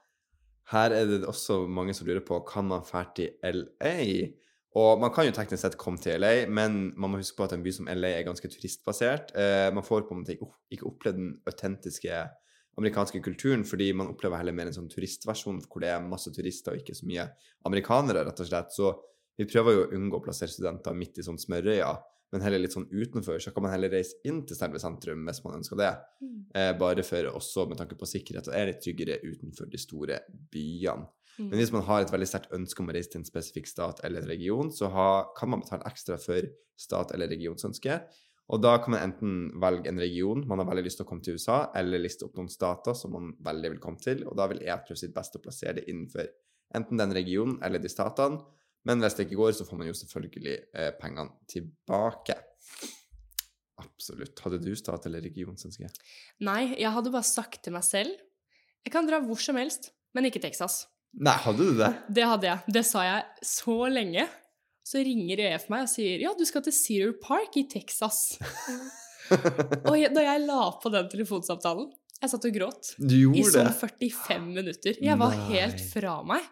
Her 0.73 0.91
er 0.97 1.05
det 1.07 1.21
også 1.29 1.67
mange 1.69 1.93
som 1.95 2.07
lurer 2.09 2.25
på 2.25 2.41
kan 2.49 2.65
man 2.67 2.83
dra 2.89 3.05
til 3.15 3.37
LA. 3.45 4.33
Og 4.75 4.99
man 5.01 5.13
kan 5.15 5.27
jo 5.29 5.33
teknisk 5.37 5.61
sett 5.63 5.77
komme 5.79 6.01
til 6.03 6.17
LA, 6.19 6.47
men 6.49 6.93
man 6.97 7.13
må 7.13 7.21
huske 7.21 7.37
på 7.37 7.45
at 7.45 7.53
en 7.55 7.63
by 7.63 7.71
som 7.71 7.87
LA 7.87 8.09
er 8.19 8.25
ganske 8.27 8.49
turistbasert. 8.51 9.31
Eh, 9.37 9.69
man 9.77 9.85
får 9.87 10.09
på 10.09 10.17
en 10.17 10.25
måte 10.25 10.35
ikke 10.73 10.89
opplevd 10.89 11.21
den 11.21 11.31
autentiske 11.47 12.25
amerikanske 12.79 13.21
kulturen, 13.23 13.65
fordi 13.67 13.93
man 13.97 14.11
opplever 14.11 14.41
heller 14.41 14.57
mer 14.57 14.71
en 14.71 14.77
sånn 14.77 14.91
turistversjon 14.91 15.61
hvor 15.69 15.85
det 15.85 15.93
er 15.95 16.07
masse 16.07 16.33
turister 16.35 16.75
og 16.75 16.83
ikke 16.83 16.97
så 16.99 17.07
mye 17.09 17.29
amerikanere, 17.69 18.25
rett 18.27 18.43
og 18.43 18.49
slett. 18.49 18.75
Så 18.75 18.91
vi 19.39 19.47
prøver 19.51 19.77
jo 19.77 19.85
å 19.85 19.93
unngå 19.97 20.19
å 20.19 20.25
plassere 20.25 20.53
studenter 20.53 20.97
midt 20.99 21.19
i 21.19 21.27
sånn 21.27 21.41
smørøya, 21.41 21.91
men 22.35 22.43
heller 22.43 22.63
litt 22.65 22.75
sånn 22.75 22.89
utenfor. 22.91 23.39
Så 23.43 23.53
kan 23.55 23.67
man 23.67 23.75
heller 23.75 23.93
reise 23.95 24.19
inn 24.27 24.43
til 24.47 24.59
selve 24.59 24.81
sentrum 24.83 25.23
hvis 25.29 25.43
man 25.45 25.61
ønsker 25.61 25.79
det. 25.79 25.93
Mm. 26.25 26.39
Eh, 26.59 26.73
bare 26.81 27.05
for 27.07 27.31
også 27.31 27.69
med 27.71 27.79
tanke 27.79 27.99
på 27.99 28.09
sikkerhet, 28.11 28.51
og 28.51 28.57
er 28.59 28.73
litt 28.73 28.83
tryggere 28.83 29.21
utenfor 29.23 29.71
de 29.71 29.81
store 29.83 30.19
byene. 30.55 31.07
Mm. 31.35 31.49
Men 31.51 31.59
hvis 31.59 31.73
man 31.75 31.83
har 31.87 32.05
et 32.05 32.13
veldig 32.15 32.29
sterkt 32.31 32.53
ønske 32.55 32.83
om 32.83 32.91
å 32.91 32.95
reise 32.95 33.11
til 33.11 33.23
en 33.23 33.27
spesifikk 33.27 33.71
stat 33.71 34.03
eller 34.07 34.27
region, 34.31 34.71
så 34.75 34.91
ha, 34.95 35.09
kan 35.39 35.51
man 35.51 35.63
betale 35.65 35.87
ekstra 35.91 36.19
for 36.23 36.47
stat- 36.79 37.15
eller 37.15 37.31
regionsønske. 37.31 38.01
Og 38.53 38.61
da 38.61 38.75
kan 38.83 38.93
man 38.93 39.07
enten 39.07 39.37
velge 39.61 39.89
en 39.89 40.01
region 40.01 40.43
man 40.49 40.61
har 40.61 40.69
veldig 40.69 40.85
lyst 40.85 41.01
til 41.01 41.07
å 41.07 41.09
komme 41.09 41.25
til 41.25 41.39
USA, 41.39 41.71
eller 41.81 42.03
liste 42.03 42.27
opp 42.27 42.35
noen 42.37 42.51
stater 42.53 42.97
som 42.99 43.15
man 43.17 43.31
veldig 43.45 43.75
vil 43.75 43.81
komme 43.83 44.03
til, 44.03 44.25
og 44.29 44.37
da 44.37 44.49
vil 44.51 44.61
jeg 44.67 44.85
prøve 44.85 45.01
sitt 45.01 45.15
beste 45.17 45.41
å 45.41 45.45
plassere 45.45 45.79
det 45.79 45.87
innenfor 45.89 46.29
enten 46.77 47.01
den 47.01 47.15
regionen 47.17 47.57
eller 47.65 47.81
de 47.81 47.89
statene. 47.93 48.43
Men 48.85 49.01
hvis 49.01 49.17
det 49.17 49.25
ikke 49.25 49.41
går, 49.41 49.55
så 49.57 49.65
får 49.65 49.81
man 49.81 49.89
jo 49.89 49.97
selvfølgelig 49.97 50.57
eh, 50.77 50.91
pengene 51.01 51.33
tilbake. 51.49 52.37
Absolutt. 53.81 54.39
Hadde 54.45 54.61
du 54.61 54.75
stat- 54.77 55.07
eller 55.09 55.25
region, 55.25 55.57
syns 55.57 55.81
jeg? 55.81 55.93
Nei, 56.45 56.75
jeg 56.77 56.93
hadde 56.93 57.13
bare 57.15 57.27
sagt 57.27 57.63
til 57.65 57.75
meg 57.75 57.87
selv 57.87 58.13
Jeg 58.85 58.93
kan 58.93 59.07
dra 59.09 59.23
hvor 59.25 59.41
som 59.41 59.57
helst, 59.57 59.95
men 60.13 60.29
ikke 60.29 60.43
Texas. 60.45 60.83
Nei, 61.17 61.33
hadde 61.41 61.65
du 61.65 61.79
det? 61.79 61.89
Det 62.13 62.27
hadde 62.29 62.51
jeg. 62.51 62.75
Det 62.77 62.83
sa 62.85 63.05
jeg 63.07 63.49
så 63.49 63.77
lenge. 63.89 64.27
Så 64.85 65.01
ringer 65.01 65.41
EF 65.41 65.71
meg 65.73 65.87
og 65.87 65.91
sier 65.91 66.23
ja, 66.27 66.35
du 66.37 66.45
skal 66.45 66.65
til 66.67 66.75
Cedar 66.77 67.15
Park 67.23 67.57
i 67.57 67.65
Texas. 67.71 68.37
og 69.89 69.95
jeg, 69.97 70.13
da 70.13 70.25
jeg 70.27 70.43
la 70.45 70.65
på 70.83 70.93
den 70.93 71.09
telefonsamtalen, 71.13 71.89
jeg 72.21 72.33
satt 72.33 72.45
og 72.49 72.57
gråt 72.57 72.91
Du 73.01 73.19
i 73.37 73.45
sånn 73.45 73.71
45 73.73 74.45
minutter. 74.49 74.99
Jeg 75.03 75.21
var 75.21 75.33
Nei. 75.35 75.47
helt 75.55 75.81
fra 75.91 76.19
meg. 76.27 76.45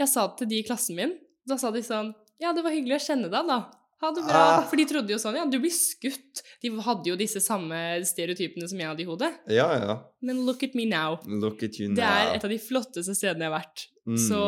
Jeg 0.00 0.10
sa 0.12 0.28
til 0.38 0.50
de 0.50 0.60
i 0.60 0.66
klassen 0.66 0.98
min. 0.98 1.16
Da 1.46 1.58
sa 1.60 1.72
de 1.74 1.82
sånn 1.84 2.12
Ja, 2.42 2.52
det 2.52 2.64
var 2.66 2.74
hyggelig 2.74 2.98
å 2.98 3.04
kjenne 3.06 3.30
deg, 3.32 3.50
da. 3.50 3.58
Ha 4.02 4.10
det 4.12 4.24
bra. 4.26 4.40
Ah. 4.58 4.64
For 4.68 4.76
de 4.76 4.84
trodde 4.90 5.14
jo 5.14 5.18
sånn 5.20 5.38
Ja, 5.38 5.46
du 5.48 5.58
blir 5.62 5.72
skutt. 5.72 6.42
De 6.62 6.72
hadde 6.84 7.10
jo 7.10 7.18
disse 7.18 7.40
samme 7.44 7.78
stereotypene 8.06 8.68
som 8.68 8.82
jeg 8.82 8.90
hadde 8.90 9.04
i 9.04 9.08
hodet. 9.08 9.30
Ja, 9.52 9.68
ja. 9.78 9.98
Men 10.26 10.42
look 10.48 10.64
at 10.66 10.74
me 10.76 10.88
now. 10.90 11.20
Look 11.24 11.62
at 11.64 11.78
you 11.80 11.88
now. 11.90 11.98
Det 11.98 12.08
er 12.08 12.34
et 12.36 12.48
av 12.48 12.52
de 12.52 12.60
flotteste 12.60 13.16
stedene 13.16 13.46
jeg 13.46 13.52
har 13.52 13.56
vært. 13.56 13.86
Mm. 14.06 14.18
Så 14.20 14.42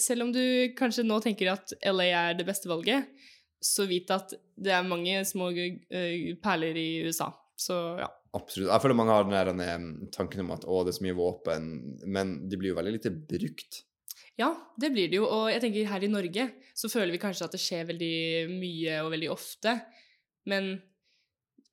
selv 0.00 0.26
om 0.26 0.32
du 0.34 0.42
kanskje 0.78 1.04
nå 1.06 1.18
tenker 1.24 1.52
at 1.52 1.74
LA 1.92 2.08
er 2.08 2.38
det 2.38 2.46
beste 2.48 2.70
valget, 2.70 3.10
så 3.62 3.86
vit 3.86 4.10
at 4.10 4.34
det 4.58 4.72
er 4.74 4.86
mange 4.86 5.20
små 5.28 5.52
eh, 5.54 6.32
perler 6.42 6.78
i 6.78 6.88
USA. 7.06 7.30
Så 7.58 7.78
ja. 8.00 8.10
Absolutt. 8.32 8.70
Jeg 8.70 8.80
føler 8.80 8.96
mange 8.96 9.12
har 9.12 9.26
den 9.28 9.60
der 9.60 9.68
eh, 9.68 9.88
tanken 10.14 10.46
om 10.46 10.54
at 10.54 10.64
å, 10.64 10.82
det 10.82 10.94
er 10.94 10.98
så 10.98 11.04
mye 11.04 11.18
våpen, 11.18 11.72
men 12.08 12.36
de 12.48 12.58
blir 12.58 12.72
jo 12.72 12.78
veldig 12.78 12.94
lite 12.94 13.12
brukt. 13.12 13.82
Ja, 14.40 14.48
det 14.80 14.88
blir 14.94 15.10
det 15.12 15.18
jo. 15.20 15.26
Og 15.28 15.50
jeg 15.52 15.60
tenker 15.60 15.90
her 15.90 16.04
i 16.04 16.10
Norge 16.10 16.46
så 16.72 16.88
føler 16.88 17.12
vi 17.12 17.20
kanskje 17.20 17.46
at 17.46 17.52
det 17.54 17.60
skjer 17.60 17.90
veldig 17.90 18.14
mye 18.54 19.02
og 19.04 19.12
veldig 19.12 19.28
ofte. 19.34 19.76
Men, 20.48 20.72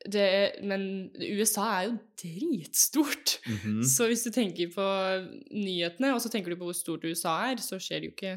det, 0.08 0.62
men 0.64 1.10
USA 1.20 1.66
er 1.82 1.88
jo 1.90 1.96
dritstort. 2.22 3.40
Mhm. 3.48 3.82
Så 3.84 4.08
hvis 4.08 4.24
du 4.24 4.32
tenker 4.32 4.72
på 4.72 4.86
nyhetene, 5.52 6.14
og 6.16 6.22
så 6.24 6.32
tenker 6.32 6.54
du 6.54 6.60
på 6.60 6.70
hvor 6.70 6.78
stort 6.78 7.04
USA 7.04 7.34
er, 7.52 7.58
så 7.64 7.80
skjer 7.82 8.00
det 8.04 8.10
jo 8.12 8.16
ikke 8.16 8.36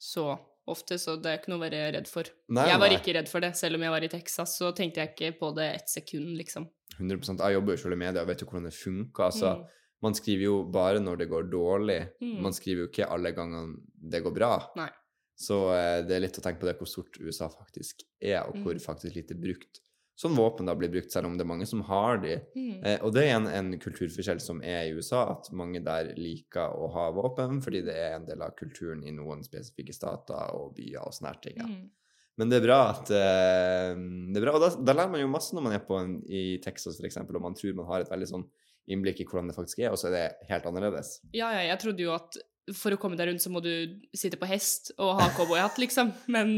så 0.00 0.26
ofte, 0.68 0.96
så 1.00 1.16
det 1.20 1.28
er 1.30 1.38
ikke 1.40 1.52
noe 1.52 1.60
å 1.60 1.64
være 1.66 1.80
redd 1.96 2.08
for. 2.08 2.28
Nei, 2.56 2.66
jeg 2.70 2.80
var 2.80 2.88
nei. 2.92 2.96
ikke 2.98 3.14
redd 3.16 3.28
for 3.28 3.44
det, 3.44 3.52
selv 3.56 3.76
om 3.76 3.82
jeg 3.84 3.92
var 3.92 4.04
i 4.06 4.08
Texas, 4.12 4.56
så 4.60 4.70
tenkte 4.76 5.00
jeg 5.02 5.12
ikke 5.12 5.38
på 5.40 5.50
det 5.56 5.66
ett 5.74 5.88
sekund, 5.92 6.36
liksom. 6.40 6.68
100% 6.98 7.40
Jeg 7.42 7.56
jobber 7.56 7.74
jo 7.74 7.80
selv 7.82 7.96
i 7.96 8.00
media 8.00 8.22
og 8.22 8.28
vet 8.28 8.40
jo 8.44 8.46
hvordan 8.48 8.68
det 8.70 8.76
funker. 8.76 9.24
Altså, 9.30 9.56
Mm. 9.64 9.80
Man 10.04 10.12
skriver 10.12 10.42
jo 10.44 10.56
bare 10.68 10.98
når 11.00 11.16
det 11.16 11.28
går 11.30 11.46
dårlig. 11.48 12.00
Mm. 12.20 12.42
Man 12.42 12.52
skriver 12.52 12.82
jo 12.82 12.88
ikke 12.90 13.06
alle 13.08 13.30
gangene 13.32 13.78
det 14.10 14.20
går 14.22 14.34
bra. 14.36 14.50
Nei. 14.76 14.90
Så 15.34 15.56
eh, 15.72 16.02
det 16.04 16.12
er 16.16 16.20
litt 16.20 16.36
å 16.36 16.42
tenke 16.44 16.60
på 16.60 16.66
det 16.68 16.74
hvor 16.76 16.86
stort 16.90 17.16
USA 17.24 17.48
faktisk 17.48 18.02
er, 18.20 18.42
og 18.44 18.58
hvor 18.60 18.74
Mm. 18.76 18.82
faktisk 18.84 19.14
lite 19.16 19.34
brukt. 19.34 19.80
Sånn 20.14 20.36
våpen 20.38 20.68
da 20.68 20.76
blir 20.78 20.92
brukt, 20.92 21.10
selv 21.10 21.26
om 21.26 21.34
det 21.34 21.42
er 21.42 21.50
mange 21.50 21.66
som 21.66 21.80
har 21.88 22.20
de. 22.22 22.36
Mm. 22.54 22.76
Eh, 22.86 23.00
og 23.02 23.10
det 23.16 23.24
er 23.24 23.32
en, 23.34 23.48
en 23.50 23.72
kulturforskjell 23.82 24.38
som 24.42 24.60
er 24.62 24.86
i 24.86 24.94
USA, 24.94 25.24
at 25.32 25.50
mange 25.56 25.82
der 25.82 26.12
liker 26.14 26.76
å 26.78 26.86
ha 26.94 27.08
våpen, 27.16 27.58
fordi 27.64 27.82
det 27.88 27.96
er 27.98 28.14
en 28.20 28.28
del 28.28 28.44
av 28.46 28.54
kulturen 28.58 29.02
i 29.02 29.14
noen 29.14 29.42
spesifikke 29.46 29.96
stater 29.96 30.54
og 30.54 30.76
byer 30.78 31.02
og 31.02 31.16
sånne 31.16 31.34
ting. 31.42 31.58
Ja. 31.58 31.66
Mm. 31.66 31.90
Men 32.38 32.50
det 32.50 32.58
er 32.58 32.66
bra 32.66 32.78
at 32.90 33.10
eh, 33.14 33.90
det 33.94 34.40
er 34.40 34.46
bra, 34.46 34.56
Og 34.56 34.62
da, 34.62 34.70
da 34.74 34.94
lærer 34.96 35.10
man 35.12 35.22
jo 35.22 35.30
masse 35.30 35.54
når 35.54 35.66
man 35.66 35.76
er 35.76 35.84
på 35.86 35.98
en, 35.98 36.16
i 36.26 36.60
Texas, 36.62 37.02
eksempel, 37.02 37.38
og 37.38 37.46
man 37.46 37.58
tror 37.58 37.76
man 37.78 37.90
har 37.90 38.02
et 38.02 38.10
veldig 38.10 38.30
sånn 38.30 38.46
innblikk 38.90 39.22
i 39.22 39.26
hvordan 39.26 39.50
det 39.50 39.56
faktisk 39.56 39.82
er, 39.82 39.94
og 39.94 39.98
så 39.98 40.10
er 40.10 40.14
det 40.14 40.48
helt 40.50 40.66
annerledes. 40.68 41.16
Ja, 41.32 41.48
ja, 41.56 41.62
jeg 41.70 41.80
trodde 41.82 42.04
jo 42.04 42.14
at 42.14 42.38
for 42.72 42.94
å 42.94 42.98
komme 43.00 43.18
deg 43.18 43.28
rundt 43.28 43.44
så 43.44 43.50
må 43.52 43.60
du 43.64 43.70
sitte 44.16 44.38
på 44.40 44.48
hest 44.48 44.94
og 44.96 45.18
ha 45.20 45.28
cowboyhatt, 45.36 45.76
liksom. 45.82 46.14
Men 46.34 46.56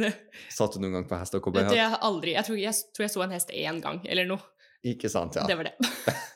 Satt 0.52 0.76
du 0.76 0.82
noen 0.84 1.00
gang 1.00 1.08
på 1.10 1.18
hest 1.18 1.34
og 1.38 1.50
har 1.56 1.74
jeg 1.74 1.98
aldri. 2.06 2.36
Jeg 2.36 2.48
tror 2.48 2.60
jeg, 2.60 2.84
tror 2.94 3.06
jeg 3.08 3.14
så 3.16 3.24
en 3.26 3.34
hest 3.34 3.50
én 3.54 3.82
gang, 3.82 4.02
eller 4.06 4.28
noe. 4.30 4.52
Ikke 4.86 5.10
sant, 5.10 5.38
ja. 5.38 5.46
Det 5.48 5.56
var 5.58 5.70
det. 5.70 5.74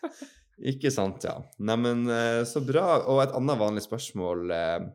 Ikke 0.72 0.90
sant, 0.92 1.24
ja. 1.24 1.36
Neimen, 1.62 2.04
eh, 2.12 2.42
så 2.48 2.60
bra. 2.64 3.00
Og 3.08 3.22
et 3.22 3.36
annet 3.36 3.60
vanlig 3.60 3.84
spørsmål 3.86 4.50
eh, 4.56 4.90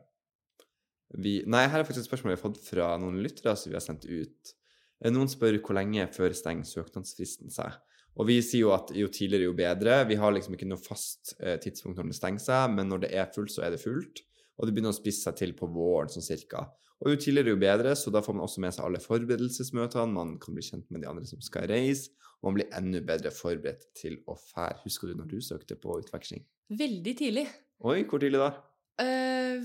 vi, 1.16 1.40
Nei, 1.48 1.64
her 1.70 1.80
er 1.80 1.88
faktisk 1.88 2.04
et 2.04 2.10
spørsmål 2.10 2.34
vi 2.34 2.36
har 2.36 2.44
fått 2.44 2.62
fra 2.66 2.92
noen 3.00 3.18
lyttere 3.24 3.56
som 3.58 3.72
vi 3.72 3.78
har 3.78 3.84
sendt 3.84 4.06
ut. 4.06 4.54
Eh, 5.02 5.12
Noen 5.12 5.30
spør 5.30 5.58
hvor 5.60 5.78
lenge 5.78 6.06
før 6.14 6.34
stenger 6.36 6.68
søknadsfristen 6.68 7.52
seg. 7.54 7.80
Og 8.16 8.30
vi 8.30 8.38
sier 8.40 8.64
jo 8.64 8.72
at 8.72 8.92
jo 8.96 9.10
tidligere, 9.12 9.50
jo 9.50 9.56
bedre. 9.56 9.98
Vi 10.08 10.16
har 10.20 10.32
liksom 10.32 10.56
ikke 10.56 10.68
noe 10.70 10.80
fast 10.80 11.34
eh, 11.40 11.58
tidspunkt 11.62 12.00
når 12.00 12.12
det 12.12 12.18
stenger 12.20 12.44
seg, 12.46 12.72
men 12.78 12.88
når 12.92 13.04
det 13.04 13.12
er 13.18 13.28
fullt, 13.34 13.52
så 13.52 13.66
er 13.66 13.74
det 13.74 13.82
fullt. 13.82 14.22
Og 14.56 14.66
det 14.66 14.74
begynner 14.74 14.94
å 14.94 14.96
spisse 14.96 15.26
seg 15.26 15.36
til 15.38 15.54
på 15.56 15.68
våren, 15.72 16.10
sånn 16.12 16.24
cirka. 16.24 16.64
Og 17.04 17.12
jo 17.12 17.18
tidligere, 17.20 17.52
jo 17.52 17.60
bedre, 17.60 17.92
så 17.98 18.12
da 18.12 18.22
får 18.24 18.36
man 18.36 18.46
også 18.46 18.62
med 18.64 18.72
seg 18.72 18.86
alle 18.86 19.02
forberedelsesmøtene, 19.04 20.16
man 20.16 20.36
kan 20.40 20.56
bli 20.56 20.64
kjent 20.64 20.88
med 20.90 21.04
de 21.04 21.10
andre 21.10 21.28
som 21.28 21.42
skal 21.44 21.68
reise, 21.68 22.14
og 22.40 22.48
man 22.48 22.56
blir 22.58 22.72
enda 22.78 23.02
bedre 23.04 23.32
forberedt 23.34 23.90
til 23.96 24.16
å 24.30 24.36
fære. 24.40 24.80
Husker 24.86 25.10
du 25.10 25.18
når 25.18 25.28
du 25.34 25.38
søkte 25.44 25.76
på 25.80 25.98
utveksling? 26.00 26.44
Veldig 26.72 27.14
tidlig. 27.18 27.44
Oi, 27.84 28.00
hvor 28.08 28.22
tidlig 28.22 28.40
da? 28.40 28.50
Uh, 28.96 29.60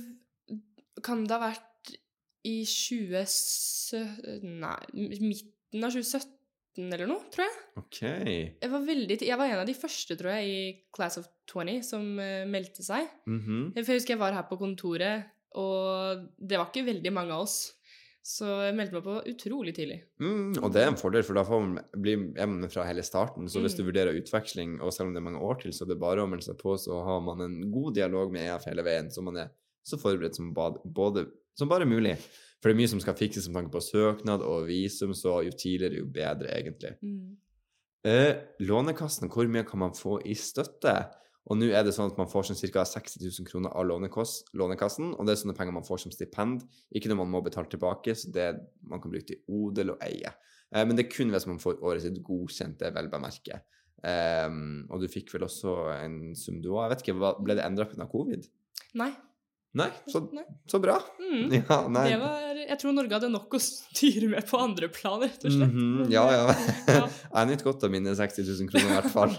kan 1.05 1.23
det 1.23 1.37
ha 1.37 1.41
vært 1.45 1.95
i 2.47 2.61
2017 2.65 4.43
Nei, 4.61 4.77
midten 5.21 5.85
av 5.85 5.93
2017 5.93 6.40
eller 6.77 7.07
noe, 7.07 7.19
tror 7.33 7.45
jeg. 7.47 7.57
Ok. 7.77 7.99
Jeg 8.61 8.69
var, 8.71 8.85
veldig, 8.87 9.17
jeg 9.27 9.37
var 9.37 9.45
en 9.51 9.59
av 9.63 9.67
de 9.67 9.73
første, 9.75 10.15
tror 10.19 10.31
jeg, 10.37 10.47
i 10.47 10.85
Class 10.95 11.17
of 11.19 11.27
20 11.51 11.81
som 11.83 12.05
uh, 12.19 12.45
meldte 12.47 12.83
seg. 12.85 13.07
Mhm. 13.27 13.73
For 13.75 13.91
jeg 13.91 13.99
husker 14.01 14.13
jeg 14.15 14.19
var 14.23 14.33
her 14.33 14.47
på 14.49 14.57
kontoret, 14.61 15.25
og 15.59 16.27
det 16.39 16.57
var 16.57 16.69
ikke 16.71 16.85
veldig 16.87 17.11
mange 17.13 17.35
av 17.35 17.43
oss. 17.43 17.73
Så 18.23 18.45
jeg 18.67 18.75
meldte 18.77 18.93
meg 18.93 19.03
på 19.03 19.15
utrolig 19.31 19.71
tidlig. 19.73 19.95
mm, 20.21 20.59
og 20.61 20.67
det 20.71 20.83
er 20.83 20.91
en 20.91 20.97
fordel, 20.99 21.23
for 21.25 21.33
da 21.33 21.41
får 21.43 21.61
man 21.65 21.79
bli 21.97 22.13
hjemme 22.37 22.59
med 22.61 22.69
fra 22.71 22.83
hele 22.85 23.01
starten. 23.01 23.47
Så 23.49 23.59
hvis 23.63 23.73
du 23.75 23.81
Mm. 23.81 23.87
vurderer 23.89 24.19
utveksling, 24.21 24.75
og 24.79 24.93
selv 24.93 25.07
om 25.07 25.13
det 25.15 25.21
er 25.23 25.25
mange 25.25 25.41
år 25.41 25.59
til, 25.63 25.71
så 25.73 25.83
er 25.83 25.87
det 25.89 25.99
bare 25.99 26.21
å 26.21 26.29
melde 26.29 26.45
seg 26.45 26.57
på, 26.61 26.77
så 26.77 27.03
har 27.03 27.19
man 27.25 27.41
en 27.41 27.71
god 27.71 27.95
dialog 27.95 28.31
med 28.31 28.45
EF 28.45 28.65
hele 28.69 28.83
veien, 28.85 29.09
så 29.09 29.23
man 29.23 29.37
er 29.37 29.49
så 29.83 29.97
forberedt 29.97 30.35
som, 30.35 30.53
bad, 30.53 30.77
både, 30.85 31.25
som 31.57 31.67
bare 31.67 31.83
mulig. 31.89 32.15
For 32.61 32.69
det 32.69 32.75
er 32.75 32.81
mye 32.83 32.91
som 32.91 33.01
skal 33.01 33.17
fikses 33.17 33.47
med 33.49 33.57
tanke 33.57 33.73
på 33.73 33.81
søknad 33.81 34.43
og 34.45 34.67
visum, 34.69 35.15
så 35.17 35.39
jo 35.47 35.53
tidligere, 35.55 36.03
jo 36.03 36.11
bedre, 36.13 36.51
egentlig. 36.53 36.93
Mm. 37.01 37.39
Eh, 38.05 38.35
Lånekassen, 38.61 39.29
hvor 39.33 39.49
mye 39.49 39.65
kan 39.65 39.81
man 39.81 39.97
få 39.97 40.19
i 40.29 40.37
støtte? 40.37 40.93
Og 41.49 41.57
nå 41.57 41.71
er 41.73 41.81
det 41.81 41.95
sånn 41.95 42.11
at 42.11 42.19
man 42.21 42.29
får 42.29 42.51
sånn 42.51 42.59
ca. 42.69 42.83
60 42.85 43.23
000 43.25 43.49
kroner 43.49 43.73
av 43.73 43.87
Lånekassen, 43.89 45.15
og 45.15 45.25
det 45.25 45.33
er 45.33 45.41
sånne 45.41 45.57
penger 45.57 45.73
man 45.73 45.87
får 45.87 46.03
som 46.03 46.13
stipend, 46.13 46.67
ikke 46.93 47.09
når 47.09 47.23
man 47.23 47.33
må 47.33 47.41
betale 47.45 47.69
tilbake, 47.71 48.13
så 48.13 48.29
det 48.33 48.51
man 48.85 49.01
kan 49.01 49.13
bruke 49.13 49.31
til 49.31 49.41
odel 49.49 49.95
og 49.95 50.05
eie. 50.05 50.29
Eh, 50.69 50.85
men 50.85 50.93
det 50.93 51.07
er 51.07 51.13
kun 51.15 51.33
hvis 51.33 51.49
man 51.49 51.61
får 51.61 51.81
året 51.81 52.05
sitt 52.05 52.21
godkjente 52.25 52.93
velbemerke. 52.93 53.63
Um, 54.01 54.87
og 54.89 55.03
du 55.03 55.09
fikk 55.13 55.29
vel 55.35 55.43
også 55.45 55.75
en 55.93 56.31
sum 56.37 56.57
du 56.61 56.71
òg? 56.71 56.87
Jeg 56.87 56.93
vet 56.93 57.03
ikke, 57.05 57.33
ble 57.45 57.57
det 57.57 57.65
endra 57.67 57.85
pga. 57.85 58.07
covid? 58.09 58.47
Nei. 58.97 59.11
Nei, 59.79 59.87
så, 60.11 60.19
Nei. 60.35 60.43
så 60.67 60.79
bra. 60.83 60.97
Mm. 61.21 61.53
Ja, 61.69 62.17
var, 62.19 62.57
jeg 62.59 62.77
tror 62.81 62.95
Norge 62.95 63.15
hadde 63.15 63.31
nok 63.31 63.55
å 63.55 63.61
styre 63.63 64.27
med 64.33 64.47
på 64.49 64.59
andre 64.59 64.89
plan, 64.91 65.21
rett 65.23 65.45
og 65.45 65.53
slett. 65.53 65.71
Mm 65.71 66.03
-hmm. 66.03 66.11
ja, 66.11 66.25
ja. 66.33 66.55
ja. 66.99 67.07
Jeg 67.35 67.51
nyter 67.51 67.69
godt 67.69 67.83
av 67.87 67.91
mine 67.91 68.15
60 68.15 68.43
000 68.47 68.71
kroner 68.71 68.89
i 68.91 68.97
hvert 68.99 69.13
fall. 69.13 69.37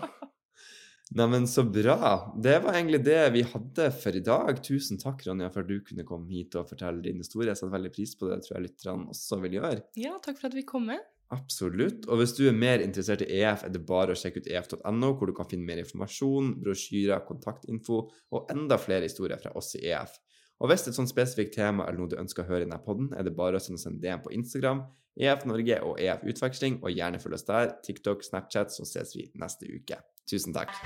Neimen, 1.12 1.44
så 1.46 1.62
bra. 1.62 2.32
Det 2.40 2.58
var 2.64 2.72
egentlig 2.72 3.04
det 3.04 3.20
vi 3.34 3.42
hadde 3.44 3.90
for 3.92 4.16
i 4.16 4.24
dag. 4.24 4.62
Tusen 4.64 4.98
takk, 4.98 5.26
Ronja, 5.26 5.50
for 5.52 5.60
at 5.60 5.68
du 5.68 5.80
kunne 5.84 6.06
komme 6.08 6.32
hit 6.32 6.56
og 6.56 6.70
fortelle 6.70 7.04
din 7.04 7.20
historie. 7.20 7.50
Jeg 7.50 7.60
setter 7.60 7.74
veldig 7.74 7.92
pris 7.92 8.14
på 8.16 8.28
det. 8.28 8.38
Det 8.40 8.46
tror 8.46 8.56
jeg 8.56 8.70
lytterne 8.70 9.12
også 9.12 9.40
vil 9.42 9.58
gjøre. 9.58 9.82
ja, 10.00 10.16
takk 10.24 10.40
for 10.40 10.48
at 10.48 10.56
vi 10.56 10.64
kom 10.64 10.88
med. 10.88 11.04
Absolutt. 11.32 12.04
Og 12.10 12.20
hvis 12.20 12.34
du 12.36 12.42
er 12.48 12.56
mer 12.56 12.82
interessert 12.84 13.24
i 13.24 13.30
EF, 13.40 13.64
er 13.64 13.72
det 13.72 13.84
bare 13.88 14.12
å 14.12 14.18
sjekke 14.18 14.42
ut 14.42 14.50
ef.no, 14.52 15.12
hvor 15.16 15.30
du 15.30 15.34
kan 15.36 15.48
finne 15.48 15.64
mer 15.68 15.80
informasjon, 15.80 16.58
brosjyrer, 16.60 17.24
kontaktinfo 17.28 18.02
og 18.36 18.52
enda 18.52 18.76
flere 18.80 19.08
historier 19.08 19.40
fra 19.40 19.54
oss 19.56 19.72
i 19.80 19.86
EF. 19.88 20.18
Og 20.62 20.70
hvis 20.70 20.84
et 20.86 20.94
sånt 20.94 21.10
spesifikt 21.10 21.56
tema 21.56 21.88
eller 21.88 22.04
noe 22.04 22.12
du 22.12 22.20
ønsker 22.20 22.44
å 22.44 22.50
høre 22.52 22.62
i 22.62 22.68
denne 22.68 22.82
podden, 22.84 23.10
er 23.16 23.26
det 23.26 23.34
bare 23.38 23.58
å 23.58 23.62
sende 23.62 23.80
oss 23.80 23.88
en 23.88 23.98
DM 24.02 24.22
på 24.22 24.34
Instagram, 24.36 24.84
EF 25.18 25.44
Norge 25.48 25.80
og 25.88 25.98
EF 26.00 26.22
Utveksling, 26.28 26.78
og 26.84 26.94
gjerne 26.94 27.20
følg 27.20 27.40
oss 27.40 27.48
der, 27.48 27.74
TikTok, 27.84 28.24
Snapchat, 28.28 28.72
så 28.76 28.86
ses 28.88 29.16
vi 29.16 29.28
neste 29.40 29.68
uke. 29.72 30.00
Tusen 30.28 30.54
takk. 30.54 30.76